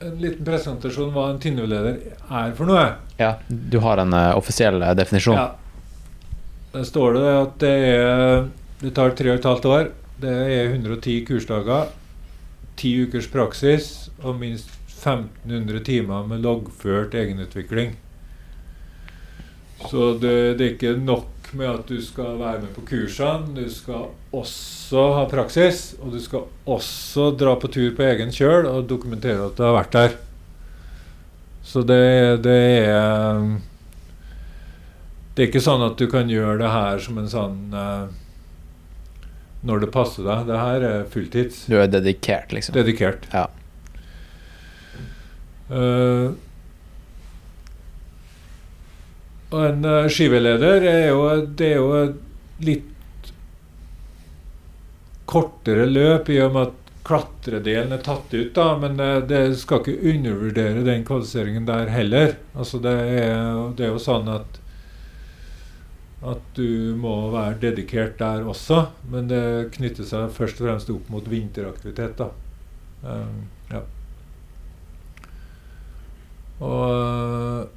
[0.05, 1.97] en liten presentasjon hva en tinneveleder
[2.29, 2.85] er for noe.
[3.17, 5.37] Ja, du har en uh, offisiell eh, definisjon.
[5.37, 5.55] Ja.
[6.73, 9.87] Der står det at det er Det tar tre og et halvt år.
[10.21, 11.87] Det er 110 kursdager,
[12.77, 13.87] 10 ukers praksis
[14.21, 14.69] og minst
[15.01, 17.95] 1500 timer med loggført egenutvikling.
[19.85, 23.53] Så det, det er ikke nok med at du skal være med på kursene.
[23.55, 28.67] Du skal også ha praksis, og du skal også dra på tur på egen kjøl
[28.69, 30.17] og dokumentere at du har vært der.
[31.67, 33.41] Så det, det er
[35.35, 38.07] Det er ikke sånn at du kan gjøre det her som en sånn eh,
[39.67, 40.47] Når det passer deg.
[40.47, 41.65] Det her er fulltids.
[41.67, 42.73] Du er dedikert, liksom.
[42.77, 43.27] Dedikert.
[43.35, 43.49] Ja.
[45.67, 46.31] Eh,
[49.51, 51.21] og en uh, skiveleder er jo,
[51.59, 52.01] det er jo
[52.67, 53.31] litt
[55.27, 59.79] kortere løp i og med at klatredelen er tatt ut, da, men det, det skal
[59.79, 62.35] ikke undervurdere den kvalifiseringen der heller.
[62.55, 64.63] Altså det er, det er jo sånn at
[66.27, 71.11] at du må være dedikert der også, men det knytter seg først og fremst opp
[71.13, 72.17] mot vinteraktivitet.
[72.17, 72.31] da.
[73.05, 73.83] Um, ja.
[76.65, 77.76] Og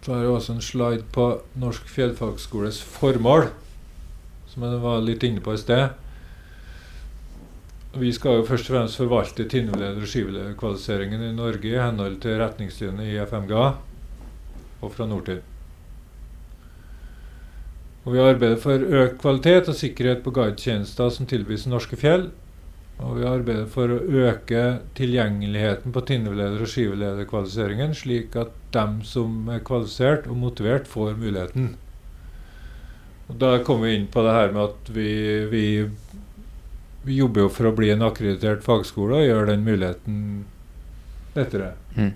[0.00, 1.26] så har jeg også en slide på
[1.60, 3.50] Norsk fjellfagskoles formål,
[4.48, 5.92] som jeg var litt inne på i sted.
[8.00, 12.38] Vi skal jo først og fremst forvalte tinneleder- og skivelederkvalifiseringen i Norge i henhold til
[12.38, 13.64] retningslinjene i FMGA
[14.80, 15.42] og fra Nortid.
[18.06, 22.30] Og vi arbeider for økt kvalitet og sikkerhet på guidetjenester som tilbys i norske fjell.
[23.00, 24.64] Og vi arbeider for å øke
[24.98, 31.74] tilgjengeligheten på tinneleder- og skivelederkvalifiseringen, slik at dem som er kvalifisert og motivert, får muligheten.
[33.30, 35.10] Og Da kommer vi inn på det her med at vi,
[35.48, 35.64] vi,
[37.06, 40.18] vi jobber jo for å bli en akkreditert fagskole og gjør den muligheten
[41.36, 41.72] lettere.
[41.96, 42.12] Mm.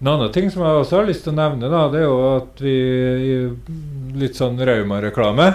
[0.00, 2.18] En annen ting som jeg også har lyst til å nevne, da, det er jo
[2.34, 2.74] at vi
[4.14, 5.48] Litt sånn Rauma-reklame.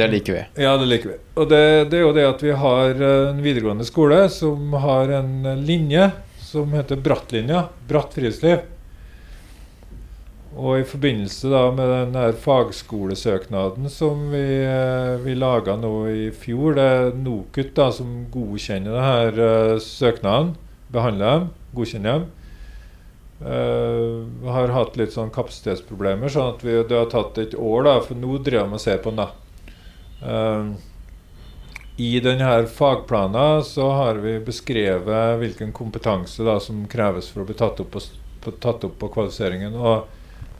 [0.00, 0.64] Det liker vi.
[0.64, 1.16] Ja, det liker vi.
[1.34, 5.10] Og det, det, er jo det at vi har eh, en videregående skole som har
[5.12, 6.06] en linje
[6.40, 7.66] som heter Brattlinja.
[7.88, 8.62] Bratt friluftsliv.
[10.56, 16.24] Og i forbindelse da med den her fagskolesøknaden som vi, eh, vi laga nå i
[16.32, 20.54] fjor, det er NOKUT da som godkjenner denne her søknaden,
[20.88, 22.28] behandler dem, godkjenner dem.
[23.40, 27.94] Uh, har hatt litt sånn kapasitetsproblemer, sånn at vi, det har tatt et år, da,
[28.04, 29.32] for nå driver vi og ser på den.
[30.22, 30.72] Uh,
[31.96, 37.56] I denne fagplanen så har vi beskrevet hvilken kompetanse da, som kreves for å bli
[37.56, 38.02] tatt opp på,
[38.44, 39.76] på, tatt opp på kvalifiseringen.
[39.76, 40.06] Og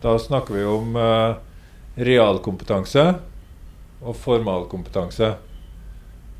[0.02, 1.36] da snakker vi om uh,
[2.00, 3.06] realkompetanse
[4.00, 5.34] og formalkompetanse.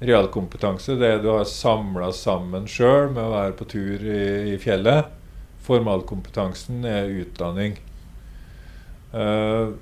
[0.01, 4.23] Realkompetanse det er du har samla sammen sjøl med å være på tur i,
[4.55, 5.11] i fjellet.
[5.67, 7.77] Formalkompetansen er utdanning.
[9.13, 9.77] Uh,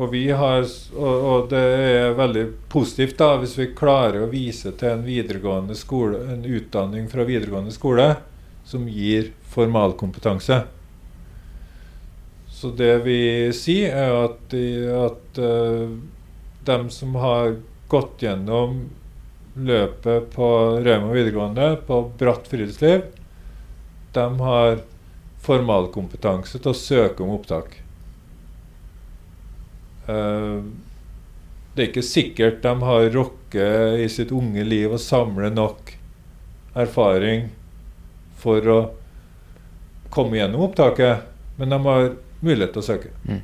[0.00, 0.64] og, har,
[0.96, 5.76] og, og, det er veldig positivt da, hvis vi klarer å vise til en, videregående
[5.76, 8.06] skole, en utdanning fra videregående skole
[8.64, 10.62] som gir formalkompetanse.
[12.48, 13.20] Så det vi
[13.56, 14.56] sier, er at,
[15.02, 15.92] at uh,
[16.68, 17.58] dem som har
[17.92, 18.86] gått gjennom
[19.60, 20.48] løpet på
[20.80, 23.04] Rauma videregående, på bratt friluftsliv,
[24.16, 24.80] de har
[25.44, 27.80] formalkompetanse til å søke om opptak.
[30.10, 30.64] Uh,
[31.74, 35.94] det er ikke sikkert de har rukket i sitt unge liv å samle nok
[36.78, 37.46] erfaring
[38.40, 38.80] for å
[40.10, 41.22] komme gjennom opptaket,
[41.56, 42.10] men de har
[42.40, 43.12] mulighet til å søke.
[43.28, 43.42] Mm.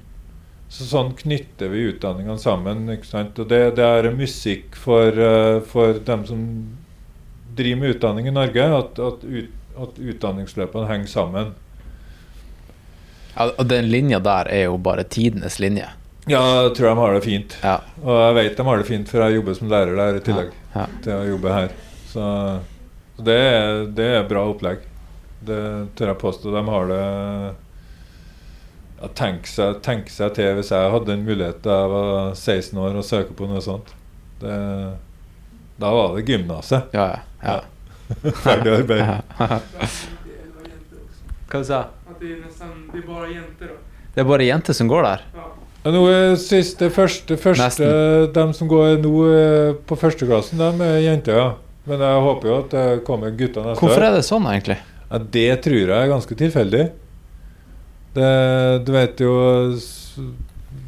[0.68, 2.88] Så Sånn knytter vi utdanningene sammen.
[2.90, 3.38] ikke sant?
[3.38, 6.42] Og det, det er musikk for, uh, for dem som
[7.56, 11.54] driver med utdanning i Norge, at, at, ut, at utdanningsløpene henger sammen.
[13.36, 15.88] Ja, og den linja der er jo bare tidenes linje.
[16.26, 17.52] Ja, jeg tror de har det fint.
[17.62, 17.76] Ja.
[18.02, 20.50] Og jeg vet de har det fint, for jeg jobber som lærer der i tillegg
[20.74, 20.86] Ja.
[21.04, 21.74] til å jobbe her.
[22.10, 22.24] Så,
[23.16, 24.82] så det, er, det er bra opplegg.
[25.46, 25.60] Det
[25.94, 26.50] tør jeg påstå.
[26.56, 27.00] De har det
[28.96, 32.80] ja, Tenk seg, tenk seg til hvis jeg hadde en mulighet da jeg var 16
[32.80, 33.92] år og søke på noe sånt.
[34.40, 34.56] Det,
[35.78, 36.90] da var det gymnaset.
[36.96, 37.20] Ja, ja.
[37.44, 37.58] ja.
[38.42, 39.04] Ferdig arbeid.
[39.38, 39.60] Hva.
[41.46, 41.84] Hva du sa
[42.16, 43.74] det er nesten det bara jenter då.
[44.14, 45.24] Det er bare jenter som går der?
[45.36, 45.46] Ja.
[45.94, 47.86] Nå er siste, første, første
[48.34, 51.48] De som går nå eh, på førsteklassen, de er jenter, ja.
[51.86, 54.06] Men jeg håper jo at det kommer gutter neste Hvorfor år.
[54.08, 54.78] er det sånn, egentlig?
[55.06, 56.84] Ja, det tror jeg er ganske tilfeldig.
[58.16, 58.30] Det,
[58.86, 59.34] du vet jo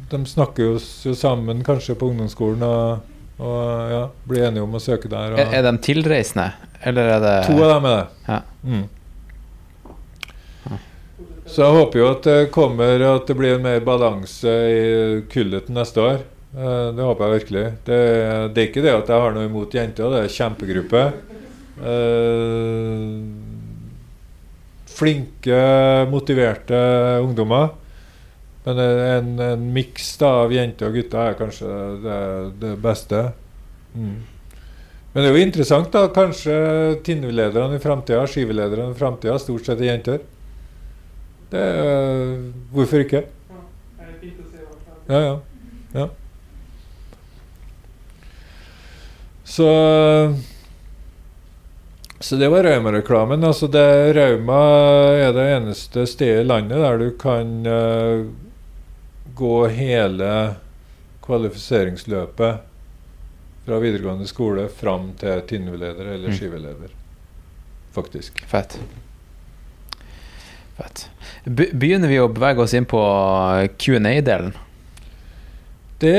[0.09, 4.81] De snakker jo, jo sammen kanskje på ungdomsskolen og, og ja, blir enige om å
[4.83, 5.35] søke der.
[5.35, 6.49] Og, Er, er de tilreisende,
[6.83, 8.07] eller er det to av dem er det.
[8.27, 8.39] Ja.
[8.65, 8.87] Mm.
[11.49, 16.03] Så jeg håper jo at det kommer At det blir mer balanse i kullet neste
[16.03, 16.21] år.
[16.53, 17.65] Eh, Det håper jeg virkelig.
[17.85, 17.99] Det,
[18.53, 21.03] det er ikke det at jeg har noe imot jenter, det er kjempegruppe.
[21.79, 23.19] Eh,
[24.99, 25.61] flinke,
[26.11, 26.79] motiverte
[27.23, 27.69] ungdommer.
[28.65, 32.17] Men en, en miks av jenter og gutter er kanskje det,
[32.61, 33.21] det beste.
[33.95, 34.17] Mm.
[35.13, 36.09] Men det er jo interessant, da.
[36.13, 36.57] Kanskje
[37.05, 40.19] Tinnu-lederne i framtida, skivelederne i framtida, stort sett er jenter.
[41.49, 43.23] Det er, hvorfor ikke?
[43.49, 43.55] Ja,
[43.97, 44.57] det är fint att se
[45.07, 45.39] vad Ja, ja.
[45.99, 46.09] ja.
[49.43, 49.65] Så
[52.19, 53.43] Så det var Rauma-reklamen.
[53.43, 54.57] Altså det, Rauma
[55.15, 58.25] er det eneste stedet i landet der du kan uh,
[59.39, 60.55] gå hele
[61.23, 62.59] kvalifiseringsløpet
[63.65, 66.35] fra videregående skole fram til tinnveleder eller Mm.
[66.35, 66.91] skiveleder.
[67.95, 68.43] Faktisk.
[68.47, 68.75] Fett.
[71.49, 72.99] Begynner vi å bevege oss inn på
[73.79, 74.53] Q&A-delen?
[75.99, 76.15] Det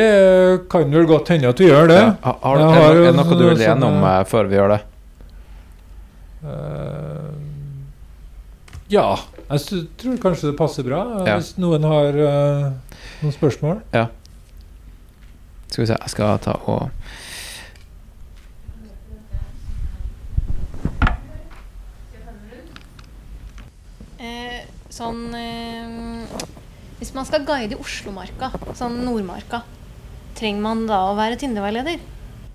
[0.68, 2.00] kan vel godt hende at vi gjør det.
[2.02, 2.10] Ja.
[2.26, 4.80] Ha- Har, har er det noe du vil gjennom eh, før vi gjør det?
[6.44, 7.30] Eh,
[8.92, 9.06] ja.
[9.50, 11.38] Jeg tror kanskje det passer bra eh, Ja.
[11.40, 12.66] hvis noen har eh,
[13.22, 13.80] noen spørsmål.
[15.70, 16.90] Skal vi se, jeg skal ta og
[24.18, 24.60] Eh,
[25.00, 25.86] sånn eh,
[27.00, 29.58] Hvis man skal guide i Oslomarka, sånn Nordmarka,
[30.38, 31.98] trenger man da å være Tinder-veileder?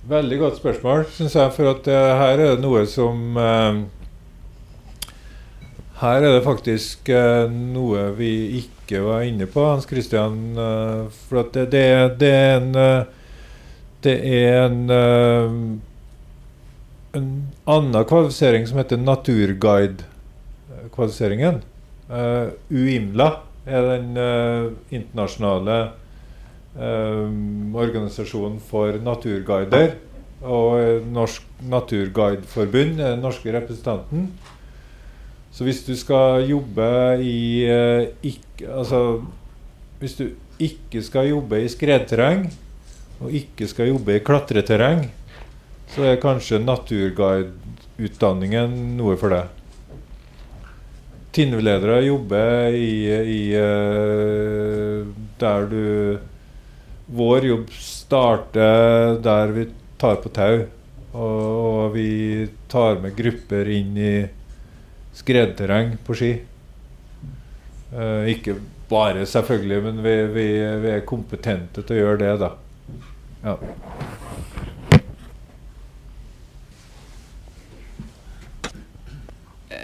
[0.06, 1.50] Veldig godt spørsmål, syns jeg.
[1.56, 3.74] For at eh, her er det noe som eh,
[6.04, 8.32] Her er det faktisk eh, noe vi
[8.62, 10.54] ikke var inne på, Hans Christian.
[10.54, 11.86] eh, for at det, det,
[12.22, 12.70] det er en
[14.06, 14.78] Det er en
[17.16, 21.62] en annen kvalifisering som heter naturguide-kvalifiseringen.
[22.06, 23.26] Eh, UIMLA
[23.66, 25.90] er den uh, internasjonale
[26.78, 27.26] uh,
[27.82, 29.98] organisasjonen for naturguider.
[30.46, 34.28] Og Norsk Naturguideforbund er den norske representanten.
[35.56, 36.86] Så hvis du skal jobbe
[37.24, 39.22] i eh, ikk- Altså
[40.02, 40.26] Hvis du
[40.60, 42.52] ikke skal jobbe i skredterreng,
[43.24, 45.06] og ikke skal jobbe i klatreterreng,
[45.96, 49.48] så er kanskje naturguideutdanningen noe for deg.
[51.36, 55.02] Tinnveledere jobber i, i eh,
[55.42, 55.84] der du
[57.06, 59.68] Vår jobb starter der vi
[60.02, 60.64] tar på tau.
[61.14, 64.14] Og, og vi tar med grupper inn i
[65.16, 66.32] skredterreng på ski.
[67.94, 68.58] Eh, ikke
[68.90, 70.48] bare, selvfølgelig, men vi, vi,
[70.82, 72.52] vi er kompetente til å gjøre det, da.
[73.46, 73.56] Ja.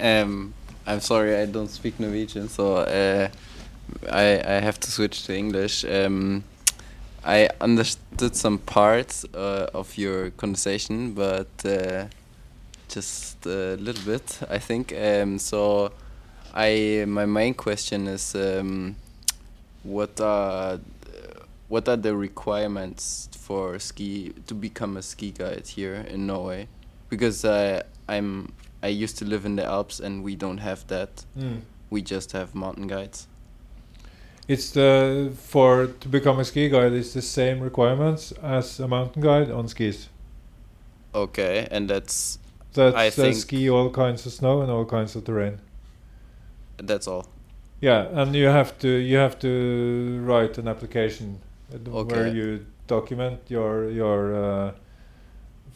[0.02, 0.52] Um,
[0.86, 3.30] I'm sorry, I don't speak Norwegian, so uh,
[4.10, 5.86] I I have to switch to English.
[5.86, 6.44] Um,
[7.24, 12.06] I understood some parts uh, of your conversation, but uh,
[12.90, 14.92] just a little bit, I think.
[14.94, 15.92] Um, so,
[16.54, 18.96] I my main question is, um,
[19.84, 20.80] what are
[21.68, 26.68] what are the requirements for ski to become a ski guide here in Norway?
[27.10, 28.52] Because I I'm
[28.84, 31.26] I used to live in the Alps and we don't have that.
[31.90, 33.28] We just have mountain guides.
[34.48, 36.94] It's the for to become a ski guide.
[36.94, 40.10] It's the same requirements as a mountain guide on skis.
[41.14, 42.40] Okay, and that's
[42.74, 45.60] That's I uh, ski all kinds of snow and all kinds of terrain.
[46.78, 47.26] that's all.
[47.82, 51.40] Yeah, and you have to you have to write an application
[51.74, 54.72] uh, d- where you document your your uh,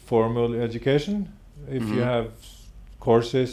[0.06, 1.28] formal education.
[1.68, 2.04] If you Mhm.
[2.04, 2.28] have
[3.06, 3.50] courses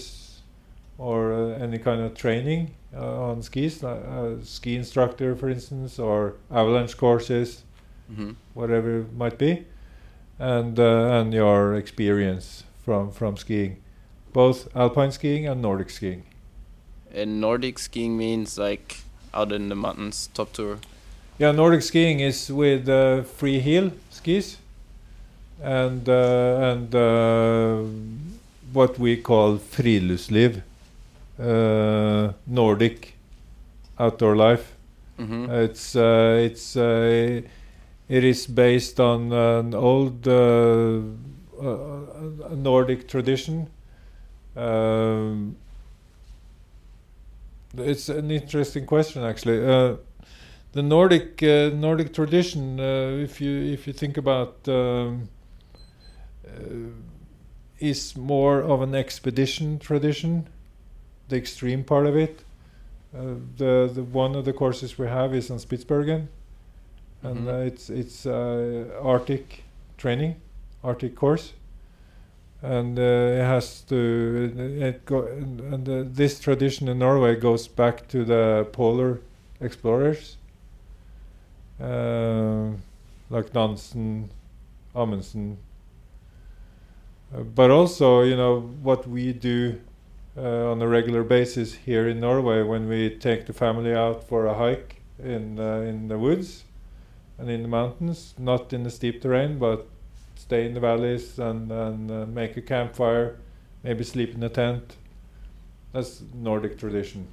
[0.98, 2.62] or uh, any kind of training
[2.96, 7.64] uh, on skis, like uh, ski instructor, for instance, or avalanche courses,
[8.08, 9.66] hmm whatever it might be,
[10.40, 13.78] and uh, and your experience from from skiing,
[14.34, 16.24] both alpine skiing and Nordic skiing.
[17.14, 18.98] And Nordic skiing means like
[19.34, 20.78] out in the mountains, top tour.
[21.40, 24.58] Yeah, Nordic skiing is with uh, free heel skis,
[25.62, 27.84] and uh, and uh,
[28.74, 30.62] what we call friluftsliv,
[31.40, 33.16] uh, Nordic
[34.00, 34.74] outdoor life.
[35.18, 37.42] hmm It's uh, it's uh,
[38.10, 41.02] it is based on an old uh,
[41.62, 43.68] uh, Nordic tradition.
[44.56, 45.58] Um,
[47.78, 49.66] it's an interesting question, actually.
[49.66, 49.96] Uh,
[50.74, 55.30] the Nordic uh, Nordic tradition, uh, if you if you think about, um,
[56.48, 57.13] uh,
[57.84, 60.48] is more of an expedition tradition.
[61.28, 62.44] The extreme part of it.
[63.16, 66.28] Uh, the the one of the courses we have is on Spitsbergen,
[67.24, 67.48] and Mhm.
[67.48, 69.64] uh, it's it's uh, Arctic
[69.98, 70.36] training,
[70.84, 71.54] Arctic course,
[72.62, 73.96] and uh, it has to
[74.82, 79.20] it go and, and uh, this tradition in Norway goes back to the polar
[79.62, 80.38] explorers,
[81.80, 82.72] uh,
[83.30, 84.30] like Nansen,
[84.96, 85.58] Amundsen,
[87.42, 89.80] but also you know what we do
[90.38, 94.46] uh, on a regular basis here in Norway when we take the family out for
[94.46, 96.64] a hike in uh, in the woods
[97.38, 99.88] and in the mountains, not in the steep terrain, but
[100.36, 103.38] stay in the valleys and, and uh, make a campfire
[103.84, 104.96] maybe sleep in a tent.
[105.92, 107.28] That's Nordic tradition.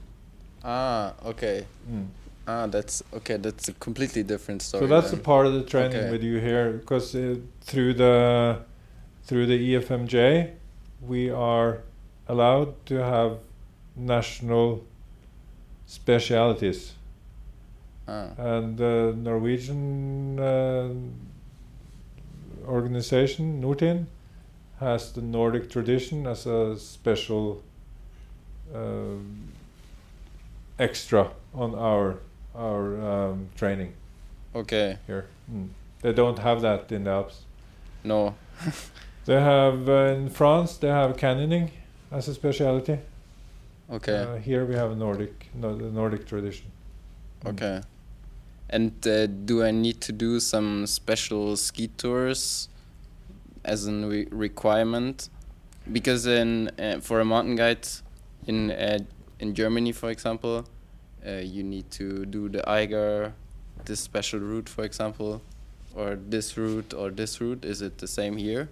[0.64, 1.66] Ah, okay.
[1.90, 2.06] Mm.
[2.46, 3.36] Ah, that's okay.
[3.36, 4.82] That's a completely different story.
[4.82, 5.20] So that's then.
[5.20, 6.10] a part of the training Okay.
[6.10, 8.58] with you here, because uh, through the
[9.30, 10.50] through the EFMJ,
[11.00, 11.82] we are
[12.26, 13.38] allowed to have
[13.94, 14.84] national
[15.86, 16.94] specialities,
[18.08, 20.88] Ah, and the Norwegian uh,
[22.66, 24.06] organization Nortin
[24.80, 27.62] has the Nordic tradition as a special
[28.74, 29.52] um
[30.76, 32.18] extra on our
[32.56, 33.92] our um, training
[34.56, 34.98] okay.
[35.06, 35.26] here.
[35.54, 35.68] Mm.
[36.02, 37.42] They don't have that in the Alps.
[38.02, 38.34] No.
[39.26, 40.76] They have uh, in France.
[40.76, 41.70] They have canyoning
[42.10, 42.98] as a specialty.
[43.90, 44.16] Okay.
[44.16, 46.66] Uh, here we have a Nordic, no, the Nordic tradition.
[47.44, 47.50] Mm.
[47.50, 47.80] Okay.
[48.68, 52.68] And uh, do I need to do some special ski tours
[53.64, 55.28] as a re requirement?
[55.90, 57.88] Because in uh, for a mountain guide
[58.46, 58.98] in uh,
[59.40, 60.66] in Germany, for example,
[61.26, 63.32] uh, you need to do the Eiger,
[63.86, 65.42] this special route, for example,
[65.96, 67.64] or this route or this route.
[67.64, 68.68] Is it the same here?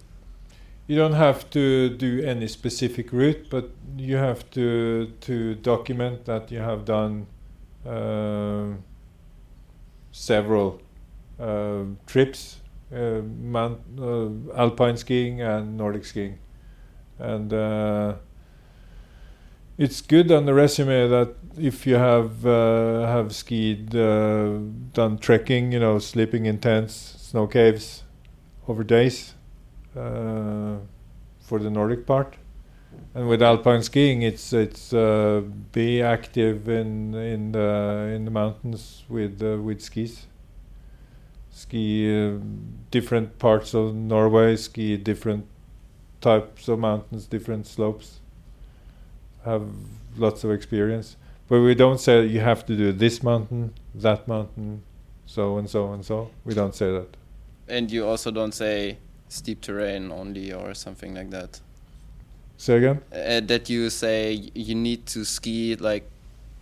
[0.89, 6.51] You don't have to do any specific route, but you have to to document that
[6.51, 7.27] you have done
[7.85, 8.69] uh,
[10.11, 10.81] several
[11.39, 12.61] uh, trips,
[12.91, 16.39] uh, mount, uh, alpine skiing and Nordic skiing,
[17.19, 18.15] and uh,
[19.77, 25.79] it's good on the resume that if you have uh, have skied, done trekking, you
[25.79, 28.05] know, sleeping in tents, snow caves,
[28.67, 29.35] over days
[29.93, 32.35] for the Nordic part.
[33.13, 35.41] And with alpine skiing, it's it's uh,
[35.71, 40.25] be active in in the in the mountains with uh, with skis.
[41.51, 42.37] Ski uh,
[42.91, 44.55] different parts of Norway.
[44.55, 45.45] Ski different
[46.21, 48.19] types of mountains, different slopes.
[49.45, 49.69] Have
[50.17, 51.15] lots of experience,
[51.47, 54.83] but we don't say you have to do this mountain, that mountain,
[55.25, 56.29] so and so and so.
[56.45, 57.17] We don't say that.
[57.67, 58.97] And you also don't say
[59.29, 61.61] steep terrain only or something like that.
[62.57, 63.01] Say again.
[63.13, 66.03] uh, that you say you need to ski like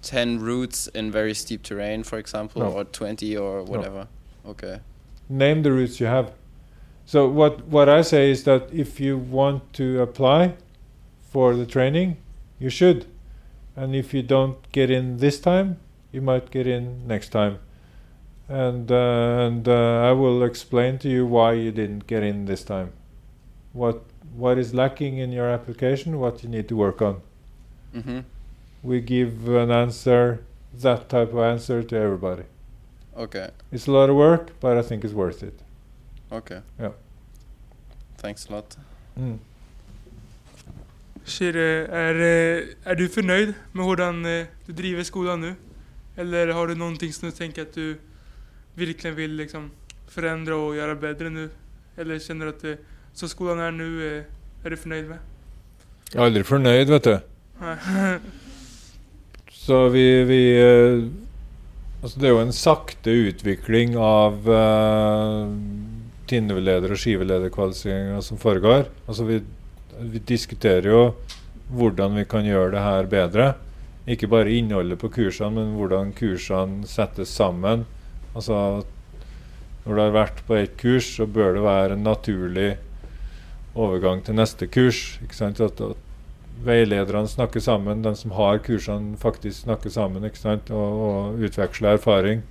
[0.03, 2.71] 10 routes in very steep terrain for example No.
[2.71, 4.07] or 20 or whatever
[4.45, 4.79] okay
[5.27, 6.31] name the routes you have.
[7.05, 10.53] So what what I say is that if you want to apply
[11.31, 12.17] for the training,
[12.59, 13.05] you should.
[13.75, 15.77] And if you don't get in this time,
[16.11, 17.59] you might get in next time.
[18.49, 22.63] And uh, and uh, I will explain to you why you didn't get in this
[22.63, 22.91] time.
[23.73, 24.01] What
[24.37, 27.21] what is lacking in your application, what you need to work on.
[27.93, 28.19] mm-hmm.
[28.83, 30.45] We give an answer,
[30.81, 32.43] that type of answer to everybody.
[33.17, 35.59] okay It's a lot of work, but I think it's worth it.
[36.31, 36.91] okay Ja.
[38.17, 38.77] thanks a lot
[39.19, 39.39] Mm.
[41.25, 45.53] Shire, er, eh, er du fornøyd med hvordan eh, du driver skolen nå?
[46.17, 47.97] Eller har du någonting som du tänker att du
[48.77, 49.71] verkligen vill liksom
[50.07, 51.49] förändra och göra bättre nu?
[51.97, 52.77] Eller känner du att det,
[53.13, 54.23] så skolan är nu, eh,
[54.65, 55.17] är du fornøyd med?
[56.07, 57.15] Jeg er aldri fornøyd, vet du.
[59.51, 60.41] Så vi, vi
[61.97, 65.49] Altså, det er jo en sakte utvikling av uh,
[66.29, 68.85] tinneleder- og skivelederkvalifiseringa som foregår.
[69.07, 69.39] Altså, vi,
[70.13, 71.01] vi diskuterer jo
[71.73, 73.47] hvordan vi kan gjøre det her bedre.
[74.07, 77.87] Ikke bare innholdet på kursene, men hvordan kursene settes sammen.
[78.37, 78.83] Altså,
[79.85, 82.75] når du har vært på ett kurs, så bør det være en naturlig
[83.77, 85.17] overgang til neste kurs.
[85.25, 85.61] Ikke sant?
[85.63, 90.71] At, at veilederne snakker sammen, de som har kursene faktisk snakker sammen ikke sant?
[90.73, 92.43] Og, og utveksler erfaring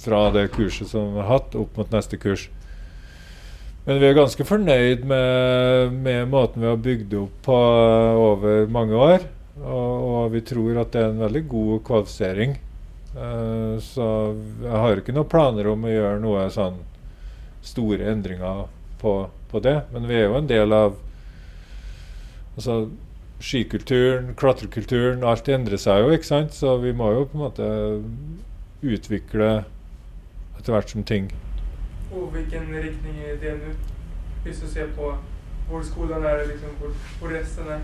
[0.00, 2.48] fra det kurset som de har hatt, opp mot neste kurs.
[3.86, 7.60] Men vi er ganske fornøyd med, med måten vi har bygd opp på
[8.28, 9.24] over mange år.
[9.60, 12.56] Og, og vi tror at det er en veldig god kvalifisering.
[13.16, 14.06] Eh, så
[14.62, 16.78] jeg har ikke noen planer om å gjøre noe sånn
[17.66, 18.66] store endringer
[19.02, 19.14] på,
[19.50, 19.80] på det.
[19.94, 20.98] Men vi er jo en del av
[22.58, 22.90] Altså
[23.40, 26.52] skikulturen, klatrekulturen, alt endrer seg jo, ikke sant?
[26.52, 27.68] Så vi må jo på en måte
[28.84, 29.50] utvikle
[30.58, 31.30] etter hvert som ting
[32.10, 33.72] Og hvilken riktning er det nå,
[34.44, 35.14] hvis du ser på
[35.70, 37.82] hvor skolen er, liksom, hvor, hvor resten är.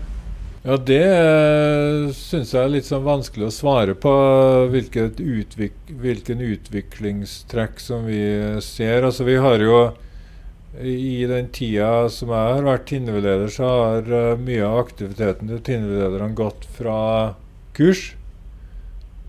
[0.67, 4.11] Ja, det uh, syns jeg er litt sånn vanskelig å svare på.
[4.67, 9.07] Utvik hvilken utviklingstrekk som vi eh, ser.
[9.07, 9.77] Altså, vi har jo
[10.83, 15.63] i den tida som jeg har vært tinneveleder, så har uh, mye av aktiviteten til
[15.69, 16.99] tinnevelederne gått fra
[17.77, 18.03] kurs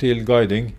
[0.03, 0.73] til guiding.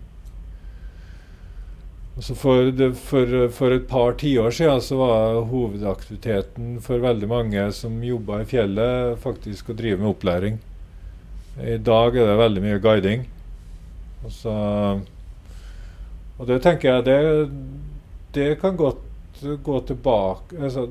[2.20, 7.62] Altså for, det, for, for et par tiår siden så var hovedaktiviteten for veldig mange
[7.72, 10.58] som jobba i fjellet, faktisk å drive med opplæring.
[11.64, 13.24] I dag er det veldig mye guiding.
[14.20, 14.52] Og, så,
[16.36, 17.18] og det tenker jeg det,
[18.36, 20.90] det kan godt gå tilbake altså,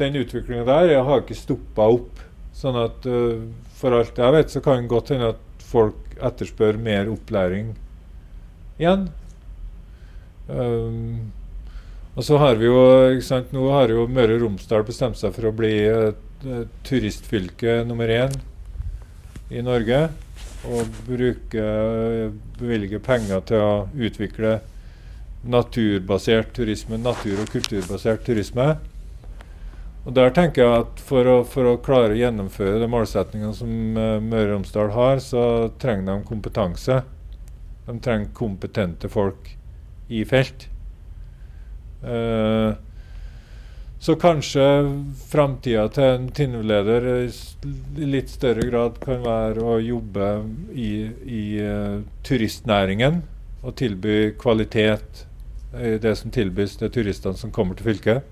[0.00, 2.28] Den utviklinga der jeg har ikke stoppa opp.
[2.56, 3.44] Sånn at uh,
[3.76, 7.74] for alt jeg vet, så kan det godt hende at folk etterspør mer opplæring
[8.80, 9.10] igjen.
[10.52, 11.32] Um,
[12.12, 12.80] og så har vi jo
[13.24, 16.12] sant, Nå har jo Møre og Romsdal bestemt seg for å bli uh,
[16.84, 18.34] turistfylke nummer én
[19.52, 20.04] i Norge.
[20.62, 21.62] Og bruke,
[22.60, 24.60] bevilge penger til å utvikle
[25.42, 28.68] naturbasert turisme, natur- og kulturbasert turisme.
[30.06, 33.72] Og der tenker jeg at For å, for å klare å gjennomføre de målsettingene som
[33.96, 37.00] uh, Møre og Romsdal har, så trenger de kompetanse.
[37.88, 39.56] De trenger kompetente folk
[40.08, 40.68] i felt.
[42.02, 42.74] Uh,
[44.02, 44.64] så kanskje
[45.30, 50.30] framtida til en Tinnu-leder i litt større grad kan være å jobbe
[50.74, 50.90] i,
[51.22, 53.22] i uh, turistnæringen
[53.62, 55.26] og tilby kvalitet
[55.78, 58.26] i det som tilbys til turistene som kommer til fylket.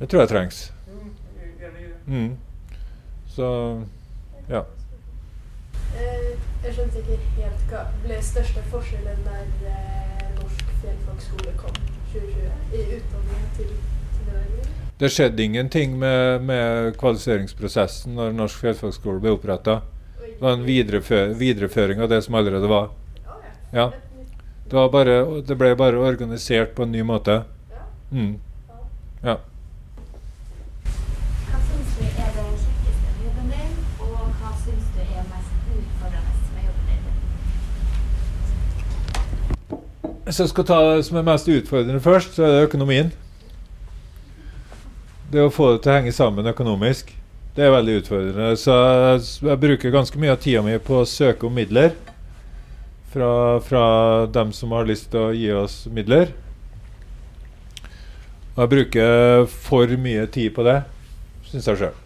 [0.00, 0.62] Det tror jeg trengs.
[2.06, 2.32] Mm.
[3.30, 3.48] Så
[4.48, 4.64] ja.
[5.96, 6.28] Eh,
[6.64, 11.74] jeg skjønte ikke helt hva ble største forskjellen der eh, Norsk fjellfagskole kom
[12.12, 12.52] 2020?
[12.72, 13.72] I utdanningen til
[14.28, 14.68] Norge?
[15.02, 19.80] Det skjedde ingenting med, med kvalifiseringsprosessen når Norsk fjellfagskole ble oppretta.
[20.20, 22.90] Det var en viderefø videreføring av det som allerede var.
[23.72, 23.90] Ja.
[24.68, 27.42] Det, var bare, det ble bare organisert på en ny måte.
[28.10, 28.40] Mm.
[29.22, 29.36] Ja.
[31.48, 35.52] Hva syns du er det kjekkeste med jobben din, og hva syns du er mest
[35.76, 37.04] utfordrende med jobben din?
[40.22, 43.10] Hvis jeg skal ta det som er mest utfordrende først, så er det økonomien.
[45.32, 47.10] Det å få det til å henge sammen økonomisk,
[47.56, 48.52] det er veldig utfordrende.
[48.60, 51.96] Så jeg, jeg bruker ganske mye av tida mi på å søke om midler
[53.10, 53.84] fra, fra
[54.30, 56.30] dem som har lyst til å gi oss midler.
[58.54, 60.78] Og jeg bruker for mye tid på det,
[61.50, 62.00] syns jeg sjøl.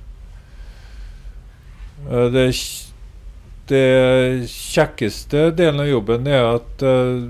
[2.32, 2.46] Det,
[3.70, 3.86] det
[4.52, 7.26] kjekkeste delen av jobben er at uh,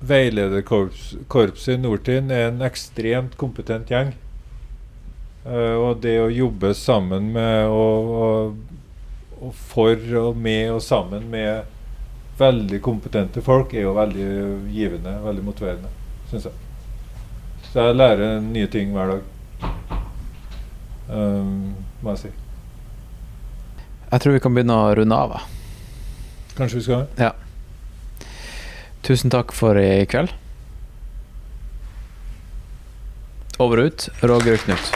[0.00, 4.14] veilederkorpset i Nordtind er en ekstremt kompetent gjeng.
[5.44, 8.80] Uh, og det å jobbe sammen med og, og,
[9.40, 11.68] og for og med og sammen med
[12.40, 14.28] veldig kompetente folk er jo veldig
[14.72, 15.90] givende, veldig motiverende,
[16.30, 16.66] syns jeg.
[17.70, 19.26] Så jeg lærer nye ting hver dag.
[21.10, 22.32] Um, må jeg si.
[24.10, 25.36] Jeg tror vi kan begynne å runde av.
[26.56, 27.32] Kanskje vi skal Ja.
[29.02, 30.32] Tusen takk for i kveld.
[33.60, 34.08] Over og ut.
[34.22, 34.92] Roger Knut.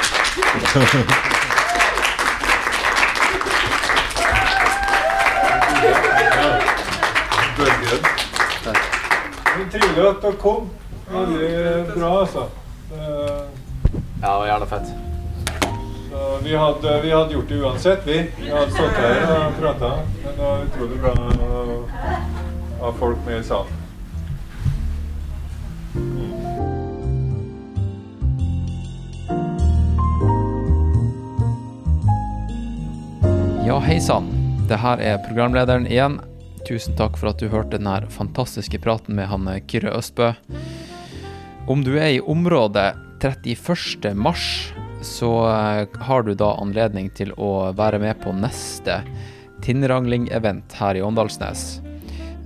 [9.72, 10.68] Trivelig at dere kom.
[11.10, 12.46] Veldig bra, altså.
[12.92, 13.42] Eh,
[14.24, 14.86] Ja, det var gjerne fett.
[16.10, 18.18] Så vi, hadde, vi hadde gjort det uansett, vi.
[18.40, 19.90] Vi hadde stått her og prata.
[20.24, 21.12] Men det var utrolig bra
[21.44, 23.83] å ha folk med i salen.
[33.66, 34.26] Ja, hei sann.
[34.68, 36.18] Det her er programlederen igjen.
[36.68, 40.32] Tusen takk for at du hørte denne fantastiske praten med han Kyrre Østbø.
[41.70, 42.92] Om du er i området
[43.22, 44.10] 31.
[44.18, 49.00] mars, så eh, har du da anledning til å være med på neste
[49.64, 51.83] Tinnrangling-event her i Åndalsnes.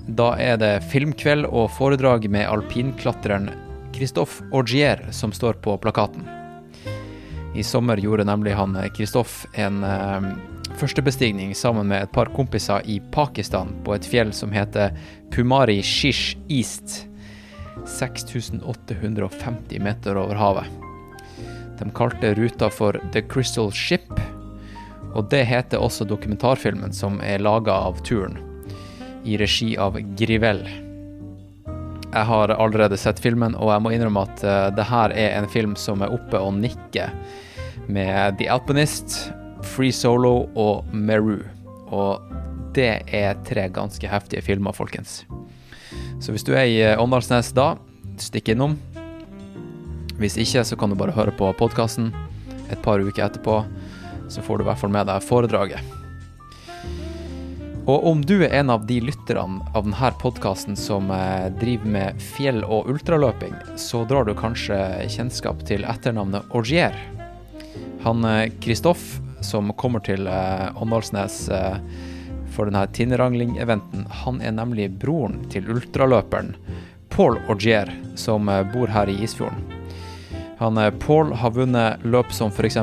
[0.09, 3.51] Da er det filmkveld og foredrag med alpinklatreren
[3.93, 6.25] Christophe Augier som står på plakaten.
[7.57, 10.29] I sommer gjorde nemlig han Christophe en eh,
[10.81, 14.97] førstebestigning sammen med et par kompiser i Pakistan på et fjell som heter
[15.35, 17.05] Pumari Shish East.
[17.87, 20.65] 6850 meter over havet.
[21.79, 24.09] De kalte ruta for The Crystal Ship,
[25.15, 28.48] og det heter også dokumentarfilmen som er laga av turen,
[29.25, 30.63] i regi av Grivell.
[32.09, 35.49] Jeg har allerede sett filmen, og jeg må innrømme at eh, det her er en
[35.51, 37.13] film som er oppe og nikker
[37.89, 39.19] med The Alpinist,
[39.75, 41.43] Free Solo og Meru.
[41.93, 42.25] Og
[42.77, 45.23] det er tre ganske heftige filmer, folkens.
[46.21, 47.75] Så hvis du er i eh, Åndalsnes da,
[48.23, 48.79] stikk innom.
[50.19, 52.11] Hvis ikke, så kan du bare høre på podkasten
[52.73, 53.61] et par uker etterpå.
[54.29, 55.98] Så får du i hvert fall med deg foredraget.
[57.89, 62.21] Og om du er en av de lytterne av denne podkasten som eh, driver med
[62.35, 64.77] fjell- og ultraløping, så drar du kanskje
[65.09, 66.93] kjennskap til etternavnet Augier.
[68.05, 68.27] Han
[68.61, 71.81] Kristoff, som kommer til eh, Åndalsnes eh,
[72.53, 76.55] for denne Tinnerangling-eventen, han er nemlig broren til ultraløperen
[77.09, 77.89] Paul Augier,
[78.21, 79.65] som eh, bor her i Isfjorden.
[80.59, 82.79] Han eh, Paul har vunnet løp som f.eks.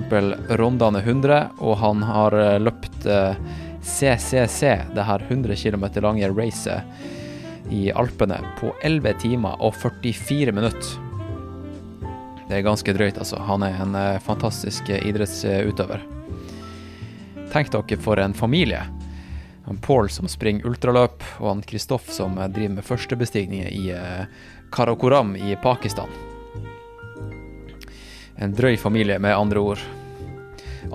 [0.49, 3.36] Rondane 100, og han har eh, løpt eh,
[3.85, 4.61] CCC,
[4.95, 6.81] det her 100 km lange racet
[7.71, 11.05] i Alpene, på 11 timer og 44 minutter.
[12.45, 13.39] Det er ganske drøyt, altså.
[13.41, 16.03] Han er en eh, fantastisk eh, idrettsutøver.
[17.53, 18.83] Tenk dere for en familie.
[19.65, 23.85] Han Paul som springer ultraløp, og han Kristoff som eh, driver med førstebestigninger i
[24.75, 26.09] Karakoram i Pakistan.
[28.37, 29.85] En drøy familie, med andre ord.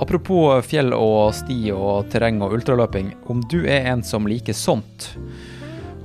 [0.00, 3.12] Apropos fjell og sti og terreng og ultraløping.
[3.28, 5.10] Om du er en som liker sånt,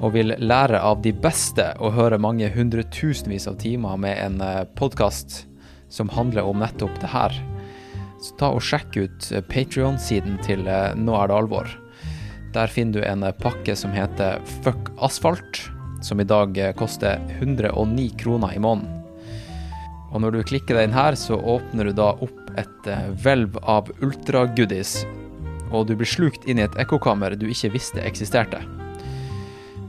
[0.04, 4.44] og vil lære av de beste og høre mange hundretusenvis av timer med en
[4.76, 5.46] podkast
[5.88, 7.40] som handler om nettopp det her,
[8.20, 11.72] så ta og sjekk ut Patrion-siden til eh, Nå er det alvor.
[12.56, 15.62] Der finner du en pakke som heter Fuck asfalt,
[16.04, 18.92] som i dag eh, koster 109 kroner i måneden.
[20.16, 23.92] Og når du klikker den her, så åpner du da opp et eh, hvelv av
[24.06, 25.04] ultragoodies,
[25.72, 28.62] og du blir slukt inn i et ekkokammer du ikke visste eksisterte.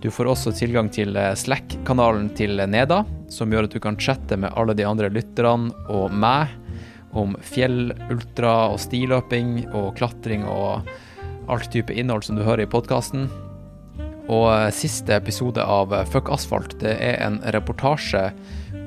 [0.03, 3.01] Du får også tilgang til Slack-kanalen til Neda,
[3.33, 6.53] som gjør at du kan chatte med alle de andre lytterne og meg
[7.17, 10.89] om fjell, ultra og stiløping og klatring og
[11.51, 13.29] alt type innhold som du hører i podkasten.
[14.27, 18.29] Og siste episode av Fuck asfalt det er en reportasje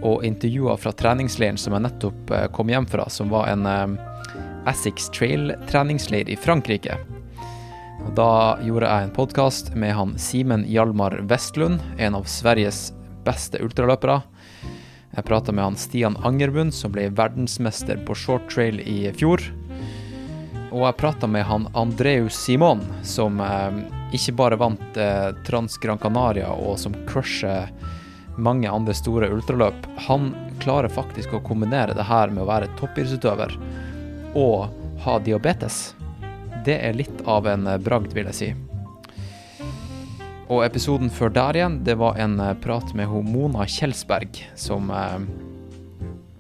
[0.02, 3.98] og intervjuer fra treningsleiren som jeg nettopp kom hjem fra, som var en
[4.70, 6.98] Essex Trail-treningsleir i Frankrike.
[8.16, 12.90] Da gjorde jeg en podkast med han Simen Hjalmar Vestlund, en av Sveriges
[13.28, 14.22] beste ultraløpere.
[15.16, 19.44] Jeg prata med han Stian Angerbund, som ble verdensmester på short trail i fjor.
[20.70, 23.80] Og jeg prata med han Andreus Simon, som eh,
[24.16, 27.68] ikke bare vant eh, Trans Gran Canaria, og som crusher
[28.40, 29.88] mange andre store ultraløp.
[30.08, 30.32] Han
[30.64, 33.56] klarer faktisk å kombinere det her med å være toppidrettsutøver
[34.40, 34.70] og
[35.04, 35.94] ha diabetes.
[36.66, 38.50] Det er litt av en bragd, vil jeg si.
[40.50, 44.90] Og episoden før der igjen, det var en prat med Mona Kjelsberg, som,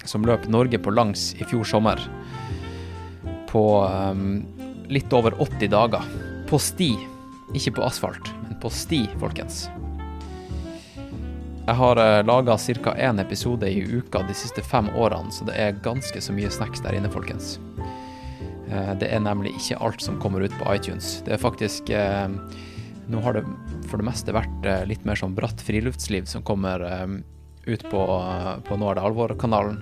[0.03, 2.01] som løp Norge på langs i fjor sommer.
[3.49, 4.41] På um,
[4.89, 6.09] litt over 80 dager.
[6.49, 6.95] På sti.
[7.53, 9.67] Ikke på asfalt, men på sti, folkens.
[11.69, 12.95] Jeg har laga ca.
[12.97, 16.81] én episode i uka de siste fem årene, så det er ganske så mye snacks
[16.81, 17.59] der inne, folkens.
[18.97, 21.19] Det er nemlig ikke alt som kommer ut på iTunes.
[21.27, 22.25] Det er faktisk eh,
[23.09, 23.45] Nå har det
[23.85, 27.07] for det meste vært eh, litt mer sånn bratt friluftsliv som kommer eh,
[27.69, 28.03] ut på,
[28.65, 29.81] på Nå er det alvor-kanalen.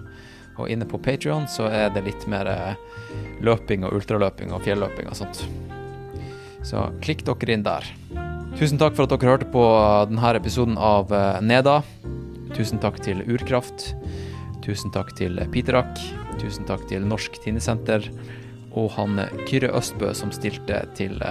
[0.60, 2.52] Og inne på Patrion så er det litt mer
[3.40, 5.46] løping og ultraløping og fjelløping og sånt.
[6.68, 7.94] Så klikk dere inn der.
[8.58, 9.64] Tusen takk for at dere hørte på
[10.10, 11.12] denne episoden av
[11.46, 11.76] Neda.
[12.58, 13.92] Tusen takk til Urkraft.
[14.66, 16.02] Tusen takk til Piterak.
[16.42, 18.10] Tusen takk til Norsk Tinnesenter
[18.74, 21.22] og han Kyrre Østbø som stilte til,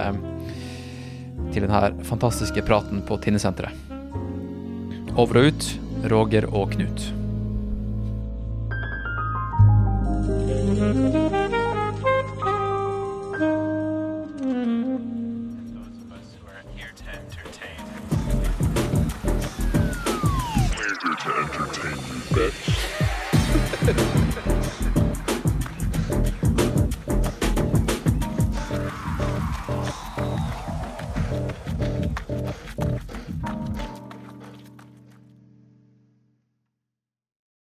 [1.51, 3.75] til denne fantastiske praten på Tinnesenteret.
[5.19, 5.69] Over og ut,
[6.07, 7.11] Roger og Knut.
[13.37, 13.66] We're
[21.27, 22.76] to entertain you, bitch.